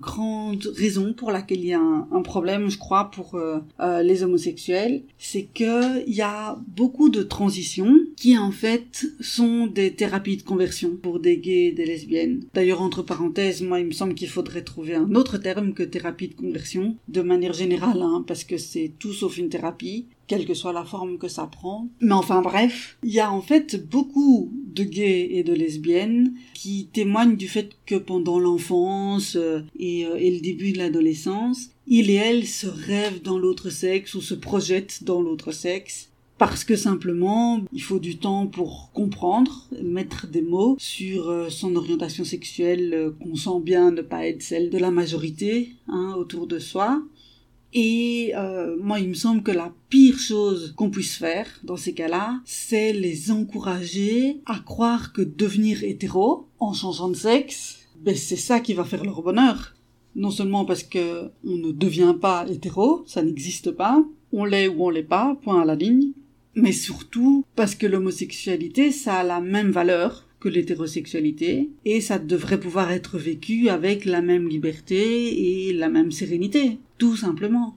grande 0.00 0.66
raison 0.76 1.12
pour 1.12 1.30
laquelle 1.30 1.60
il 1.60 1.66
y 1.66 1.72
a 1.72 1.78
un, 1.78 2.22
problème, 2.22 2.68
je 2.68 2.76
crois, 2.76 3.12
pour 3.12 3.38
les 3.78 4.24
homosexuels, 4.24 5.04
c'est 5.18 5.44
qu'il 5.44 6.02
y 6.08 6.20
a 6.20 6.58
beaucoup 6.66 7.10
de 7.10 7.22
transitions 7.22 7.94
qui 8.16 8.36
en 8.38 8.50
fait 8.50 9.06
sont 9.20 9.66
des 9.66 9.94
thérapies 9.94 10.36
de 10.36 10.42
conversion 10.42 10.96
pour 10.96 11.20
des 11.20 11.38
gays 11.38 11.68
et 11.68 11.72
des 11.72 11.86
lesbiennes. 11.86 12.44
D'ailleurs, 12.54 12.82
entre 12.82 13.02
parenthèses, 13.02 13.62
moi, 13.62 13.80
il 13.80 13.86
me 13.86 13.92
semble 13.92 14.14
qu'il 14.14 14.28
faudrait 14.28 14.62
trouver 14.62 14.94
un 14.94 15.14
autre 15.14 15.38
terme 15.38 15.74
que 15.74 15.82
thérapie 15.82 16.28
de 16.28 16.34
conversion, 16.34 16.96
de 17.08 17.22
manière 17.22 17.52
générale, 17.52 18.00
hein, 18.02 18.24
parce 18.26 18.44
que 18.44 18.56
c'est 18.56 18.92
tout 18.98 19.12
sauf 19.12 19.38
une 19.38 19.48
thérapie 19.48 20.06
quelle 20.32 20.46
que 20.46 20.54
soit 20.54 20.72
la 20.72 20.84
forme 20.84 21.18
que 21.18 21.28
ça 21.28 21.46
prend. 21.46 21.90
Mais 22.00 22.12
enfin 22.12 22.40
bref, 22.40 22.96
il 23.02 23.12
y 23.12 23.20
a 23.20 23.30
en 23.30 23.42
fait 23.42 23.86
beaucoup 23.86 24.50
de 24.66 24.82
gays 24.82 25.28
et 25.32 25.44
de 25.44 25.52
lesbiennes 25.52 26.32
qui 26.54 26.88
témoignent 26.90 27.36
du 27.36 27.48
fait 27.48 27.72
que 27.84 27.96
pendant 27.96 28.38
l'enfance 28.38 29.36
euh, 29.36 29.60
et, 29.78 30.06
euh, 30.06 30.16
et, 30.16 30.30
le 30.30 30.40
début 30.40 30.72
de 30.72 30.78
l'adolescence, 30.78 31.68
ils 31.86 32.08
et 32.08 32.14
elles 32.14 32.46
se 32.46 32.66
rêvent 32.66 33.20
dans 33.20 33.38
l'autre 33.38 33.68
sexe 33.68 34.14
ou 34.14 34.22
se 34.22 34.34
projettent 34.34 35.04
dans 35.04 35.20
l'autre 35.20 35.52
sexe 35.52 36.11
parce 36.42 36.64
que 36.64 36.74
simplement 36.74 37.60
il 37.72 37.82
faut 37.82 38.00
du 38.00 38.18
temps 38.18 38.48
pour 38.48 38.90
comprendre, 38.92 39.68
mettre 39.80 40.26
des 40.26 40.42
mots 40.42 40.74
sur 40.76 41.30
euh, 41.30 41.48
son 41.50 41.76
orientation 41.76 42.24
sexuelle 42.24 43.12
qu'on 43.22 43.36
sent 43.36 43.60
bien 43.62 43.92
ne 43.92 44.02
pas 44.02 44.26
être 44.26 44.42
celle 44.42 44.68
de 44.68 44.76
la 44.76 44.90
majorité 44.90 45.76
hein, 45.86 46.14
autour 46.18 46.48
de 46.48 46.58
soi. 46.58 47.00
Et 47.74 48.32
euh, 48.34 48.76
moi, 48.82 48.98
il 48.98 49.08
me 49.10 49.14
semble 49.14 49.44
que 49.44 49.52
la 49.52 49.72
pire 49.88 50.18
chose 50.18 50.74
qu'on 50.76 50.90
puisse 50.90 51.14
faire 51.14 51.46
dans 51.62 51.76
ces 51.76 51.94
cas-là, 51.94 52.40
c'est 52.44 52.92
les 52.92 53.30
encourager 53.30 54.40
à 54.44 54.58
croire 54.58 55.12
que 55.12 55.22
devenir 55.22 55.84
hétéro, 55.84 56.48
en 56.58 56.72
changeant 56.72 57.08
de 57.08 57.14
sexe, 57.14 57.86
ben 58.00 58.16
c'est 58.16 58.34
ça 58.34 58.58
qui 58.58 58.74
va 58.74 58.82
faire 58.82 59.04
leur 59.04 59.22
bonheur. 59.22 59.74
Non 60.16 60.32
seulement 60.32 60.64
parce 60.64 60.82
que 60.82 61.30
on 61.44 61.56
ne 61.56 61.70
devient 61.70 62.16
pas 62.20 62.46
hétéro, 62.50 63.04
ça 63.06 63.22
n'existe 63.22 63.70
pas, 63.70 64.04
on 64.32 64.44
l'est 64.44 64.66
ou 64.66 64.86
on 64.86 64.90
l'est 64.90 65.04
pas, 65.04 65.36
point 65.44 65.62
à 65.62 65.64
la 65.64 65.76
ligne, 65.76 66.10
mais 66.54 66.72
surtout 66.72 67.44
parce 67.56 67.74
que 67.74 67.86
l'homosexualité, 67.86 68.90
ça 68.92 69.16
a 69.16 69.24
la 69.24 69.40
même 69.40 69.70
valeur 69.70 70.28
que 70.40 70.48
l'hétérosexualité, 70.48 71.70
et 71.84 72.00
ça 72.00 72.18
devrait 72.18 72.58
pouvoir 72.58 72.90
être 72.90 73.16
vécu 73.16 73.68
avec 73.68 74.04
la 74.04 74.22
même 74.22 74.48
liberté 74.48 75.68
et 75.68 75.72
la 75.72 75.88
même 75.88 76.10
sérénité, 76.10 76.78
tout 76.98 77.16
simplement. 77.16 77.76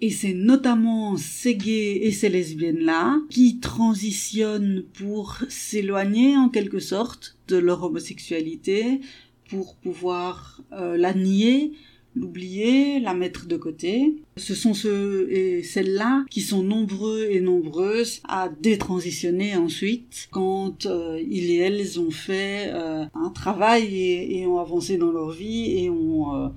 Et 0.00 0.10
c'est 0.10 0.32
notamment 0.32 1.16
ces 1.16 1.54
gays 1.54 2.00
et 2.02 2.10
ces 2.10 2.28
lesbiennes-là 2.30 3.20
qui 3.28 3.60
transitionnent 3.60 4.84
pour 4.94 5.38
s'éloigner 5.48 6.36
en 6.36 6.48
quelque 6.48 6.80
sorte 6.80 7.36
de 7.46 7.56
leur 7.56 7.84
homosexualité, 7.84 9.00
pour 9.48 9.76
pouvoir 9.76 10.62
euh, 10.72 10.96
la 10.96 11.12
nier, 11.12 11.72
l'oublier, 12.14 13.00
la 13.00 13.14
mettre 13.14 13.46
de 13.46 13.56
côté. 13.56 14.16
Ce 14.36 14.54
sont 14.54 14.74
ceux 14.74 15.30
et 15.30 15.62
celles-là 15.62 16.24
qui 16.30 16.40
sont 16.40 16.62
nombreux 16.62 17.28
et 17.30 17.40
nombreuses 17.40 18.20
à 18.28 18.48
détransitionner 18.48 19.56
ensuite 19.56 20.28
quand 20.30 20.86
euh, 20.86 21.22
ils 21.28 21.50
et 21.50 21.58
elles 21.58 22.00
ont 22.00 22.10
fait 22.10 22.70
euh, 22.72 23.04
un 23.14 23.30
travail 23.30 23.96
et, 23.96 24.46
ont 24.46 24.58
avancé 24.58 24.96
dans 24.96 25.10
leur 25.10 25.30
vie 25.30 25.84
et 25.84 25.90
ont 25.90 26.34
euh, 26.34 26.48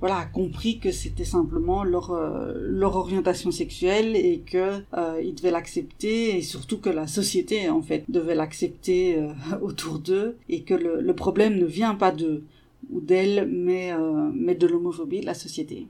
voilà 0.00 0.24
compris 0.32 0.78
que 0.78 0.90
c'était 0.90 1.24
simplement 1.24 1.84
leur 1.84 2.12
leur 2.56 2.96
orientation 2.96 3.50
sexuelle 3.50 4.16
et 4.16 4.42
que 4.44 4.82
ils 5.22 5.34
devaient 5.34 5.50
l'accepter 5.50 6.36
et 6.36 6.42
surtout 6.42 6.78
que 6.78 6.90
la 6.90 7.06
société 7.06 7.68
en 7.68 7.80
fait 7.80 8.04
devait 8.08 8.34
l'accepter 8.34 9.16
autour 9.62 9.98
d'eux 9.98 10.36
et 10.48 10.62
que 10.62 10.74
le, 10.74 11.00
le 11.00 11.14
problème 11.14 11.58
ne 11.58 11.64
vient 11.64 11.94
pas 11.94 12.10
d'eux 12.10 12.42
ou 12.90 13.00
d'elle, 13.00 13.48
mais, 13.50 13.92
euh, 13.92 14.30
mais 14.34 14.54
de 14.54 14.66
l'homophobie 14.66 15.20
de 15.20 15.26
la 15.26 15.34
société. 15.34 15.86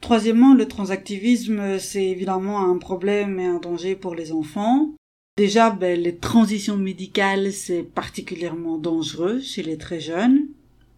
Troisièmement, 0.00 0.54
le 0.54 0.66
transactivisme, 0.66 1.78
c'est 1.78 2.06
évidemment 2.06 2.60
un 2.60 2.78
problème 2.78 3.38
et 3.38 3.46
un 3.46 3.58
danger 3.58 3.94
pour 3.94 4.14
les 4.14 4.32
enfants. 4.32 4.94
Déjà, 5.36 5.70
ben, 5.70 6.00
les 6.00 6.16
transitions 6.16 6.76
médicales, 6.76 7.52
c'est 7.52 7.82
particulièrement 7.82 8.78
dangereux 8.78 9.40
chez 9.40 9.62
les 9.62 9.78
très 9.78 10.00
jeunes. 10.00 10.39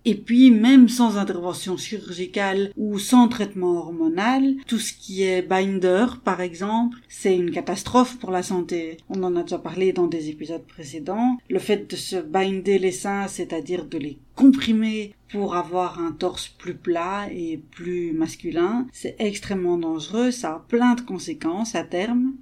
Et 0.05 0.17
puis, 0.17 0.51
même 0.51 0.89
sans 0.89 1.17
intervention 1.17 1.77
chirurgicale 1.77 2.73
ou 2.77 2.99
sans 2.99 3.29
traitement 3.29 3.79
hormonal, 3.79 4.57
tout 4.67 4.79
ce 4.79 4.93
qui 4.93 5.23
est 5.23 5.43
binder, 5.43 6.07
par 6.25 6.41
exemple, 6.41 6.99
c'est 7.09 7.37
une 7.37 7.53
catastrophe 7.53 8.19
pour 8.19 8.33
la 8.33 8.43
santé. 8.43 8.97
On 9.09 9.23
en 9.23 9.37
a 9.37 9.43
déjà 9.43 9.59
parlé 9.59 9.93
dans 9.93 10.09
des 10.09 10.29
épisodes 10.29 10.67
précédents. 10.67 11.39
Le 11.49 11.61
fait 11.61 11.89
de 11.89 11.97
se 11.97 12.17
binder 12.17 12.79
les 12.79 12.91
seins, 12.91 13.29
c'est-à-dire 13.29 13.85
de 13.85 13.99
les 13.99 14.19
comprimer 14.35 15.15
pour 15.31 15.55
avoir 15.55 16.01
un 16.01 16.13
torse 16.13 16.49
plus 16.49 16.75
plat 16.75 17.29
et 17.33 17.61
plus 17.71 18.13
masculin, 18.13 18.87
c'est 18.93 19.17
extrêmement 19.19 19.79
dangereux, 19.79 20.31
ça 20.31 20.55
a 20.55 20.65
plein 20.69 20.95
de 20.95 21.01
conséquences 21.01 21.75
à 21.75 21.85
terme. 21.85 22.35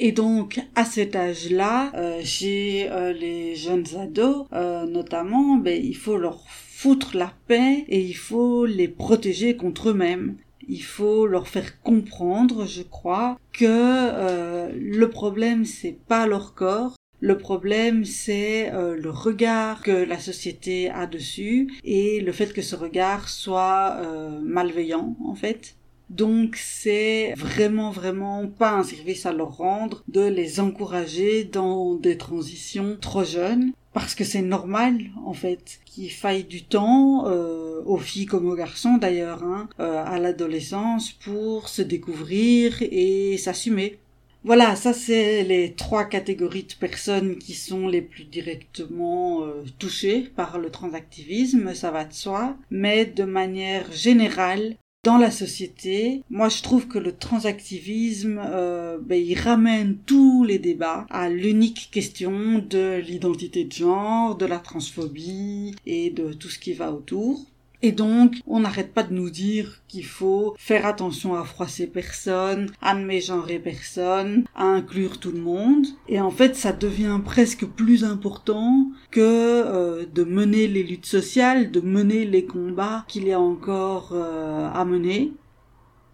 Et 0.00 0.10
donc, 0.10 0.60
à 0.74 0.84
cet 0.84 1.14
âge-là, 1.14 1.92
euh, 1.94 2.20
chez 2.24 2.90
euh, 2.90 3.12
les 3.12 3.54
jeunes 3.54 3.86
ados, 3.96 4.46
euh, 4.52 4.86
notamment, 4.86 5.56
ben, 5.56 5.80
il 5.80 5.96
faut 5.96 6.16
leur 6.16 6.44
foutre 6.84 7.16
la 7.16 7.32
paix 7.46 7.86
et 7.88 7.98
il 7.98 8.12
faut 8.12 8.66
les 8.66 8.88
protéger 8.88 9.56
contre 9.56 9.88
eux-mêmes. 9.88 10.36
Il 10.68 10.82
faut 10.82 11.26
leur 11.26 11.48
faire 11.48 11.80
comprendre, 11.80 12.66
je 12.66 12.82
crois, 12.82 13.38
que 13.54 13.64
euh, 13.64 14.70
le 14.78 15.08
problème 15.08 15.64
c'est 15.64 15.96
pas 16.06 16.26
leur 16.26 16.52
corps, 16.52 16.94
le 17.20 17.38
problème, 17.38 18.04
c'est 18.04 18.70
euh, 18.74 18.96
le 18.96 19.08
regard 19.08 19.80
que 19.82 19.92
la 19.92 20.18
société 20.18 20.90
a 20.90 21.06
dessus 21.06 21.72
et 21.82 22.20
le 22.20 22.32
fait 22.32 22.52
que 22.52 22.60
ce 22.60 22.76
regard 22.76 23.30
soit 23.30 23.96
euh, 24.02 24.40
malveillant, 24.42 25.16
en 25.24 25.34
fait. 25.34 25.76
Donc 26.10 26.56
c'est 26.56 27.32
vraiment 27.34 27.90
vraiment 27.90 28.46
pas 28.46 28.72
un 28.72 28.82
service 28.82 29.24
à 29.24 29.32
leur 29.32 29.56
rendre 29.56 30.04
de 30.08 30.20
les 30.20 30.60
encourager 30.60 31.44
dans 31.44 31.94
des 31.94 32.18
transitions 32.18 32.98
trop 33.00 33.24
jeunes 33.24 33.72
parce 33.94 34.14
que 34.16 34.24
c'est 34.24 34.42
normal 34.42 34.98
en 35.24 35.32
fait 35.32 35.78
qu'il 35.86 36.10
faille 36.10 36.44
du 36.44 36.64
temps 36.64 37.26
euh, 37.26 37.80
aux 37.86 37.96
filles 37.96 38.26
comme 38.26 38.50
aux 38.50 38.56
garçons 38.56 38.98
d'ailleurs 38.98 39.42
hein, 39.44 39.68
euh, 39.80 40.04
à 40.04 40.18
l'adolescence 40.18 41.12
pour 41.12 41.68
se 41.68 41.80
découvrir 41.80 42.82
et 42.82 43.38
s'assumer. 43.38 43.98
Voilà, 44.42 44.76
ça 44.76 44.92
c'est 44.92 45.42
les 45.44 45.72
trois 45.72 46.04
catégories 46.04 46.64
de 46.64 46.74
personnes 46.74 47.38
qui 47.38 47.54
sont 47.54 47.88
les 47.88 48.02
plus 48.02 48.24
directement 48.24 49.42
euh, 49.42 49.64
touchées 49.78 50.28
par 50.36 50.58
le 50.58 50.70
transactivisme, 50.70 51.72
ça 51.72 51.90
va 51.90 52.04
de 52.04 52.12
soi, 52.12 52.56
mais 52.70 53.06
de 53.06 53.24
manière 53.24 53.90
générale, 53.90 54.76
dans 55.04 55.18
la 55.18 55.30
société. 55.30 56.22
Moi, 56.30 56.48
je 56.48 56.62
trouve 56.62 56.88
que 56.88 56.98
le 56.98 57.12
transactivisme, 57.12 58.40
euh, 58.42 58.98
ben, 59.00 59.22
il 59.22 59.38
ramène 59.38 59.98
tous 60.06 60.44
les 60.44 60.58
débats 60.58 61.06
à 61.10 61.28
l'unique 61.28 61.90
question 61.92 62.58
de 62.58 62.96
l'identité 63.06 63.64
de 63.64 63.72
genre, 63.72 64.36
de 64.36 64.46
la 64.46 64.58
transphobie 64.58 65.76
et 65.86 66.10
de 66.10 66.32
tout 66.32 66.48
ce 66.48 66.58
qui 66.58 66.72
va 66.72 66.92
autour. 66.92 67.46
Et 67.86 67.92
donc, 67.92 68.36
on 68.46 68.60
n'arrête 68.60 68.94
pas 68.94 69.02
de 69.02 69.12
nous 69.12 69.28
dire 69.28 69.82
qu'il 69.88 70.06
faut 70.06 70.54
faire 70.56 70.86
attention 70.86 71.34
à 71.34 71.44
froisser 71.44 71.86
personne, 71.86 72.70
à 72.80 72.94
ne 72.94 73.04
mégenrer 73.04 73.58
personne, 73.58 74.44
à 74.54 74.64
inclure 74.64 75.20
tout 75.20 75.32
le 75.32 75.40
monde. 75.42 75.84
Et 76.08 76.18
en 76.18 76.30
fait, 76.30 76.56
ça 76.56 76.72
devient 76.72 77.20
presque 77.22 77.66
plus 77.66 78.02
important 78.02 78.86
que 79.10 79.20
euh, 79.20 80.06
de 80.06 80.24
mener 80.24 80.66
les 80.66 80.82
luttes 80.82 81.04
sociales, 81.04 81.70
de 81.72 81.80
mener 81.80 82.24
les 82.24 82.46
combats 82.46 83.04
qu'il 83.06 83.24
y 83.28 83.32
a 83.32 83.40
encore 83.40 84.12
euh, 84.14 84.70
à 84.72 84.86
mener. 84.86 85.34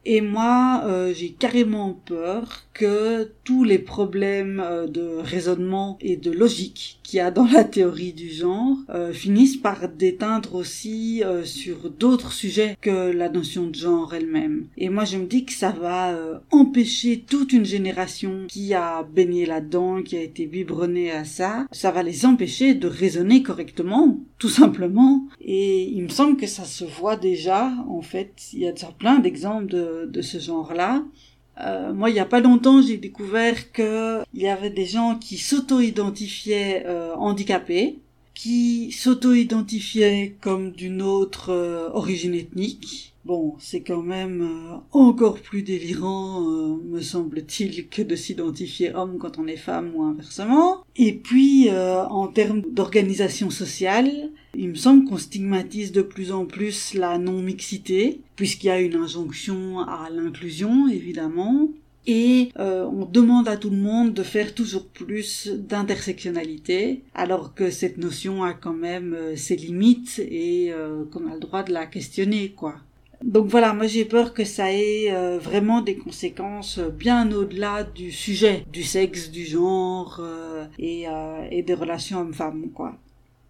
Et 0.04 0.22
moi, 0.22 0.82
euh, 0.86 1.14
j'ai 1.14 1.30
carrément 1.30 1.92
peur 1.92 2.64
que 2.74 3.30
tous 3.44 3.62
les 3.62 3.78
problèmes 3.78 4.88
de 4.88 5.18
raisonnement 5.20 5.98
et 6.00 6.16
de 6.16 6.32
logique 6.32 6.99
qu'il 7.11 7.20
a 7.20 7.30
dans 7.30 7.46
la 7.46 7.64
théorie 7.64 8.12
du 8.12 8.30
genre 8.30 8.76
euh, 8.90 9.12
finissent 9.12 9.56
par 9.56 9.88
déteindre 9.88 10.54
aussi 10.54 11.22
sur 11.44 11.90
d'autres 11.90 12.32
sujets 12.32 12.76
que 12.80 13.11
la 13.11 13.28
notion 13.28 13.66
de 13.66 13.74
genre 13.74 14.14
elle-même. 14.14 14.66
Et 14.76 14.88
moi, 14.88 15.04
je 15.04 15.16
me 15.16 15.26
dis 15.26 15.44
que 15.44 15.52
ça 15.52 15.70
va 15.70 16.14
empêcher 16.50 17.24
toute 17.28 17.52
une 17.52 17.64
génération 17.64 18.46
qui 18.48 18.74
a 18.74 19.02
baigné 19.02 19.46
là-dedans, 19.46 20.02
qui 20.02 20.16
a 20.16 20.22
été 20.22 20.46
biberonnée 20.46 21.11
à 21.11 21.24
ça, 21.24 21.66
ça 21.72 21.90
va 21.90 22.02
les 22.02 22.26
empêcher 22.26 22.74
de 22.74 22.86
raisonner 22.86 23.42
correctement, 23.42 24.18
tout 24.38 24.48
simplement. 24.48 25.26
Et 25.40 25.84
il 25.84 26.02
me 26.02 26.08
semble 26.08 26.36
que 26.36 26.46
ça 26.46 26.64
se 26.64 26.84
voit 26.84 27.16
déjà, 27.16 27.72
en 27.88 28.02
fait, 28.02 28.32
il 28.52 28.61
y 28.61 28.68
a 28.68 28.72
déjà 28.72 28.92
plein 28.98 29.18
d'exemples 29.18 29.66
de 29.66 29.90
de, 30.06 30.22
ce 30.22 30.38
genre-là. 30.38 31.02
Euh, 31.59 31.92
moi, 31.92 32.11
il 32.11 32.14
n'y 32.14 32.20
a 32.20 32.26
pas 32.26 32.40
longtemps, 32.40 32.80
j'ai 32.82 32.96
découvert 32.96 33.72
qu'il 33.72 34.24
y 34.34 34.48
avait 34.48 34.70
des 34.70 34.86
gens 34.86 35.16
qui 35.16 35.36
s'auto-identifiaient 35.36 36.84
euh, 36.86 37.14
handicapés, 37.16 37.98
qui 38.41 38.91
s'auto-identifiaient 38.91 40.34
comme 40.41 40.72
d'une 40.72 41.03
autre 41.03 41.51
euh, 41.51 41.91
origine 41.93 42.34
ethnique, 42.34 43.07
Bon, 43.26 43.55
c'est 43.59 43.82
quand 43.82 44.01
même 44.01 44.41
euh, 44.41 44.76
encore 44.93 45.41
plus 45.41 45.62
délirant, 45.62 46.43
euh, 46.49 46.76
me 46.88 47.03
semble-t-il, 47.03 47.86
que 47.88 48.01
de 48.01 48.16
s'identifier 48.16 48.95
homme 48.95 49.18
quand 49.18 49.38
on 49.38 49.47
est 49.47 49.59
femme 49.59 49.93
ou 49.95 50.05
inversement. 50.05 50.86
Et 50.97 51.12
puis, 51.12 51.68
en 51.70 52.28
termes 52.28 52.62
d'organisation 52.62 53.51
sociale, 53.51 54.30
il 54.57 54.70
me 54.70 54.74
semble 54.74 55.05
qu'on 55.05 55.18
stigmatise 55.18 55.93
de 55.93 56.01
plus 56.01 56.32
en 56.32 56.47
plus 56.47 56.95
la 56.95 57.18
non-mixité, 57.18 58.22
puisqu'il 58.36 58.68
y 58.68 58.70
a 58.70 58.80
une 58.80 58.97
injonction 58.97 59.80
à 59.80 60.09
l'inclusion, 60.11 60.88
évidemment. 60.88 61.68
Et 62.07 62.51
on 62.57 63.05
demande 63.05 63.48
à 63.48 63.57
tout 63.57 63.70
le 63.70 63.76
monde 63.76 64.14
de 64.14 64.22
faire 64.22 64.55
toujours 64.55 64.86
plus 64.86 65.48
d'intersectionnalité, 65.48 67.03
alors 67.14 67.55
que 67.55 67.70
cette 67.70 67.98
notion 67.98 68.42
a 68.42 68.53
quand 68.53 68.72
même 68.72 69.16
ses 69.36 69.57
limites 69.57 70.18
et 70.18 70.72
qu'on 71.12 71.30
a 71.30 71.34
le 71.34 71.40
droit 71.40 71.62
de 71.62 71.72
la 71.72 71.86
questionner, 71.86 72.51
quoi. 72.51 72.76
Donc 73.22 73.48
voilà, 73.48 73.74
moi 73.74 73.86
j'ai 73.86 74.07
peur 74.07 74.32
que 74.32 74.44
ça 74.44 74.72
ait 74.72 75.12
euh, 75.12 75.38
vraiment 75.38 75.82
des 75.82 75.96
conséquences 75.96 76.78
bien 76.78 77.30
au-delà 77.32 77.84
du 77.84 78.12
sujet, 78.12 78.64
du 78.72 78.82
sexe, 78.82 79.30
du 79.30 79.44
genre 79.44 80.20
euh, 80.20 80.64
et, 80.78 81.07
euh, 81.07 81.46
et, 81.51 81.62
des 81.62 81.74
relations 81.74 82.20
hommes-femmes, 82.20 82.70
quoi. 82.72 82.96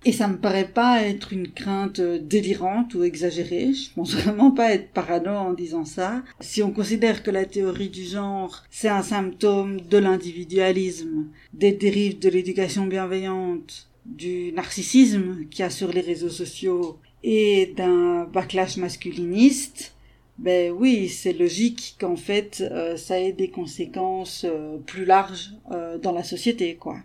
Et 0.05 0.13
ça 0.13 0.29
me 0.29 0.39
paraît 0.39 0.69
pas 0.69 1.03
être 1.03 1.33
une 1.33 1.51
crainte 1.51 2.01
délirante 2.01 2.95
ou 2.95 3.03
exagérée. 3.03 3.73
Je 3.73 3.93
pense 3.95 4.15
vraiment 4.23 4.51
pas 4.51 4.73
être 4.73 4.91
parano 4.93 5.31
en 5.31 5.53
disant 5.53 5.85
ça. 5.85 6.23
Si 6.41 6.63
on 6.63 6.73
considère 6.73 7.23
que 7.23 7.31
la 7.31 7.45
théorie 7.45 7.91
du 7.91 8.05
genre, 8.05 8.63
c'est 8.71 8.89
un 8.89 9.03
symptôme 9.03 9.81
de 9.83 9.99
l'individualisme, 9.99 11.27
des 11.53 11.73
dérives 11.73 12.19
de 12.19 12.31
l'éducation 12.31 12.87
bienveillante, 12.87 13.89
du 14.07 14.53
narcissisme 14.53 15.47
qu'il 15.51 15.61
y 15.61 15.67
a 15.67 15.71
sur 15.71 15.93
les 15.93 16.01
réseaux 16.01 16.31
sociaux 16.31 16.99
et 17.23 17.75
d'un 17.77 18.25
backlash 18.25 18.77
masculiniste, 18.79 19.95
ben 20.39 20.73
oui, 20.73 21.11
c'est 21.11 21.35
logique 21.35 21.97
qu'en 22.01 22.17
fait 22.17 22.63
euh, 22.63 22.97
ça 22.97 23.21
ait 23.21 23.33
des 23.33 23.51
conséquences 23.51 24.47
euh, 24.49 24.79
plus 24.79 25.05
larges 25.05 25.51
euh, 25.71 25.99
dans 25.99 26.13
la 26.13 26.25
société, 26.25 26.77
quoi. 26.77 26.97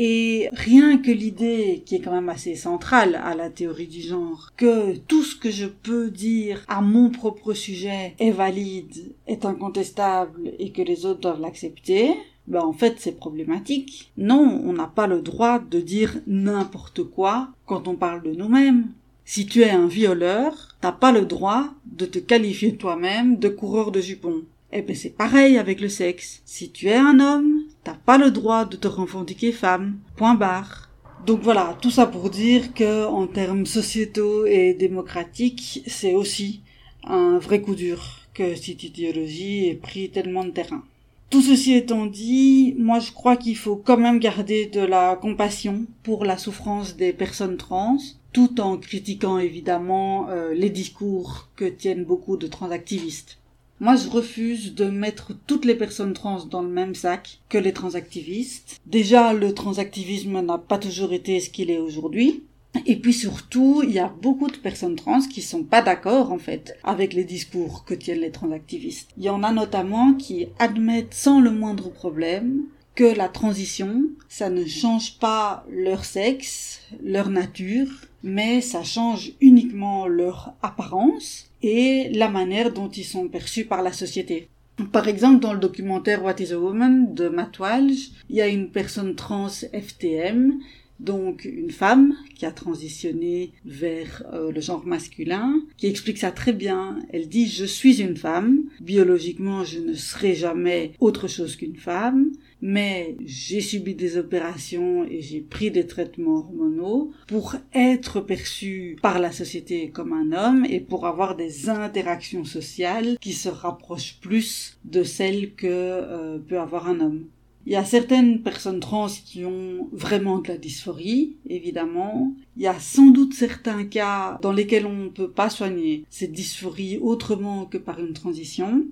Et 0.00 0.48
rien 0.52 0.98
que 0.98 1.10
l'idée, 1.10 1.82
qui 1.84 1.96
est 1.96 2.00
quand 2.00 2.12
même 2.12 2.28
assez 2.28 2.54
centrale 2.54 3.20
à 3.24 3.34
la 3.34 3.50
théorie 3.50 3.88
du 3.88 4.00
genre, 4.00 4.52
que 4.56 4.96
tout 4.96 5.24
ce 5.24 5.34
que 5.34 5.50
je 5.50 5.66
peux 5.66 6.08
dire 6.10 6.64
à 6.68 6.80
mon 6.80 7.10
propre 7.10 7.52
sujet 7.52 8.14
est 8.20 8.30
valide, 8.30 9.12
est 9.26 9.44
incontestable 9.44 10.52
et 10.60 10.70
que 10.70 10.82
les 10.82 11.04
autres 11.04 11.20
doivent 11.20 11.40
l'accepter, 11.40 12.14
ben 12.46 12.60
en 12.60 12.72
fait 12.72 12.94
c'est 12.98 13.16
problématique. 13.16 14.12
Non, 14.16 14.62
on 14.64 14.72
n'a 14.72 14.86
pas 14.86 15.08
le 15.08 15.20
droit 15.20 15.58
de 15.58 15.80
dire 15.80 16.20
n'importe 16.28 17.02
quoi 17.02 17.48
quand 17.66 17.88
on 17.88 17.96
parle 17.96 18.22
de 18.22 18.32
nous-mêmes. 18.32 18.86
Si 19.24 19.46
tu 19.46 19.62
es 19.62 19.70
un 19.70 19.88
violeur, 19.88 20.76
t'as 20.80 20.92
pas 20.92 21.12
le 21.12 21.26
droit 21.26 21.74
de 21.84 22.06
te 22.06 22.20
qualifier 22.20 22.76
toi-même 22.76 23.36
de 23.36 23.48
coureur 23.48 23.90
de 23.90 24.00
jupons. 24.00 24.42
Eh 24.72 24.82
ben 24.82 24.94
c'est 24.94 25.10
pareil 25.10 25.58
avec 25.58 25.80
le 25.80 25.88
sexe. 25.88 26.40
Si 26.44 26.70
tu 26.70 26.86
es 26.86 26.96
un 26.96 27.20
homme, 27.20 27.57
t'as 27.88 27.94
pas 27.94 28.18
le 28.18 28.30
droit 28.30 28.66
de 28.66 28.76
te 28.76 28.86
revendiquer 28.86 29.50
femme. 29.50 29.96
Point 30.14 30.34
barre. 30.34 30.90
Donc 31.24 31.40
voilà, 31.40 31.74
tout 31.80 31.90
ça 31.90 32.04
pour 32.04 32.28
dire 32.28 32.74
que 32.74 33.06
en 33.06 33.26
termes 33.26 33.64
sociétaux 33.64 34.44
et 34.44 34.74
démocratiques, 34.74 35.82
c'est 35.86 36.12
aussi 36.12 36.60
un 37.02 37.38
vrai 37.38 37.62
coup 37.62 37.74
dur 37.74 37.98
que 38.34 38.54
cette 38.56 38.82
idéologie 38.82 39.68
ait 39.68 39.74
pris 39.74 40.10
tellement 40.10 40.44
de 40.44 40.50
terrain. 40.50 40.82
Tout 41.30 41.40
ceci 41.40 41.72
étant 41.72 42.04
dit, 42.04 42.74
moi 42.78 42.98
je 42.98 43.10
crois 43.10 43.36
qu'il 43.36 43.56
faut 43.56 43.76
quand 43.76 43.96
même 43.96 44.18
garder 44.18 44.66
de 44.66 44.80
la 44.80 45.16
compassion 45.16 45.86
pour 46.02 46.26
la 46.26 46.36
souffrance 46.36 46.94
des 46.94 47.14
personnes 47.14 47.56
trans, 47.56 47.96
tout 48.34 48.60
en 48.60 48.76
critiquant 48.76 49.38
évidemment 49.38 50.28
euh, 50.28 50.52
les 50.52 50.70
discours 50.70 51.48
que 51.56 51.64
tiennent 51.64 52.04
beaucoup 52.04 52.36
de 52.36 52.48
transactivistes. 52.48 53.38
Moi, 53.80 53.94
je 53.94 54.08
refuse 54.08 54.74
de 54.74 54.86
mettre 54.86 55.32
toutes 55.46 55.64
les 55.64 55.76
personnes 55.76 56.12
trans 56.12 56.44
dans 56.44 56.62
le 56.62 56.68
même 56.68 56.96
sac 56.96 57.40
que 57.48 57.58
les 57.58 57.72
transactivistes. 57.72 58.80
Déjà, 58.86 59.32
le 59.32 59.54
transactivisme 59.54 60.40
n'a 60.40 60.58
pas 60.58 60.78
toujours 60.78 61.12
été 61.12 61.38
ce 61.38 61.48
qu'il 61.48 61.70
est 61.70 61.78
aujourd'hui. 61.78 62.42
Et 62.86 62.96
puis 62.96 63.12
surtout, 63.12 63.82
il 63.84 63.92
y 63.92 63.98
a 63.98 64.12
beaucoup 64.20 64.48
de 64.48 64.56
personnes 64.56 64.96
trans 64.96 65.20
qui 65.20 65.42
sont 65.42 65.62
pas 65.62 65.80
d'accord, 65.80 66.32
en 66.32 66.38
fait, 66.38 66.76
avec 66.82 67.12
les 67.12 67.24
discours 67.24 67.84
que 67.84 67.94
tiennent 67.94 68.20
les 68.20 68.32
transactivistes. 68.32 69.10
Il 69.16 69.24
y 69.24 69.30
en 69.30 69.42
a 69.44 69.52
notamment 69.52 70.14
qui 70.14 70.48
admettent 70.58 71.14
sans 71.14 71.40
le 71.40 71.50
moindre 71.50 71.90
problème 71.90 72.64
que 72.98 73.16
la 73.16 73.28
transition, 73.28 74.06
ça 74.28 74.50
ne 74.50 74.64
change 74.64 75.20
pas 75.20 75.64
leur 75.70 76.04
sexe, 76.04 76.80
leur 77.00 77.30
nature, 77.30 77.86
mais 78.24 78.60
ça 78.60 78.82
change 78.82 79.34
uniquement 79.40 80.08
leur 80.08 80.54
apparence 80.62 81.46
et 81.62 82.10
la 82.12 82.28
manière 82.28 82.72
dont 82.72 82.88
ils 82.88 83.04
sont 83.04 83.28
perçus 83.28 83.66
par 83.66 83.82
la 83.82 83.92
société. 83.92 84.48
Par 84.90 85.06
exemple, 85.06 85.38
dans 85.38 85.52
le 85.52 85.60
documentaire 85.60 86.24
What 86.24 86.40
is 86.40 86.52
a 86.52 86.58
Woman 86.58 87.14
de 87.14 87.28
Matt 87.28 87.60
Walsh, 87.60 88.10
il 88.30 88.34
y 88.34 88.40
a 88.40 88.48
une 88.48 88.70
personne 88.70 89.14
trans 89.14 89.46
FTM 89.46 90.58
donc 91.00 91.44
une 91.44 91.70
femme 91.70 92.14
qui 92.34 92.46
a 92.46 92.50
transitionné 92.50 93.52
vers 93.64 94.24
euh, 94.32 94.52
le 94.52 94.60
genre 94.60 94.86
masculin, 94.86 95.62
qui 95.76 95.86
explique 95.86 96.18
ça 96.18 96.30
très 96.30 96.52
bien. 96.52 96.98
Elle 97.12 97.28
dit 97.28 97.48
je 97.48 97.64
suis 97.64 98.00
une 98.00 98.16
femme, 98.16 98.64
biologiquement 98.80 99.64
je 99.64 99.78
ne 99.80 99.94
serai 99.94 100.34
jamais 100.34 100.92
autre 101.00 101.28
chose 101.28 101.56
qu'une 101.56 101.76
femme, 101.76 102.32
mais 102.60 103.16
j'ai 103.24 103.60
subi 103.60 103.94
des 103.94 104.16
opérations 104.16 105.04
et 105.04 105.20
j'ai 105.20 105.40
pris 105.40 105.70
des 105.70 105.86
traitements 105.86 106.38
hormonaux 106.38 107.12
pour 107.26 107.56
être 107.72 108.20
perçue 108.20 108.96
par 109.00 109.18
la 109.18 109.30
société 109.30 109.90
comme 109.90 110.12
un 110.12 110.32
homme 110.32 110.64
et 110.64 110.80
pour 110.80 111.06
avoir 111.06 111.36
des 111.36 111.68
interactions 111.68 112.44
sociales 112.44 113.16
qui 113.20 113.32
se 113.32 113.48
rapprochent 113.48 114.18
plus 114.20 114.78
de 114.84 115.02
celles 115.02 115.54
que 115.54 115.66
euh, 115.66 116.38
peut 116.38 116.58
avoir 116.58 116.88
un 116.88 117.00
homme. 117.00 117.26
Il 117.68 117.72
y 117.72 117.76
a 117.76 117.84
certaines 117.84 118.40
personnes 118.40 118.80
trans 118.80 119.08
qui 119.26 119.44
ont 119.44 119.90
vraiment 119.92 120.38
de 120.38 120.48
la 120.48 120.56
dysphorie, 120.56 121.36
évidemment. 121.50 122.34
Il 122.56 122.62
y 122.62 122.66
a 122.66 122.80
sans 122.80 123.08
doute 123.08 123.34
certains 123.34 123.84
cas 123.84 124.38
dans 124.40 124.52
lesquels 124.52 124.86
on 124.86 124.94
ne 124.94 125.08
peut 125.10 125.30
pas 125.30 125.50
soigner 125.50 126.06
cette 126.08 126.32
dysphorie 126.32 126.96
autrement 126.96 127.66
que 127.66 127.76
par 127.76 128.00
une 128.00 128.14
transition. 128.14 128.86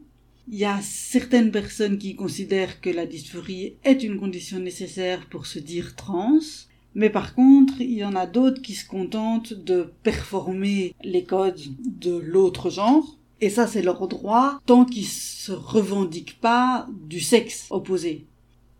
Il 0.52 0.58
y 0.58 0.66
a 0.66 0.78
certaines 0.82 1.52
personnes 1.52 1.96
qui 1.96 2.16
considèrent 2.16 2.82
que 2.82 2.90
la 2.90 3.06
dysphorie 3.06 3.76
est 3.82 4.02
une 4.02 4.20
condition 4.20 4.58
nécessaire 4.58 5.26
pour 5.30 5.46
se 5.46 5.58
dire 5.58 5.96
trans. 5.96 6.38
Mais 6.94 7.08
par 7.08 7.34
contre, 7.34 7.80
il 7.80 7.94
y 7.94 8.04
en 8.04 8.14
a 8.14 8.26
d'autres 8.26 8.60
qui 8.60 8.74
se 8.74 8.86
contentent 8.86 9.54
de 9.54 9.90
performer 10.02 10.94
les 11.02 11.24
codes 11.24 11.62
de 11.78 12.14
l'autre 12.14 12.68
genre. 12.68 13.16
Et 13.40 13.48
ça, 13.48 13.66
c'est 13.66 13.80
leur 13.80 14.06
droit 14.06 14.60
tant 14.66 14.84
qu'ils 14.84 15.08
se 15.08 15.52
revendiquent 15.52 16.38
pas 16.42 16.86
du 17.06 17.20
sexe 17.20 17.68
opposé. 17.70 18.26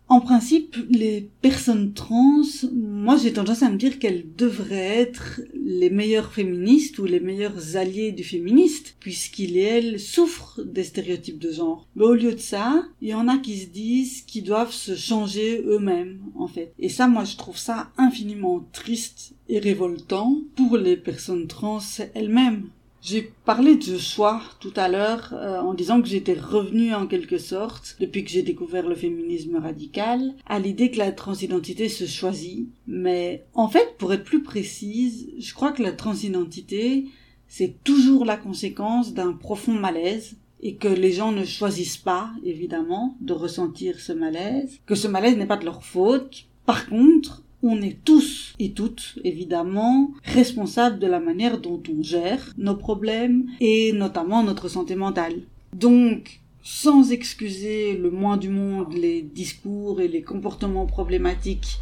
En 0.09 0.21
principe, 0.21 0.77
les 0.89 1.29
personnes 1.43 1.93
trans, 1.93 2.43
moi 2.73 3.17
j'ai 3.17 3.33
tendance 3.33 3.65
à 3.65 3.71
me 3.71 3.77
dire 3.77 3.99
qu'elles 3.99 4.25
devraient 4.37 5.01
être 5.01 5.41
les 5.53 5.91
meilleures 5.91 6.33
féministes 6.33 7.01
ou 7.01 7.07
les 7.07 7.19
meilleurs 7.19 7.77
alliés 7.77 8.13
du 8.13 8.23
féministe, 8.23 8.95
puisqu'ils 9.01 9.57
et 9.57 9.63
elles 9.63 9.99
souffrent 9.99 10.63
des 10.63 10.85
stéréotypes 10.85 11.41
de 11.41 11.51
genre. 11.51 11.89
Mais 11.97 12.05
au 12.05 12.15
lieu 12.15 12.33
de 12.33 12.41
ça, 12.41 12.85
il 13.03 13.09
y 13.09 13.15
en 13.15 13.27
a 13.27 13.39
qui 13.39 13.59
se 13.59 13.67
disent 13.67 14.23
qu'ils 14.23 14.45
doivent 14.45 14.73
se 14.73 14.95
changer 14.95 15.65
eux-mêmes, 15.67 16.21
en 16.37 16.47
fait. 16.47 16.73
Et 16.79 16.89
ça, 16.89 17.09
moi 17.09 17.25
je 17.25 17.37
trouve 17.37 17.59
ça 17.59 17.91
infiniment 17.99 18.65
triste 18.73 19.35
et 19.49 19.59
révoltant 19.59 20.39
pour 20.55 20.77
les 20.77 20.97
personnes 20.97 21.49
trans 21.49 21.81
elles-mêmes. 22.15 22.69
J'ai 23.09 23.31
parlé 23.45 23.77
de 23.77 23.99
choix 23.99 24.43
tout 24.59 24.73
à 24.75 24.89
l'heure 24.89 25.33
euh, 25.33 25.61
en 25.61 25.75
disant 25.75 26.03
que 26.03 26.09
j'étais 26.09 26.35
revenue 26.35 26.93
en 26.93 27.07
quelque 27.07 27.39
sorte, 27.39 27.97
depuis 28.01 28.25
que 28.25 28.31
j'ai 28.33 28.43
découvert 28.43 28.89
le 28.89 28.97
féminisme 28.97 29.59
radical, 29.59 30.35
à 30.45 30.59
l'idée 30.59 30.91
que 30.91 30.99
la 30.99 31.13
transidentité 31.13 31.89
se 31.89 32.07
choisit. 32.07 32.69
Mais 32.89 33.45
en 33.55 33.69
fait, 33.69 33.95
pour 33.97 34.13
être 34.13 34.25
plus 34.25 34.43
précise, 34.43 35.31
je 35.39 35.55
crois 35.55 35.71
que 35.71 35.85
la 35.85 35.93
transidentité, 35.93 37.05
c'est 37.47 37.77
toujours 37.85 38.25
la 38.25 38.37
conséquence 38.37 39.15
d'un 39.15 39.35
profond 39.35 39.75
malaise 39.75 40.35
et 40.61 40.75
que 40.75 40.89
les 40.89 41.13
gens 41.13 41.31
ne 41.31 41.45
choisissent 41.45 41.99
pas, 41.99 42.33
évidemment, 42.43 43.17
de 43.21 43.35
ressentir 43.35 44.01
ce 44.01 44.15
malaise, 44.15 44.81
que 44.85 44.97
ce 44.97 45.07
malaise 45.07 45.37
n'est 45.37 45.47
pas 45.47 45.59
de 45.59 45.65
leur 45.65 45.85
faute. 45.85 46.47
Par 46.65 46.89
contre, 46.89 47.45
on 47.63 47.81
est 47.83 47.99
tous 48.05 48.55
et 48.59 48.73
toutes, 48.73 49.19
évidemment, 49.25 50.13
responsables 50.25 50.99
de 50.99 51.07
la 51.07 51.21
manière 51.21 51.61
dont 51.61 51.83
on 51.89 52.03
gère 52.03 52.53
nos 52.59 52.77
problèmes 52.77 53.47
et 53.61 53.93
notamment 53.93 54.43
notre 54.43 54.69
santé 54.69 54.95
mentale. 54.95 55.43
Donc, 55.75 56.41
sans 56.63 57.13
excuser 57.13 57.97
le 57.97 58.11
moins 58.11 58.37
du 58.37 58.49
monde 58.49 58.93
les 58.93 59.23
discours 59.23 60.01
et 60.01 60.09
les 60.09 60.23
comportements 60.23 60.87
problématiques 60.87 61.79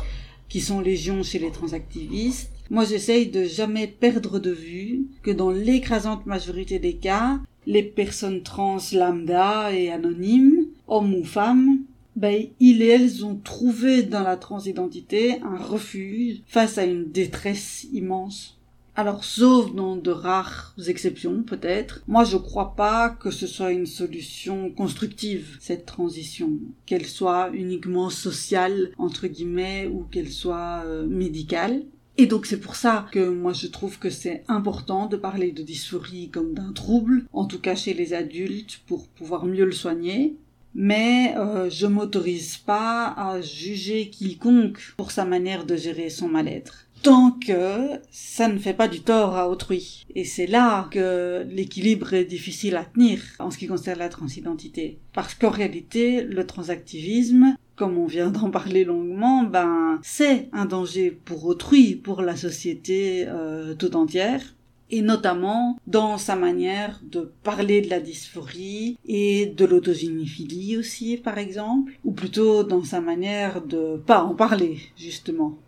qui 0.49 0.61
sont 0.61 0.81
légion 0.81 1.23
chez 1.23 1.39
les 1.39 1.51
transactivistes, 1.51 2.53
moi 2.71 2.85
j'essaye 2.85 3.29
de 3.29 3.45
jamais 3.45 3.87
perdre 3.87 4.39
de 4.39 4.51
vue 4.51 5.07
que 5.23 5.31
dans 5.31 5.51
l'écrasante 5.51 6.27
majorité 6.27 6.79
des 6.79 6.95
cas, 6.95 7.41
les 7.67 7.83
personnes 7.83 8.43
trans 8.43 8.79
lambda 8.93 9.73
et 9.73 9.91
anonymes, 9.91 10.67
hommes 10.87 11.15
ou 11.15 11.25
femmes, 11.25 11.79
ben, 12.17 12.47
ils 12.61 12.83
et 12.83 12.89
elles 12.89 13.25
ont 13.25 13.37
trouvé 13.37 14.03
dans 14.03 14.23
la 14.23 14.37
transidentité 14.37 15.41
un 15.43 15.57
refuge 15.57 16.43
face 16.47 16.79
à 16.79 16.85
une 16.85 17.11
détresse 17.11 17.87
immense. 17.93 18.59
Alors, 18.97 19.25
sauf 19.25 19.75
dans 19.75 19.97
de 19.97 20.13
rares 20.13 20.77
exceptions, 20.87 21.43
peut-être, 21.43 22.05
moi 22.07 22.23
je 22.23 22.37
crois 22.37 22.77
pas 22.77 23.11
que 23.11 23.33
ce 23.33 23.49
soit 23.49 23.73
une 23.73 23.87
solution 23.87 24.71
constructive, 24.71 25.57
cette 25.59 25.85
transition. 25.85 26.53
Qu'elle 26.87 27.07
soit 27.07 27.51
uniquement 27.53 28.09
sociale, 28.09 28.93
entre 28.97 29.27
guillemets, 29.27 29.89
ou 29.93 30.05
qu'elle 30.05 30.31
soit 30.31 30.85
euh, 30.87 31.09
médicale. 31.09 31.83
Et 32.17 32.27
donc 32.27 32.47
c'est 32.47 32.61
pour 32.61 32.77
ça 32.77 33.09
que 33.11 33.29
moi 33.29 33.53
je 33.53 33.67
trouve 33.67 33.99
que 33.99 34.11
c'est 34.11 34.45
important 34.47 35.07
de 35.07 35.17
parler 35.17 35.51
de 35.51 35.65
dysphorie 35.65 36.31
comme 36.31 36.55
d'un 36.55 36.73
trouble, 36.73 37.25
en 37.33 37.47
tout 37.47 37.59
cas 37.59 37.75
chez 37.75 37.95
les 37.95 38.15
adultes, 38.15 38.83
pour 38.87 39.09
pouvoir 39.09 39.47
mieux 39.47 39.65
le 39.65 39.73
soigner 39.73 40.37
mais 40.75 41.35
euh, 41.37 41.71
je 41.71 41.87
m'autorise 41.87 42.57
pas 42.57 43.15
à 43.17 43.41
juger 43.41 44.11
quiconque 44.11 44.95
pour 44.97 45.11
sa 45.11 45.25
manière 45.25 45.65
de 45.65 45.77
gérer 45.77 46.11
son 46.11 46.29
mal-être. 46.29 46.87
Tant 47.03 47.33
que 47.33 48.01
ça 48.11 48.49
ne 48.49 48.59
fait 48.59 48.73
pas 48.73 48.89
du 48.89 49.01
tort 49.01 49.37
à 49.37 49.51
autrui. 49.51 50.07
Et 50.15 50.25
c'est 50.25 50.47
là 50.47 50.89
que 50.91 51.45
l'équilibre 51.51 52.15
est 52.15 52.25
difficile 52.25 52.77
à 52.77 52.85
tenir 52.85 53.21
en 53.39 53.51
ce 53.51 53.59
qui 53.59 53.67
concerne 53.67 53.99
la 53.99 54.09
transidentité. 54.09 54.99
Parce 55.13 55.35
qu'en 55.35 55.51
réalité, 55.51 56.23
le 56.23 56.47
transactivisme, 56.47 57.57
comme 57.77 57.99
on 57.99 58.07
vient 58.07 58.31
d'en 58.31 58.51
parler 58.51 58.85
longuement, 58.85 59.43
ben, 59.43 60.01
c'est 60.03 60.49
un 60.53 60.65
danger 60.65 61.11
pour 61.11 61.45
autrui, 61.45 61.95
pour 61.95 62.23
la 62.23 62.37
société 62.37 63.27
euh, 63.29 63.75
tout 63.75 63.97
entière 63.97 64.55
et 64.95 65.03
notamment 65.03 65.77
dans 65.89 66.19
sa 66.19 66.37
manière 66.37 67.01
de 67.03 67.33
parler 67.43 67.81
de 67.81 67.91
la 67.91 67.99
dysphorie 67.99 68.97
et 69.05 69.47
de 69.47 69.65
l'autogéniphilie 69.65 70.77
aussi 70.77 71.17
par 71.17 71.39
exemple, 71.39 71.93
ou 72.05 72.13
plutôt 72.13 72.63
dans 72.63 72.85
sa 72.85 73.01
manière 73.01 73.61
de 73.61 73.97
pas 74.07 74.23
en 74.23 74.35
parler 74.35 74.79
justement. 74.97 75.59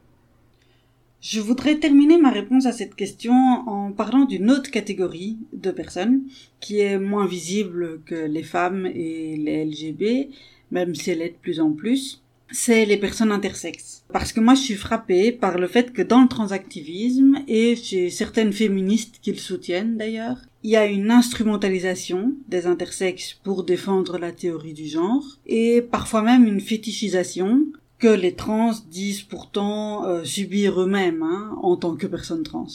Je 1.20 1.40
voudrais 1.40 1.80
terminer 1.80 2.18
ma 2.18 2.30
réponse 2.30 2.66
à 2.66 2.72
cette 2.72 2.94
question 2.94 3.34
en 3.34 3.90
parlant 3.90 4.26
d'une 4.26 4.48
autre 4.48 4.70
catégorie 4.70 5.38
de 5.52 5.72
personnes 5.72 6.22
qui 6.60 6.78
est 6.78 6.98
moins 6.98 7.26
visible 7.26 8.00
que 8.06 8.26
les 8.26 8.44
femmes 8.44 8.86
et 8.86 9.36
les 9.36 9.64
LGB, 9.64 10.28
même 10.70 10.94
si 10.94 11.10
elle 11.10 11.22
est 11.22 11.30
de 11.30 11.42
plus 11.42 11.58
en 11.58 11.72
plus 11.72 12.22
c'est 12.50 12.84
les 12.84 12.96
personnes 12.96 13.32
intersexes. 13.32 14.04
Parce 14.12 14.32
que 14.32 14.40
moi, 14.40 14.54
je 14.54 14.60
suis 14.60 14.74
frappée 14.74 15.32
par 15.32 15.58
le 15.58 15.66
fait 15.66 15.92
que 15.92 16.02
dans 16.02 16.22
le 16.22 16.28
transactivisme, 16.28 17.38
et 17.48 17.76
chez 17.76 18.10
certaines 18.10 18.52
féministes 18.52 19.16
qui 19.20 19.32
le 19.32 19.38
soutiennent 19.38 19.96
d'ailleurs, 19.96 20.38
il 20.62 20.70
y 20.70 20.76
a 20.76 20.86
une 20.86 21.10
instrumentalisation 21.10 22.34
des 22.48 22.66
intersexes 22.66 23.38
pour 23.44 23.64
défendre 23.64 24.18
la 24.18 24.32
théorie 24.32 24.74
du 24.74 24.86
genre, 24.86 25.24
et 25.46 25.82
parfois 25.82 26.22
même 26.22 26.46
une 26.46 26.60
fétichisation 26.60 27.66
que 27.98 28.08
les 28.08 28.34
trans 28.34 28.72
disent 28.90 29.22
pourtant 29.22 30.04
euh, 30.04 30.24
subir 30.24 30.80
eux-mêmes 30.80 31.22
hein, 31.22 31.56
en 31.62 31.76
tant 31.76 31.96
que 31.96 32.06
personnes 32.06 32.42
trans. 32.42 32.66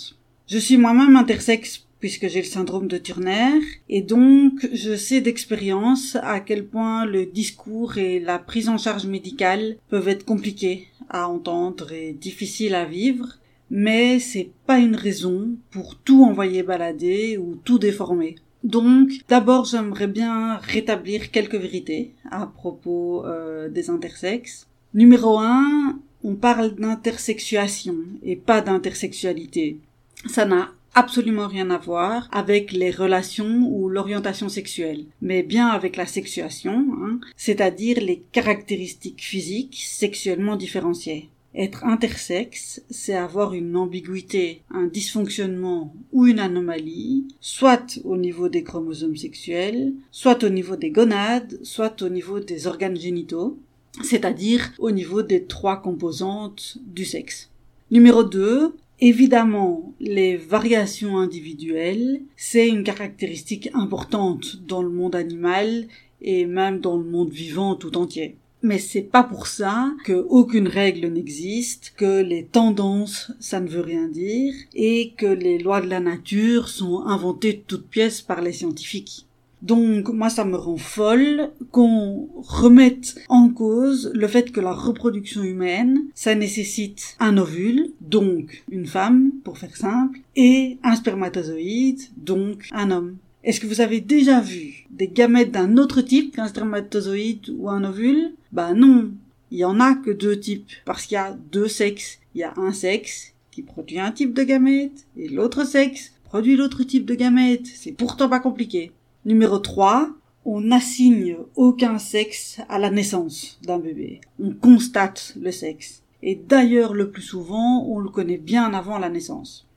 Je 0.47 0.57
suis 0.57 0.77
moi-même 0.77 1.15
intersexe 1.15 1.85
puisque 2.01 2.27
j'ai 2.27 2.41
le 2.41 2.47
syndrome 2.47 2.87
de 2.87 2.97
Turner, 2.97 3.61
et 3.87 4.01
donc 4.01 4.67
je 4.73 4.95
sais 4.97 5.21
d'expérience 5.21 6.17
à 6.21 6.41
quel 6.41 6.65
point 6.65 7.05
le 7.05 7.25
discours 7.25 7.97
et 7.97 8.19
la 8.19 8.39
prise 8.39 8.67
en 8.67 8.77
charge 8.77 9.05
médicale 9.05 9.77
peuvent 9.89 10.09
être 10.09 10.25
compliqués 10.25 10.87
à 11.09 11.29
entendre 11.29 11.93
et 11.93 12.11
difficiles 12.11 12.75
à 12.75 12.85
vivre, 12.85 13.37
mais 13.69 14.19
c'est 14.19 14.49
pas 14.65 14.79
une 14.79 14.95
raison 14.95 15.51
pour 15.69 15.95
tout 15.95 16.23
envoyer 16.25 16.63
balader 16.63 17.37
ou 17.37 17.55
tout 17.63 17.79
déformer. 17.79 18.35
Donc, 18.63 19.09
d'abord, 19.27 19.65
j'aimerais 19.65 20.07
bien 20.07 20.57
rétablir 20.57 21.31
quelques 21.31 21.55
vérités 21.55 22.11
à 22.29 22.45
propos 22.45 23.25
euh, 23.25 23.69
des 23.69 23.89
intersexes. 23.89 24.67
Numéro 24.93 25.39
un, 25.39 25.99
on 26.23 26.35
parle 26.35 26.75
d'intersexuation 26.75 27.95
et 28.23 28.35
pas 28.35 28.61
d'intersexualité. 28.61 29.79
Ça 30.27 30.45
n'a 30.45 30.73
absolument 30.93 31.47
rien 31.47 31.69
à 31.69 31.77
voir 31.77 32.27
avec 32.31 32.71
les 32.71 32.91
relations 32.91 33.67
ou 33.69 33.89
l'orientation 33.89 34.49
sexuelle, 34.49 35.05
mais 35.21 35.43
bien 35.43 35.67
avec 35.67 35.95
la 35.95 36.05
sexuation, 36.05 36.85
hein, 37.01 37.19
c'est-à-dire 37.35 37.99
les 38.01 38.23
caractéristiques 38.31 39.23
physiques 39.23 39.83
sexuellement 39.85 40.55
différenciées. 40.55 41.29
Être 41.53 41.83
intersexe, 41.83 42.81
c'est 42.89 43.13
avoir 43.13 43.53
une 43.53 43.75
ambiguïté, 43.75 44.61
un 44.69 44.85
dysfonctionnement 44.85 45.93
ou 46.13 46.25
une 46.25 46.39
anomalie, 46.39 47.25
soit 47.41 47.99
au 48.05 48.15
niveau 48.15 48.47
des 48.47 48.63
chromosomes 48.63 49.17
sexuels, 49.17 49.93
soit 50.11 50.45
au 50.45 50.49
niveau 50.49 50.77
des 50.77 50.91
gonades, 50.91 51.59
soit 51.63 52.01
au 52.01 52.09
niveau 52.09 52.39
des 52.39 52.67
organes 52.67 52.95
génitaux, 52.95 53.59
c'est-à-dire 54.01 54.71
au 54.79 54.91
niveau 54.91 55.23
des 55.23 55.43
trois 55.43 55.81
composantes 55.81 56.77
du 56.85 57.03
sexe. 57.03 57.49
Numéro 57.91 58.23
2, 58.23 58.73
Évidemment, 59.03 59.95
les 59.99 60.37
variations 60.37 61.17
individuelles, 61.17 62.21
c'est 62.37 62.67
une 62.67 62.83
caractéristique 62.83 63.71
importante 63.73 64.61
dans 64.67 64.83
le 64.83 64.91
monde 64.91 65.15
animal 65.15 65.87
et 66.21 66.45
même 66.45 66.79
dans 66.79 66.97
le 66.97 67.03
monde 67.03 67.31
vivant 67.31 67.73
tout 67.73 67.97
entier. 67.97 68.35
Mais 68.61 68.77
c'est 68.77 69.01
pas 69.01 69.23
pour 69.23 69.47
ça 69.47 69.91
que 70.05 70.13
aucune 70.29 70.67
règle 70.67 71.07
n'existe, 71.07 71.93
que 71.97 72.21
les 72.21 72.45
tendances, 72.45 73.31
ça 73.39 73.59
ne 73.59 73.67
veut 73.67 73.81
rien 73.81 74.07
dire, 74.07 74.53
et 74.75 75.13
que 75.17 75.25
les 75.25 75.57
lois 75.57 75.81
de 75.81 75.89
la 75.89 75.99
nature 75.99 76.67
sont 76.69 77.01
inventées 77.07 77.53
de 77.53 77.61
toutes 77.65 77.87
pièces 77.87 78.21
par 78.21 78.41
les 78.41 78.53
scientifiques. 78.53 79.25
Donc 79.61 80.09
moi 80.09 80.29
ça 80.29 80.43
me 80.43 80.55
rend 80.55 80.77
folle 80.77 81.51
qu'on 81.71 82.29
remette 82.37 83.15
en 83.29 83.49
cause 83.49 84.11
le 84.13 84.27
fait 84.27 84.51
que 84.51 84.59
la 84.59 84.73
reproduction 84.73 85.43
humaine, 85.43 86.05
ça 86.15 86.33
nécessite 86.35 87.15
un 87.19 87.37
ovule, 87.37 87.91
donc 88.01 88.63
une 88.71 88.87
femme, 88.87 89.31
pour 89.43 89.57
faire 89.57 89.77
simple, 89.77 90.19
et 90.35 90.77
un 90.83 90.95
spermatozoïde, 90.95 92.01
donc 92.17 92.67
un 92.71 92.91
homme. 92.91 93.17
Est-ce 93.43 93.59
que 93.59 93.67
vous 93.67 93.81
avez 93.81 94.01
déjà 94.01 94.39
vu 94.39 94.85
des 94.91 95.07
gamètes 95.07 95.51
d'un 95.51 95.77
autre 95.77 96.01
type 96.01 96.35
qu'un 96.35 96.47
spermatozoïde 96.47 97.49
ou 97.57 97.69
un 97.69 97.83
ovule? 97.83 98.33
Bah 98.51 98.73
non, 98.73 99.11
il 99.51 99.59
y 99.59 99.65
en 99.65 99.79
a 99.79 99.95
que 99.95 100.11
deux 100.11 100.39
types, 100.39 100.71
parce 100.85 101.05
qu'il 101.05 101.15
y 101.15 101.17
a 101.17 101.37
deux 101.51 101.67
sexes. 101.67 102.19
Il 102.35 102.41
y 102.41 102.43
a 102.43 102.53
un 102.57 102.71
sexe 102.71 103.33
qui 103.51 103.63
produit 103.63 103.99
un 103.99 104.11
type 104.11 104.33
de 104.33 104.43
gamète, 104.43 105.05
et 105.17 105.27
l'autre 105.27 105.65
sexe 105.65 106.13
produit 106.23 106.55
l'autre 106.55 106.83
type 106.83 107.05
de 107.05 107.15
gamète. 107.15 107.65
C'est 107.65 107.91
pourtant 107.91 108.29
pas 108.29 108.39
compliqué. 108.39 108.91
Numéro 109.23 109.59
3, 109.59 110.09
on 110.45 110.61
n'assigne 110.61 111.37
aucun 111.55 111.99
sexe 111.99 112.59
à 112.69 112.79
la 112.79 112.89
naissance 112.89 113.59
d'un 113.61 113.77
bébé. 113.77 114.19
On 114.39 114.51
constate 114.51 115.35
le 115.39 115.51
sexe. 115.51 116.01
Et 116.23 116.33
d'ailleurs, 116.33 116.95
le 116.95 117.11
plus 117.11 117.21
souvent, 117.21 117.85
on 117.87 117.99
le 117.99 118.09
connaît 118.09 118.39
bien 118.39 118.73
avant 118.73 118.97
la 118.97 119.09
naissance. 119.09 119.67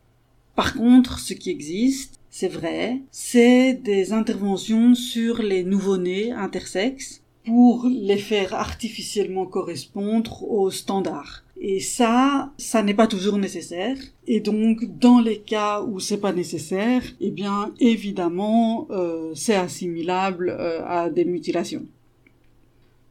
Par 0.57 0.73
contre, 0.73 1.19
ce 1.19 1.35
qui 1.35 1.51
existe, 1.51 2.19
c'est 2.31 2.49
vrai, 2.49 3.03
c'est 3.11 3.75
des 3.75 4.15
interventions 4.15 4.95
sur 4.95 5.43
les 5.43 5.63
nouveau-nés 5.63 6.33
intersexes 6.33 7.21
pour 7.45 7.87
les 7.87 8.17
faire 8.17 8.55
artificiellement 8.55 9.45
correspondre 9.45 10.43
aux 10.51 10.71
standards. 10.71 11.44
Et 11.61 11.81
ça, 11.81 12.53
ça 12.59 12.83
n'est 12.83 12.95
pas 12.95 13.07
toujours 13.07 13.39
nécessaire. 13.39 13.97
Et 14.27 14.41
donc, 14.41 14.99
dans 14.99 15.21
les 15.21 15.39
cas 15.39 15.83
où 15.83 16.01
c'est 16.01 16.19
pas 16.19 16.33
nécessaire, 16.33 17.03
eh 17.21 17.31
bien, 17.31 17.73
évidemment, 17.81 18.89
euh, 18.91 19.33
c'est 19.35 19.55
assimilable 19.55 20.51
euh, 20.51 20.85
à 20.85 21.11
des 21.11 21.25
mutilations. 21.25 21.87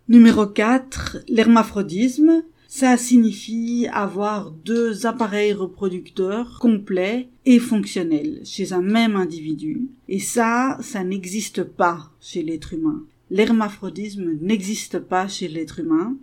Numéro 0.10 0.46
4, 0.46 1.20
l'hermaphrodisme. 1.30 2.44
Ça 2.68 2.98
signifie 2.98 3.88
avoir 3.94 4.50
deux 4.50 5.06
appareils 5.06 5.54
reproducteurs 5.54 6.58
complets 6.60 7.30
et 7.46 7.60
fonctionnels 7.60 8.42
chez 8.46 8.74
un 8.74 8.82
même 8.82 9.16
individu. 9.16 9.90
Et 10.10 10.20
ça, 10.20 10.80
ça 10.82 11.04
n'existe 11.04 11.64
pas 11.64 12.10
chez 12.20 12.42
l'être 12.42 12.74
humain. 12.74 13.04
L'hermaphrodisme 13.30 14.38
n'existe 14.42 14.98
pas 14.98 15.28
chez 15.28 15.48
l'être 15.48 15.80
humain 15.80 16.18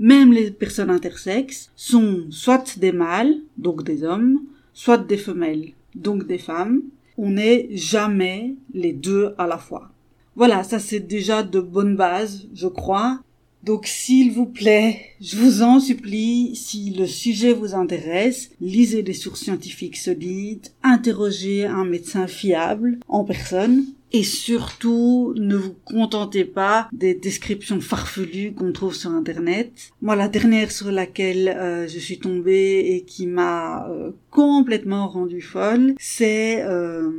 même 0.00 0.32
les 0.32 0.50
personnes 0.50 0.90
intersexes 0.90 1.70
sont 1.76 2.24
soit 2.30 2.78
des 2.78 2.90
mâles, 2.90 3.36
donc 3.58 3.84
des 3.84 4.02
hommes, 4.02 4.40
soit 4.72 4.98
des 4.98 5.18
femelles, 5.18 5.72
donc 5.94 6.26
des 6.26 6.38
femmes. 6.38 6.82
On 7.18 7.32
n'est 7.32 7.68
jamais 7.70 8.54
les 8.72 8.94
deux 8.94 9.34
à 9.36 9.46
la 9.46 9.58
fois. 9.58 9.90
Voilà, 10.34 10.64
ça 10.64 10.78
c'est 10.78 11.00
déjà 11.00 11.42
de 11.42 11.60
bonnes 11.60 11.96
bases, 11.96 12.48
je 12.54 12.66
crois. 12.66 13.20
Donc 13.62 13.86
s'il 13.86 14.32
vous 14.32 14.46
plaît, 14.46 15.00
je 15.20 15.36
vous 15.36 15.62
en 15.62 15.80
supplie, 15.80 16.56
si 16.56 16.94
le 16.94 17.06
sujet 17.06 17.52
vous 17.52 17.74
intéresse, 17.74 18.50
lisez 18.62 19.02
des 19.02 19.12
sources 19.12 19.42
scientifiques 19.42 19.98
solides, 19.98 20.68
interrogez 20.82 21.66
un 21.66 21.84
médecin 21.84 22.26
fiable 22.26 22.98
en 23.06 23.24
personne, 23.24 23.84
et 24.12 24.24
surtout, 24.24 25.34
ne 25.36 25.54
vous 25.56 25.74
contentez 25.84 26.44
pas 26.44 26.88
des 26.92 27.14
descriptions 27.14 27.80
farfelues 27.80 28.52
qu'on 28.52 28.72
trouve 28.72 28.94
sur 28.94 29.10
Internet. 29.10 29.72
Moi, 30.02 30.16
la 30.16 30.28
dernière 30.28 30.72
sur 30.72 30.90
laquelle 30.90 31.48
euh, 31.48 31.86
je 31.86 31.98
suis 31.98 32.18
tombée 32.18 32.80
et 32.90 33.02
qui 33.02 33.26
m'a 33.26 33.88
euh, 33.88 34.10
complètement 34.30 35.08
rendue 35.08 35.40
folle, 35.40 35.94
c'est 35.98 36.62
euh, 36.62 37.10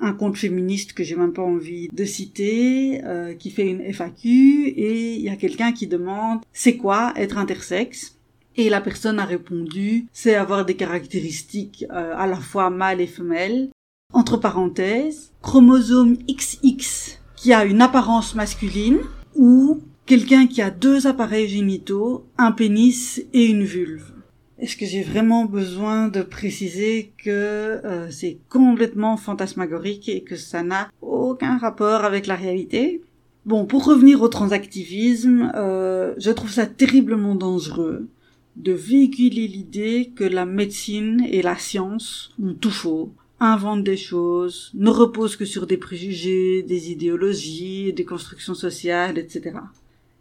un 0.00 0.12
compte 0.12 0.36
féministe 0.36 0.92
que 0.92 1.02
j'ai 1.02 1.16
même 1.16 1.32
pas 1.32 1.42
envie 1.42 1.88
de 1.92 2.04
citer, 2.04 3.00
qui 3.38 3.50
fait 3.50 3.68
une 3.68 3.82
FAQ 3.92 4.68
et 4.68 5.14
il 5.14 5.22
y 5.22 5.28
a 5.28 5.36
quelqu'un 5.36 5.72
qui 5.72 5.86
demande 5.86 6.40
c'est 6.52 6.76
quoi 6.76 7.12
être 7.16 7.38
intersexe? 7.38 8.16
Et 8.56 8.70
la 8.70 8.80
personne 8.80 9.18
a 9.18 9.24
répondu, 9.24 10.06
c'est 10.12 10.34
avoir 10.34 10.64
des 10.64 10.76
caractéristiques 10.76 11.84
à 11.90 12.26
la 12.26 12.36
fois 12.36 12.70
mâles 12.70 13.00
et 13.00 13.06
femelles 13.06 13.68
entre 14.16 14.38
parenthèses, 14.38 15.32
chromosome 15.42 16.16
XX 16.26 17.20
qui 17.36 17.52
a 17.52 17.66
une 17.66 17.82
apparence 17.82 18.34
masculine 18.34 18.98
ou 19.34 19.80
quelqu'un 20.06 20.46
qui 20.46 20.62
a 20.62 20.70
deux 20.70 21.06
appareils 21.06 21.48
génitaux, 21.48 22.24
un 22.38 22.52
pénis 22.52 23.22
et 23.34 23.44
une 23.44 23.64
vulve. 23.64 24.12
Est-ce 24.58 24.78
que 24.78 24.86
j'ai 24.86 25.02
vraiment 25.02 25.44
besoin 25.44 26.08
de 26.08 26.22
préciser 26.22 27.12
que 27.22 27.28
euh, 27.30 28.10
c'est 28.10 28.38
complètement 28.48 29.18
fantasmagorique 29.18 30.08
et 30.08 30.22
que 30.22 30.36
ça 30.36 30.62
n'a 30.62 30.88
aucun 31.02 31.58
rapport 31.58 32.06
avec 32.06 32.26
la 32.26 32.36
réalité? 32.36 33.02
Bon, 33.44 33.66
pour 33.66 33.84
revenir 33.84 34.22
au 34.22 34.28
transactivisme, 34.28 35.52
euh, 35.54 36.14
je 36.16 36.30
trouve 36.30 36.50
ça 36.50 36.64
terriblement 36.64 37.34
dangereux 37.34 38.08
de 38.56 38.72
véhiculer 38.72 39.46
l'idée 39.46 40.10
que 40.16 40.24
la 40.24 40.46
médecine 40.46 41.22
et 41.28 41.42
la 41.42 41.58
science 41.58 42.34
ont 42.42 42.54
tout 42.54 42.70
faux, 42.70 43.12
invente 43.40 43.84
des 43.84 43.96
choses, 43.96 44.70
ne 44.74 44.90
repose 44.90 45.36
que 45.36 45.44
sur 45.44 45.66
des 45.66 45.76
préjugés, 45.76 46.62
des 46.62 46.90
idéologies, 46.90 47.92
des 47.92 48.04
constructions 48.04 48.54
sociales, 48.54 49.18
etc. 49.18 49.58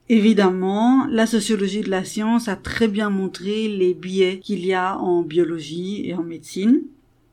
Évidemment, 0.07 1.07
la 1.07 1.25
sociologie 1.25 1.81
de 1.81 1.89
la 1.89 2.03
science 2.03 2.47
a 2.47 2.55
très 2.55 2.87
bien 2.87 3.09
montré 3.09 3.67
les 3.67 3.93
biais 3.93 4.39
qu'il 4.39 4.65
y 4.65 4.73
a 4.73 4.97
en 4.99 5.23
biologie 5.23 6.07
et 6.07 6.13
en 6.13 6.23
médecine. 6.23 6.83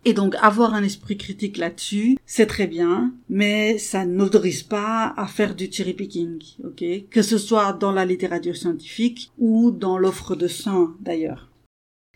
Et 0.04 0.14
donc 0.14 0.34
avoir 0.40 0.74
un 0.74 0.82
esprit 0.82 1.16
critique 1.16 1.58
là-dessus, 1.58 2.16
c'est 2.26 2.46
très 2.46 2.66
bien, 2.66 3.12
mais 3.28 3.78
ça 3.78 4.04
n'autorise 4.04 4.64
pas 4.64 5.14
à 5.16 5.26
faire 5.26 5.54
du 5.54 5.70
cherry 5.70 5.92
picking, 5.92 6.42
ok? 6.64 6.84
Que 7.08 7.22
ce 7.22 7.38
soit 7.38 7.72
dans 7.72 7.92
la 7.92 8.04
littérature 8.04 8.56
scientifique 8.56 9.30
ou 9.38 9.70
dans 9.70 9.98
l'offre 9.98 10.34
de 10.34 10.48
soins 10.48 10.96
d'ailleurs. 11.00 11.50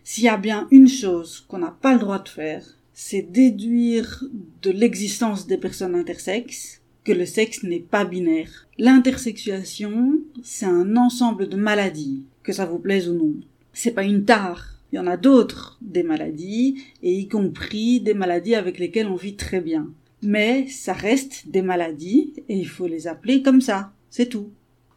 S'il 0.02 0.24
y 0.24 0.28
a 0.28 0.36
bien 0.36 0.66
une 0.72 0.88
chose 0.88 1.44
qu'on 1.46 1.58
n'a 1.58 1.70
pas 1.70 1.92
le 1.92 2.00
droit 2.00 2.18
de 2.18 2.28
faire, 2.28 2.64
c'est 2.98 3.30
déduire 3.30 4.24
de 4.62 4.70
l'existence 4.70 5.46
des 5.46 5.58
personnes 5.58 5.94
intersexes 5.94 6.80
que 7.04 7.12
le 7.12 7.26
sexe 7.26 7.62
n'est 7.62 7.78
pas 7.78 8.06
binaire. 8.06 8.68
L'intersexuation, 8.78 10.18
c'est 10.42 10.64
un 10.64 10.96
ensemble 10.96 11.50
de 11.50 11.56
maladies, 11.56 12.24
que 12.42 12.54
ça 12.54 12.64
vous 12.64 12.78
plaise 12.78 13.10
ou 13.10 13.12
non. 13.12 13.34
C'est 13.74 13.90
pas 13.90 14.02
une 14.02 14.24
tare. 14.24 14.80
Il 14.90 14.96
y 14.96 14.98
en 14.98 15.06
a 15.06 15.18
d'autres, 15.18 15.78
des 15.82 16.02
maladies, 16.02 16.82
et 17.02 17.12
y 17.12 17.28
compris 17.28 18.00
des 18.00 18.14
maladies 18.14 18.54
avec 18.54 18.78
lesquelles 18.78 19.08
on 19.08 19.14
vit 19.14 19.36
très 19.36 19.60
bien. 19.60 19.92
Mais 20.22 20.66
ça 20.68 20.94
reste 20.94 21.48
des 21.48 21.62
maladies, 21.62 22.32
et 22.48 22.56
il 22.56 22.66
faut 22.66 22.86
les 22.86 23.08
appeler 23.08 23.42
comme 23.42 23.60
ça. 23.60 23.92
C'est 24.08 24.30
tout. 24.30 24.48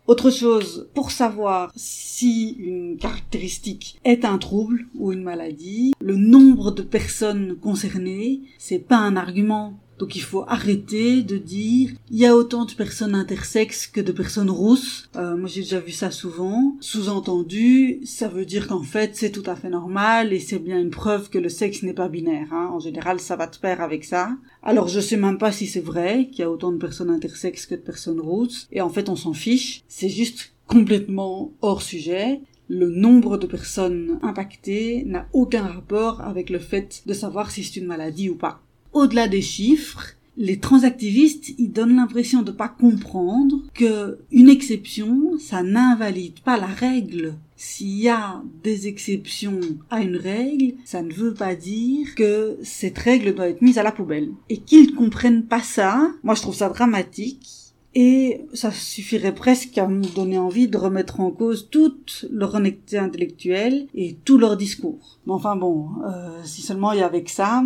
Autre 0.09 0.31
chose, 0.31 0.89
pour 0.95 1.11
savoir 1.11 1.71
si 1.75 2.55
une 2.57 2.97
caractéristique 2.97 3.99
est 4.03 4.25
un 4.25 4.39
trouble 4.39 4.87
ou 4.95 5.11
une 5.11 5.21
maladie, 5.21 5.93
le 6.01 6.15
nombre 6.15 6.71
de 6.71 6.81
personnes 6.81 7.55
concernées, 7.55 8.41
c'est 8.57 8.79
pas 8.79 8.97
un 8.97 9.15
argument. 9.15 9.77
Donc 9.99 10.15
il 10.15 10.21
faut 10.21 10.45
arrêter 10.47 11.21
de 11.23 11.37
dire 11.37 11.91
il 12.09 12.17
y 12.17 12.25
a 12.25 12.35
autant 12.35 12.63
de 12.63 12.71
personnes 12.71 13.13
intersexes 13.13 13.85
que 13.85 13.99
de 13.99 14.13
personnes 14.13 14.49
rousses. 14.49 15.09
Euh, 15.17 15.35
moi 15.35 15.49
j'ai 15.49 15.61
déjà 15.61 15.81
vu 15.81 15.91
ça 15.91 16.09
souvent. 16.09 16.77
Sous-entendu, 16.79 17.99
ça 18.05 18.29
veut 18.29 18.45
dire 18.45 18.67
qu'en 18.67 18.81
fait 18.81 19.11
c'est 19.15 19.31
tout 19.31 19.43
à 19.45 19.55
fait 19.55 19.69
normal 19.69 20.31
et 20.31 20.39
c'est 20.39 20.59
bien 20.59 20.79
une 20.79 20.89
preuve 20.89 21.29
que 21.29 21.37
le 21.37 21.49
sexe 21.49 21.83
n'est 21.83 21.93
pas 21.93 22.07
binaire. 22.07 22.47
Hein. 22.53 22.69
En 22.71 22.79
général 22.79 23.19
ça 23.19 23.35
va 23.35 23.47
te 23.47 23.59
pair 23.59 23.81
avec 23.81 24.05
ça. 24.05 24.37
Alors 24.63 24.87
je 24.87 25.01
sais 25.01 25.17
même 25.17 25.37
pas 25.37 25.51
si 25.51 25.67
c'est 25.67 25.81
vrai 25.81 26.29
qu'il 26.31 26.39
y 26.39 26.43
a 26.43 26.51
autant 26.51 26.71
de 26.71 26.77
personnes 26.77 27.09
intersexes 27.09 27.65
que 27.65 27.75
de 27.75 27.81
personnes 27.81 28.21
rousses. 28.21 28.67
Et 28.71 28.79
en 28.79 28.89
fait 28.89 29.09
on 29.09 29.17
s'en 29.17 29.33
fiche. 29.33 29.83
C'est 29.89 30.09
juste 30.09 30.53
complètement 30.65 31.51
hors 31.61 31.81
sujet 31.81 32.41
le 32.69 32.87
nombre 32.87 33.37
de 33.37 33.47
personnes 33.47 34.19
impactées 34.21 35.03
n'a 35.03 35.27
aucun 35.33 35.63
rapport 35.63 36.21
avec 36.21 36.51
le 36.51 36.59
fait 36.59 37.01
de 37.07 37.13
savoir 37.13 37.49
si 37.49 37.63
c'est 37.63 37.79
une 37.79 37.87
maladie 37.87 38.29
ou 38.29 38.35
pas. 38.35 38.61
Au-delà 38.93 39.27
des 39.27 39.41
chiffres, 39.41 40.15
les 40.39 40.57
transactivistes, 40.57 41.53
ils 41.57 41.71
donnent 41.71 41.97
l'impression 41.97 42.41
de 42.41 42.51
pas 42.51 42.69
comprendre 42.69 43.57
que 43.73 44.19
une 44.31 44.49
exception, 44.49 45.37
ça 45.37 45.63
n'invalide 45.63 46.39
pas 46.39 46.57
la 46.57 46.67
règle. 46.67 47.35
S'il 47.57 47.99
y 47.99 48.07
a 48.07 48.41
des 48.63 48.87
exceptions 48.87 49.59
à 49.89 50.01
une 50.01 50.15
règle, 50.15 50.75
ça 50.85 51.01
ne 51.01 51.11
veut 51.11 51.33
pas 51.33 51.55
dire 51.55 52.15
que 52.15 52.57
cette 52.63 52.97
règle 52.97 53.35
doit 53.35 53.49
être 53.49 53.61
mise 53.61 53.77
à 53.77 53.83
la 53.83 53.91
poubelle. 53.91 54.29
Et 54.47 54.57
qu'ils 54.57 54.95
comprennent 54.95 55.43
pas 55.43 55.61
ça, 55.61 56.09
moi 56.23 56.35
je 56.35 56.41
trouve 56.41 56.55
ça 56.55 56.69
dramatique. 56.69 57.47
Et 57.95 58.41
ça 58.53 58.71
suffirait 58.71 59.33
presque 59.33 59.77
à 59.77 59.87
nous 59.87 60.07
donner 60.15 60.37
envie 60.37 60.67
de 60.67 60.77
remettre 60.77 61.19
en 61.19 61.31
cause 61.31 61.69
toute 61.69 62.27
leur 62.31 62.53
honnêteté 62.55 62.97
intellectuelle 62.99 63.87
et 63.95 64.15
tout 64.23 64.37
leur 64.37 64.55
discours. 64.55 65.19
Mais 65.25 65.33
enfin 65.33 65.55
bon, 65.55 65.87
euh, 66.05 66.39
si 66.45 66.61
seulement 66.61 66.93
il 66.93 66.99
y 66.99 67.03
avait 67.03 67.23
que 67.23 67.31
ça, 67.31 67.63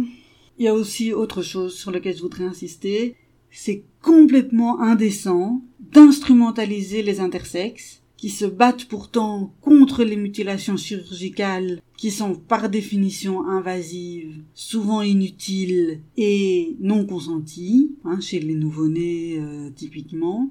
il 0.63 0.67
y 0.67 0.69
a 0.69 0.73
aussi 0.73 1.11
autre 1.11 1.41
chose 1.41 1.75
sur 1.75 1.91
laquelle 1.91 2.15
je 2.15 2.21
voudrais 2.21 2.45
insister. 2.45 3.17
C'est 3.51 3.83
complètement 4.01 4.79
indécent 4.79 5.61
d'instrumentaliser 5.91 7.03
les 7.03 7.19
intersexes 7.19 8.01
qui 8.15 8.29
se 8.29 8.45
battent 8.45 8.85
pourtant 8.85 9.53
contre 9.59 10.05
les 10.05 10.15
mutilations 10.15 10.77
chirurgicales 10.77 11.81
qui 11.97 12.11
sont 12.11 12.35
par 12.35 12.69
définition 12.69 13.45
invasives, 13.45 14.37
souvent 14.53 15.01
inutiles 15.01 15.99
et 16.15 16.77
non 16.79 17.05
consenties, 17.05 17.91
hein, 18.05 18.21
chez 18.21 18.39
les 18.39 18.55
nouveau-nés 18.55 19.39
euh, 19.41 19.69
typiquement, 19.75 20.49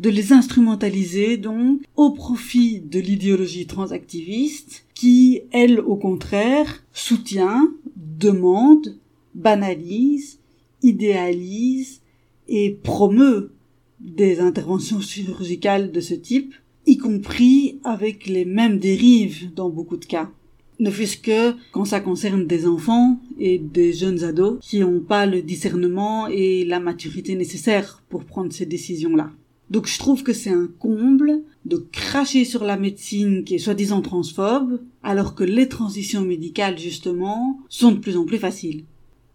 de 0.00 0.10
les 0.10 0.34
instrumentaliser 0.34 1.38
donc 1.38 1.80
au 1.96 2.10
profit 2.10 2.80
de 2.80 3.00
l'idéologie 3.00 3.66
transactiviste 3.66 4.84
qui, 4.92 5.40
elle, 5.50 5.80
au 5.80 5.96
contraire, 5.96 6.84
soutient, 6.92 7.72
demande 7.96 8.98
banalise, 9.36 10.40
idéalise 10.82 12.00
et 12.48 12.78
promeut 12.82 13.52
des 14.00 14.40
interventions 14.40 15.00
chirurgicales 15.00 15.92
de 15.92 16.00
ce 16.00 16.14
type, 16.14 16.54
y 16.86 16.96
compris 16.96 17.80
avec 17.84 18.26
les 18.26 18.44
mêmes 18.44 18.78
dérives 18.78 19.52
dans 19.54 19.70
beaucoup 19.70 19.96
de 19.96 20.04
cas. 20.04 20.30
Ne 20.78 20.90
fût-ce 20.90 21.16
que 21.16 21.54
quand 21.72 21.86
ça 21.86 22.00
concerne 22.00 22.46
des 22.46 22.66
enfants 22.66 23.18
et 23.38 23.58
des 23.58 23.92
jeunes 23.92 24.22
ados 24.24 24.58
qui 24.60 24.80
n'ont 24.80 25.00
pas 25.00 25.24
le 25.24 25.40
discernement 25.40 26.26
et 26.28 26.64
la 26.64 26.80
maturité 26.80 27.34
nécessaires 27.34 28.02
pour 28.10 28.24
prendre 28.24 28.52
ces 28.52 28.66
décisions-là. 28.66 29.30
Donc 29.70 29.86
je 29.86 29.98
trouve 29.98 30.22
que 30.22 30.34
c'est 30.34 30.50
un 30.50 30.68
comble 30.78 31.42
de 31.64 31.76
cracher 31.76 32.44
sur 32.44 32.62
la 32.62 32.76
médecine 32.76 33.42
qui 33.42 33.56
est 33.56 33.58
soi-disant 33.58 34.00
transphobe, 34.00 34.80
alors 35.02 35.34
que 35.34 35.44
les 35.44 35.68
transitions 35.68 36.22
médicales, 36.22 36.78
justement, 36.78 37.58
sont 37.68 37.92
de 37.92 37.98
plus 37.98 38.16
en 38.16 38.24
plus 38.24 38.38
faciles. 38.38 38.84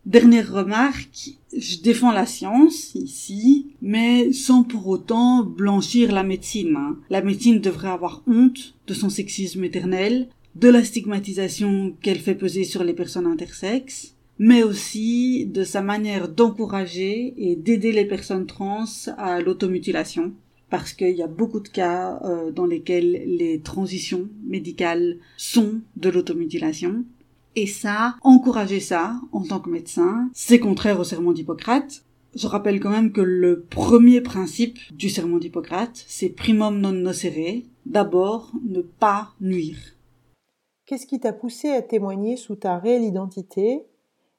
Dernière 0.08 0.52
remarque, 0.52 1.38
je 1.56 1.78
défends 1.78 2.12
la 2.12 2.26
science 2.26 2.96
ici, 2.96 3.68
mais 3.84 4.34
sans 4.34 4.64
pour 4.64 4.88
autant 4.88 5.44
blanchir 5.44 6.12
la 6.12 6.24
médecine. 6.24 6.76
Hein. 6.76 6.98
La 7.12 7.22
médecine 7.22 7.62
devrait 7.62 7.90
avoir 7.90 8.24
honte 8.26 8.74
de 8.88 8.96
son 8.96 9.10
sexisme 9.10 9.64
éternel, 9.64 10.28
de 10.56 10.70
la 10.70 10.84
stigmatisation 10.84 11.94
qu'elle 12.02 12.20
fait 12.20 12.34
peser 12.34 12.64
sur 12.64 12.84
les 12.84 12.94
personnes 12.94 13.28
intersexes, 13.28 14.16
mais 14.40 14.64
aussi 14.64 15.46
de 15.46 15.64
sa 15.64 15.84
manière 15.84 16.30
d'encourager 16.30 17.36
et 17.38 17.56
d'aider 17.56 17.92
les 17.92 18.06
personnes 18.06 18.48
trans 18.48 18.86
à 19.18 19.40
l'automutilation 19.40 20.34
parce 20.72 20.94
qu'il 20.94 21.12
y 21.12 21.22
a 21.22 21.28
beaucoup 21.28 21.60
de 21.60 21.68
cas 21.68 22.20
euh, 22.24 22.50
dans 22.50 22.66
lesquels 22.66 23.24
les 23.38 23.60
transitions 23.60 24.30
médicales 24.46 25.18
sont 25.36 25.82
de 25.98 26.10
l'automutilation 26.10 27.04
et 27.56 27.68
ça, 27.68 28.16
encourager 28.22 28.80
ça, 28.80 29.20
en 29.32 29.44
tant 29.44 29.60
que 29.60 29.70
médecin, 29.70 30.30
c'est 30.34 30.60
contraire 30.60 31.00
au 31.00 31.04
serment 31.04 31.34
d'Hippocrate. 31.34 32.04
Je 32.34 32.48
rappelle 32.48 32.80
quand 32.80 32.90
même 32.90 33.12
que 33.12 33.22
le 33.22 33.64
premier 33.64 34.22
principe 34.22 34.80
du 34.92 35.10
serment 35.10 35.38
d'Hippocrate, 35.38 36.04
c'est 36.08 36.30
primum 36.30 36.80
non 36.80 36.94
nocere, 36.94 37.64
d'abord 37.86 38.52
ne 38.64 38.82
pas 38.82 39.34
nuire. 39.42 39.78
Qu'est-ce 40.86 41.08
qui 41.08 41.20
t'a 41.20 41.34
poussé 41.34 41.70
à 41.70 41.82
témoigner 41.82 42.38
sous 42.38 42.56
ta 42.56 42.78
réelle 42.78 43.04
identité? 43.04 43.86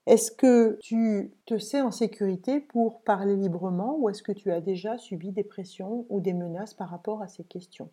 Est-ce 0.07 0.33
que 0.33 0.79
tu 0.81 1.33
te 1.47 1.59
sais 1.59 1.81
en 1.81 1.91
sécurité 1.91 2.61
pour 2.61 3.03
parler 3.03 3.37
librement 3.37 3.97
ou 3.99 4.09
est-ce 4.09 4.23
que 4.23 4.33
tu 4.33 4.51
as 4.51 4.61
déjà 4.61 4.99
subi 4.99 5.31
des 5.31 5.45
pressions 5.45 6.07
ou 6.09 6.21
des 6.21 6.33
menaces 6.33 6.75
par 6.75 6.89
rapport 6.89 7.23
à 7.23 7.29
ces 7.29 7.45
questions? 7.45 7.89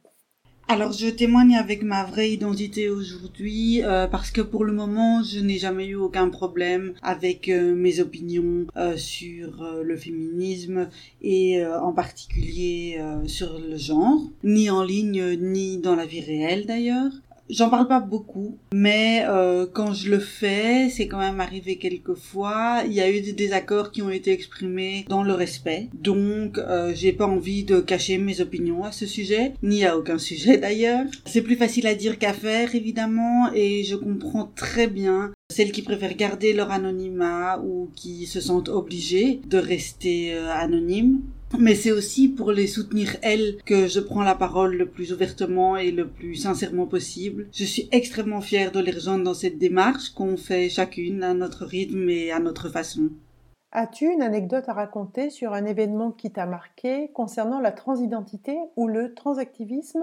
Alors 0.70 0.92
je 0.92 1.08
témoigne 1.08 1.56
avec 1.56 1.82
ma 1.82 2.04
vraie 2.04 2.32
identité 2.32 2.90
aujourd'hui 2.90 3.82
euh, 3.84 4.06
parce 4.06 4.30
que 4.30 4.40
pour 4.40 4.64
le 4.64 4.72
moment 4.72 5.24
je 5.24 5.40
n'ai 5.40 5.58
jamais 5.58 5.88
eu 5.88 5.96
aucun 5.96 6.30
problème 6.30 6.94
avec 7.02 7.50
euh, 7.50 7.76
mes 7.76 8.00
opinions 8.00 8.68
euh, 8.78 8.96
sur 8.96 9.66
le 9.84 9.98
féminisme 9.98 10.88
et 11.24 11.66
en 11.66 11.92
particulier 11.92 13.02
sur 13.26 13.58
le 13.60 13.78
genre, 13.78 14.22
ni 14.44 14.70
en 14.70 14.84
ligne 14.84 15.38
ni 15.40 15.80
dans 15.80 15.96
la 15.96 16.06
vie 16.06 16.22
réelle 16.22 16.68
d'ailleurs. 16.68 17.12
J'en 17.50 17.70
parle 17.70 17.88
pas 17.88 18.00
beaucoup, 18.00 18.58
mais 18.74 19.24
euh, 19.28 19.66
quand 19.72 19.94
je 19.94 20.12
le 20.12 20.20
fais, 20.20 20.88
c'est 20.90 21.08
quand 21.08 21.18
même 21.18 21.42
arrivé 21.42 21.78
quelques 21.78 22.14
fois. 22.14 22.84
Il 22.86 22.94
y 22.94 23.02
a 23.02 23.10
eu 23.10 23.22
des 23.22 23.34
désaccords 23.34 23.92
qui 23.92 24.04
ont 24.04 24.12
été 24.12 24.32
exprimés 24.32 25.06
dans 25.10 25.24
le 25.24 25.34
respect, 25.34 25.90
donc 25.94 26.60
euh, 26.60 26.92
j'ai 26.94 27.12
pas 27.12 27.26
envie 27.26 27.64
de 27.64 27.80
cacher 27.80 28.20
mes 28.20 28.40
opinions 28.40 28.84
à 28.84 28.92
ce 28.92 29.08
sujet, 29.08 29.54
ni 29.64 29.84
à 29.84 29.98
aucun 29.98 30.20
sujet 30.20 30.58
d'ailleurs. 30.60 31.06
C'est 31.26 31.42
plus 31.42 31.56
facile 31.56 31.88
à 31.88 31.96
dire 31.96 32.20
qu'à 32.20 32.34
faire 32.34 32.76
évidemment, 32.76 33.52
et 33.54 33.84
je 33.84 33.96
comprends 33.96 34.52
très 34.56 34.88
bien 34.88 35.32
celles 35.52 35.72
qui 35.72 35.82
préfèrent 35.82 36.16
garder 36.16 36.54
leur 36.54 36.70
anonymat 36.70 37.60
ou 37.60 37.90
qui 37.96 38.28
se 38.28 38.40
sentent 38.40 38.70
obligées 38.70 39.42
de 39.48 39.58
rester 39.58 40.36
euh, 40.36 40.52
anonymes. 40.52 41.22
Mais 41.58 41.76
c'est 41.76 41.92
aussi 41.92 42.28
pour 42.28 42.52
les 42.52 42.68
soutenir 42.68 43.18
elles 43.22 43.58
que 43.66 43.88
je 43.88 44.00
prends 44.00 44.22
la 44.22 44.36
parole 44.36 44.76
le 44.76 44.88
plus 44.88 45.12
ouvertement 45.12 45.78
et 45.78 45.92
le 45.92 46.08
plus 46.08 46.36
sincèrement 46.36 46.86
possible. 46.86 47.48
Je 47.52 47.64
suis 47.64 47.90
extrêmement 47.92 48.42
fière 48.42 48.72
de 48.72 48.80
les 48.80 48.92
rejoindre 48.92 49.24
dans 49.24 49.34
cette 49.34 49.58
démarche 49.58 50.10
qu'on 50.12 50.38
fait 50.38 50.70
chacune 50.70 51.24
à 51.24 51.34
notre 51.34 51.66
rythme 51.66 52.10
et 52.10 52.32
à 52.32 52.40
notre 52.40 52.70
façon. 52.70 53.10
As-tu 53.72 54.06
une 54.06 54.22
anecdote 54.22 54.66
à 54.68 54.74
raconter 54.74 55.30
sur 55.30 55.54
un 55.54 55.66
événement 55.66 56.12
qui 56.12 56.32
t'a 56.32 56.46
marqué 56.46 57.10
concernant 57.14 57.60
la 57.60 57.72
transidentité 57.72 58.58
ou 58.76 58.88
le 58.88 59.14
transactivisme? 59.14 60.02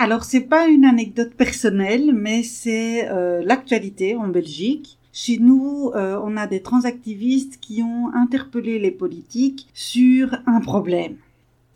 Alors 0.00 0.24
c'est 0.24 0.42
pas 0.42 0.68
une 0.68 0.84
anecdote 0.84 1.34
personnelle, 1.34 2.12
mais 2.12 2.42
c'est 2.42 3.08
euh, 3.08 3.42
l'actualité 3.44 4.16
en 4.16 4.28
Belgique. 4.28 4.97
Chez 5.20 5.38
nous, 5.38 5.90
euh, 5.96 6.16
on 6.22 6.36
a 6.36 6.46
des 6.46 6.62
transactivistes 6.62 7.58
qui 7.60 7.82
ont 7.82 8.14
interpellé 8.14 8.78
les 8.78 8.92
politiques 8.92 9.66
sur 9.74 10.38
un 10.46 10.60
problème. 10.60 11.16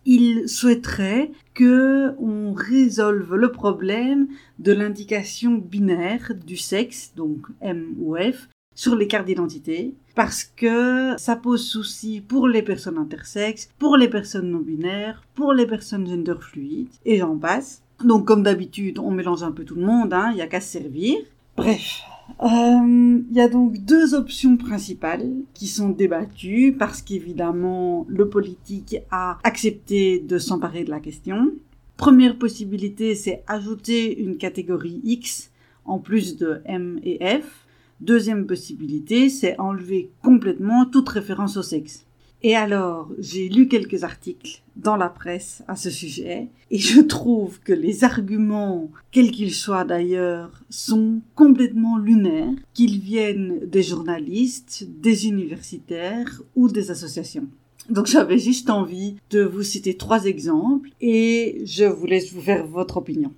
Ils 0.07 0.49
souhaiteraient 0.49 1.33
que 1.53 2.15
on 2.21 2.53
résolve 2.53 3.35
le 3.35 3.51
problème 3.51 4.29
de 4.61 4.71
l'indication 4.71 5.55
binaire 5.55 6.31
du 6.47 6.57
sexe, 6.57 7.15
donc 7.17 7.49
M 7.61 7.97
ou 7.99 8.15
F, 8.15 8.49
sur 8.77 8.95
les 8.95 9.09
cartes 9.09 9.27
d'identité, 9.27 9.93
parce 10.15 10.45
que 10.45 11.17
ça 11.19 11.35
pose 11.35 11.67
souci 11.67 12.21
pour 12.21 12.47
les 12.47 12.63
personnes 12.63 12.97
intersexes, 12.97 13.71
pour 13.77 13.97
les 13.97 14.09
personnes 14.09 14.53
non 14.53 14.61
binaires, 14.61 15.25
pour 15.35 15.53
les 15.53 15.67
personnes 15.67 16.07
gender 16.07 16.39
fluides, 16.39 16.95
et 17.05 17.19
j'en 17.19 17.37
passe. 17.37 17.83
Donc 18.05 18.25
comme 18.25 18.45
d'habitude, 18.45 19.01
on 19.01 19.11
mélange 19.11 19.43
un 19.43 19.51
peu 19.51 19.65
tout 19.65 19.75
le 19.75 19.85
monde, 19.85 20.13
hein, 20.13 20.29
il 20.31 20.37
n'y 20.37 20.43
a 20.43 20.47
qu'à 20.47 20.61
se 20.61 20.79
servir. 20.79 21.17
Bref, 21.57 22.03
il 22.43 23.27
y 23.33 23.41
a 23.41 23.49
donc 23.49 23.79
deux 23.79 24.15
options 24.15 24.57
principales 24.57 25.31
qui 25.55 25.67
sont 25.67 25.91
débattues 25.91 26.75
parce 26.79 27.03
qu'évidemment 27.03 28.05
le 28.09 28.29
politique 28.29 28.97
a 29.11 29.39
accepté 29.45 30.19
de 30.19 30.39
s'emparer 30.39 30.85
de 30.85 30.91
la 30.91 31.01
question. 31.01 31.53
Première 31.97 32.39
possibilité, 32.39 33.15
c'est 33.15 33.45
ajouter 33.47 34.21
une 34.21 34.37
catégorie 34.37 35.01
X 35.05 35.51
en 35.85 35.99
plus 35.99 36.37
de 36.37 36.61
M 36.65 36.99
et 37.05 37.19
F. 37.41 37.67
Deuxième 38.01 38.47
possibilité, 38.47 39.29
c'est 39.29 39.59
enlever 39.61 40.11
complètement 40.23 40.87
toute 40.87 41.09
référence 41.09 41.57
au 41.57 41.63
sexe. 41.63 42.05
Et 42.45 42.57
alors, 42.57 43.09
j'ai 43.19 43.49
lu 43.49 43.69
quelques 43.69 44.03
articles 44.03 44.63
dans 44.75 44.97
la 44.97 45.09
presse 45.09 45.63
à 45.69 45.77
ce 45.77 45.91
sujet, 45.91 46.49
et 46.73 46.79
je 46.79 47.01
trouve 47.01 47.61
que 47.61 47.73
les 47.73 48.03
arguments, 48.03 48.91
quels 49.13 49.31
qu'ils 49.31 49.55
soient 49.55 49.85
d'ailleurs, 49.85 50.65
sont 50.69 51.21
complètement 51.37 51.99
lunaires, 51.99 52.55
qu'ils 52.75 52.99
viennent 52.99 53.61
des 53.67 53.85
journalistes, 53.85 54.89
des 55.01 55.29
universitaires 55.29 56.43
ou 56.57 56.69
des 56.69 56.91
associations. 56.91 57.47
Donc 57.91 58.07
j'avais 58.07 58.39
juste 58.39 58.71
envie 58.71 59.17
de 59.31 59.43
vous 59.43 59.63
citer 59.63 59.97
trois 59.97 60.25
exemples 60.25 60.91
et 61.01 61.63
je 61.65 61.85
vous 61.85 62.07
laisse 62.07 62.33
vous 62.33 62.41
faire 62.41 62.67
votre 62.67 62.97
opinion. 62.97 63.33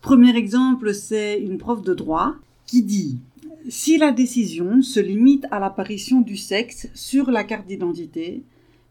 Premier 0.00 0.36
exemple, 0.36 0.94
c'est 0.94 1.40
une 1.40 1.58
prof 1.58 1.82
de 1.82 1.94
droit 1.94 2.34
qui 2.64 2.82
dit 2.82 3.18
si 3.68 3.98
la 3.98 4.12
décision 4.12 4.82
se 4.82 5.00
limite 5.00 5.46
à 5.50 5.58
l'apparition 5.58 6.20
du 6.20 6.36
sexe 6.36 6.88
sur 6.94 7.30
la 7.30 7.44
carte 7.44 7.66
d'identité, 7.66 8.42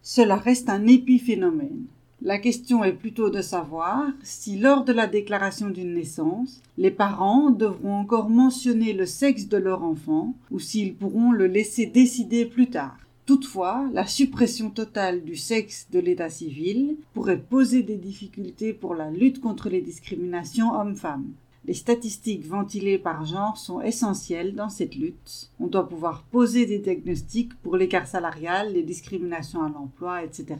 cela 0.01 0.35
reste 0.35 0.69
un 0.69 0.85
épiphénomène. 0.87 1.85
La 2.21 2.39
question 2.39 2.83
est 2.83 2.93
plutôt 2.93 3.29
de 3.29 3.41
savoir 3.41 4.05
si 4.23 4.57
lors 4.57 4.83
de 4.83 4.93
la 4.93 5.07
déclaration 5.07 5.69
d'une 5.69 5.93
naissance, 5.93 6.61
les 6.77 6.91
parents 6.91 7.51
devront 7.51 7.95
encore 7.95 8.29
mentionner 8.29 8.93
le 8.93 9.05
sexe 9.05 9.47
de 9.47 9.57
leur 9.57 9.83
enfant 9.83 10.33
ou 10.51 10.59
s'ils 10.59 10.95
pourront 10.95 11.31
le 11.31 11.47
laisser 11.47 11.85
décider 11.85 12.45
plus 12.45 12.69
tard. 12.69 12.97
Toutefois, 13.25 13.89
la 13.93 14.05
suppression 14.05 14.69
totale 14.69 15.23
du 15.23 15.35
sexe 15.35 15.87
de 15.91 15.99
l'état 15.99 16.29
civil 16.29 16.95
pourrait 17.13 17.39
poser 17.39 17.81
des 17.81 17.97
difficultés 17.97 18.73
pour 18.73 18.93
la 18.93 19.09
lutte 19.09 19.41
contre 19.41 19.69
les 19.69 19.81
discriminations 19.81 20.73
hommes-femmes. 20.73 21.31
Les 21.67 21.73
statistiques 21.73 22.45
ventilées 22.45 22.99
par 22.99 23.25
genre 23.25 23.57
sont 23.57 23.81
essentielles 23.81 24.53
dans 24.53 24.69
cette 24.69 24.95
lutte. 24.95 25.49
On 25.59 25.65
doit 25.65 25.89
pouvoir 25.89 26.23
poser 26.23 26.67
des 26.67 26.77
diagnostics 26.77 27.55
pour 27.63 27.75
l'écart 27.75 28.05
salarial, 28.05 28.73
les 28.73 28.83
discriminations 28.83 29.63
à 29.63 29.69
l'emploi, 29.69 30.23
etc. 30.23 30.57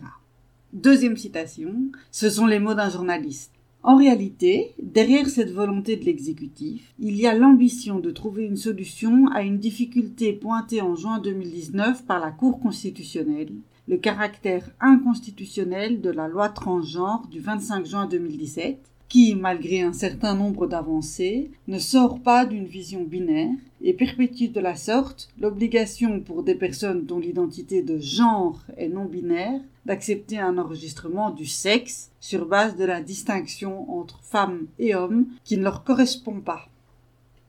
Deuxième 0.74 1.16
citation, 1.16 1.76
ce 2.12 2.30
sont 2.30 2.47
les 2.47 2.60
mots 2.60 2.74
d'un 2.74 2.89
journaliste. 2.89 3.51
En 3.84 3.97
réalité, 3.97 4.74
derrière 4.82 5.30
cette 5.30 5.51
volonté 5.51 5.95
de 5.95 6.06
l'exécutif, 6.06 6.91
il 6.97 7.16
y 7.18 7.28
a 7.28 7.36
l'ambition 7.36 7.99
de 7.99 8.10
trouver 8.10 8.45
une 8.45 8.58
solution 8.58 9.28
à 9.28 9.43
une 9.43 9.60
difficulté 9.60 10.34
pointée 10.34 10.82
en 10.82 10.95
juin 10.95 11.20
2019 11.20 12.03
par 12.06 12.20
la 12.20 12.32
Cour 12.32 12.60
constitutionnelle, 12.60 13.53
le 13.88 13.97
caractère 13.97 14.72
inconstitutionnel 14.80 16.01
de 16.01 16.10
la 16.10 16.28
loi 16.28 16.49
transgenre 16.49 17.28
du 17.28 17.39
25 17.39 17.86
juin 17.86 18.08
2017, 18.08 18.80
qui, 19.08 19.36
malgré 19.36 19.82
un 19.82 19.93
certain 19.93 20.36
nombre 20.36 20.68
d'avancées, 20.68 21.51
ne 21.68 21.80
sort 21.80 22.20
pas 22.20 22.45
d'une 22.45 22.66
vision 22.66 23.03
binaire 23.03 23.53
et 23.82 23.93
perpétue 23.93 24.47
de 24.47 24.60
la 24.60 24.76
sorte 24.76 25.30
l'obligation 25.39 26.20
pour 26.20 26.43
des 26.43 26.56
personnes 26.56 27.06
dont 27.06 27.20
l'identité 27.20 27.82
de 27.82 27.99
genre 27.99 28.60
est 28.78 28.89
non 28.89 29.06
binaire 29.06 29.62
d'accepter 29.86 30.39
un 30.39 30.58
enregistrement 30.58 31.30
du 31.30 31.45
sexe 31.45 32.10
sur 32.20 32.47
base 32.47 32.76
de 32.76 32.86
la 32.86 33.01
distinction 33.01 33.89
entre 33.99 34.20
femmes 34.24 34.66
et 34.80 34.95
hommes 34.95 35.28
qui 35.43 35.58
ne 35.58 35.64
leur 35.64 35.84
correspond 35.84 36.39
pas. 36.39 36.68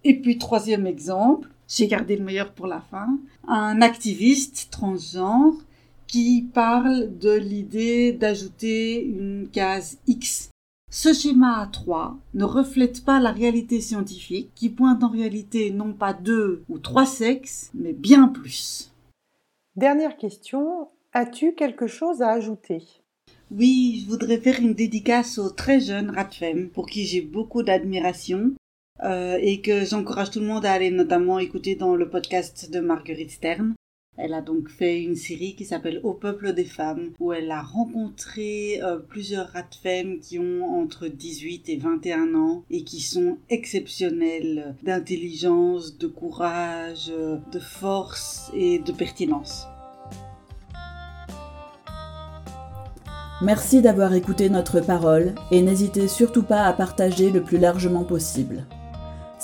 Et 0.04 0.20
puis 0.20 0.38
troisième 0.38 0.86
exemple, 0.86 1.48
j'ai 1.68 1.88
gardé 1.88 2.16
le 2.16 2.24
meilleur 2.24 2.52
pour 2.52 2.66
la 2.66 2.80
fin, 2.80 3.18
un 3.48 3.80
activiste 3.80 4.68
transgenre 4.70 5.54
qui 6.06 6.46
parle 6.54 7.18
de 7.18 7.32
l'idée 7.32 8.12
d'ajouter 8.12 9.02
une 9.02 9.48
case 9.50 9.98
X 10.06 10.50
ce 10.96 11.12
schéma 11.12 11.68
A3 11.70 12.14
ne 12.32 12.44
reflète 12.44 13.04
pas 13.04 13.20
la 13.20 13.30
réalité 13.30 13.82
scientifique 13.82 14.50
qui 14.54 14.70
pointe 14.70 15.04
en 15.04 15.10
réalité 15.10 15.70
non 15.70 15.92
pas 15.92 16.14
deux 16.14 16.62
ou 16.70 16.78
trois 16.78 17.04
sexes, 17.04 17.70
mais 17.74 17.92
bien 17.92 18.28
plus. 18.28 18.94
Dernière 19.76 20.16
question, 20.16 20.88
as-tu 21.12 21.52
quelque 21.52 21.86
chose 21.86 22.22
à 22.22 22.30
ajouter? 22.30 22.82
Oui, 23.50 24.00
je 24.02 24.08
voudrais 24.08 24.38
faire 24.38 24.58
une 24.58 24.72
dédicace 24.72 25.36
aux 25.36 25.50
très 25.50 25.80
jeunes 25.80 26.08
Radfem 26.08 26.70
pour 26.70 26.86
qui 26.86 27.04
j'ai 27.04 27.20
beaucoup 27.20 27.62
d'admiration 27.62 28.52
euh, 29.04 29.36
et 29.42 29.60
que 29.60 29.84
j'encourage 29.84 30.30
tout 30.30 30.40
le 30.40 30.46
monde 30.46 30.64
à 30.64 30.72
aller 30.72 30.90
notamment 30.90 31.38
écouter 31.38 31.74
dans 31.74 31.94
le 31.94 32.08
podcast 32.08 32.70
de 32.72 32.80
Marguerite 32.80 33.32
Stern. 33.32 33.74
Elle 34.16 34.32
a 34.32 34.40
donc 34.40 34.68
fait 34.68 35.02
une 35.02 35.16
série 35.16 35.54
qui 35.54 35.64
s'appelle 35.64 36.00
Au 36.02 36.14
peuple 36.14 36.54
des 36.54 36.64
femmes, 36.64 37.10
où 37.20 37.32
elle 37.32 37.50
a 37.50 37.62
rencontré 37.62 38.80
euh, 38.82 38.98
plusieurs 38.98 39.48
rat 39.48 39.64
femmes 39.82 40.20
qui 40.20 40.38
ont 40.38 40.64
entre 40.64 41.06
18 41.06 41.68
et 41.68 41.76
21 41.76 42.34
ans 42.34 42.64
et 42.70 42.82
qui 42.82 43.00
sont 43.00 43.36
exceptionnelles 43.50 44.74
d'intelligence, 44.82 45.98
de 45.98 46.06
courage, 46.06 47.12
de 47.52 47.58
force 47.58 48.50
et 48.54 48.78
de 48.78 48.92
pertinence. 48.92 49.66
Merci 53.42 53.82
d'avoir 53.82 54.14
écouté 54.14 54.48
notre 54.48 54.80
parole 54.80 55.34
et 55.50 55.60
n'hésitez 55.60 56.08
surtout 56.08 56.42
pas 56.42 56.62
à 56.62 56.72
partager 56.72 57.30
le 57.30 57.42
plus 57.42 57.58
largement 57.58 58.04
possible. 58.04 58.64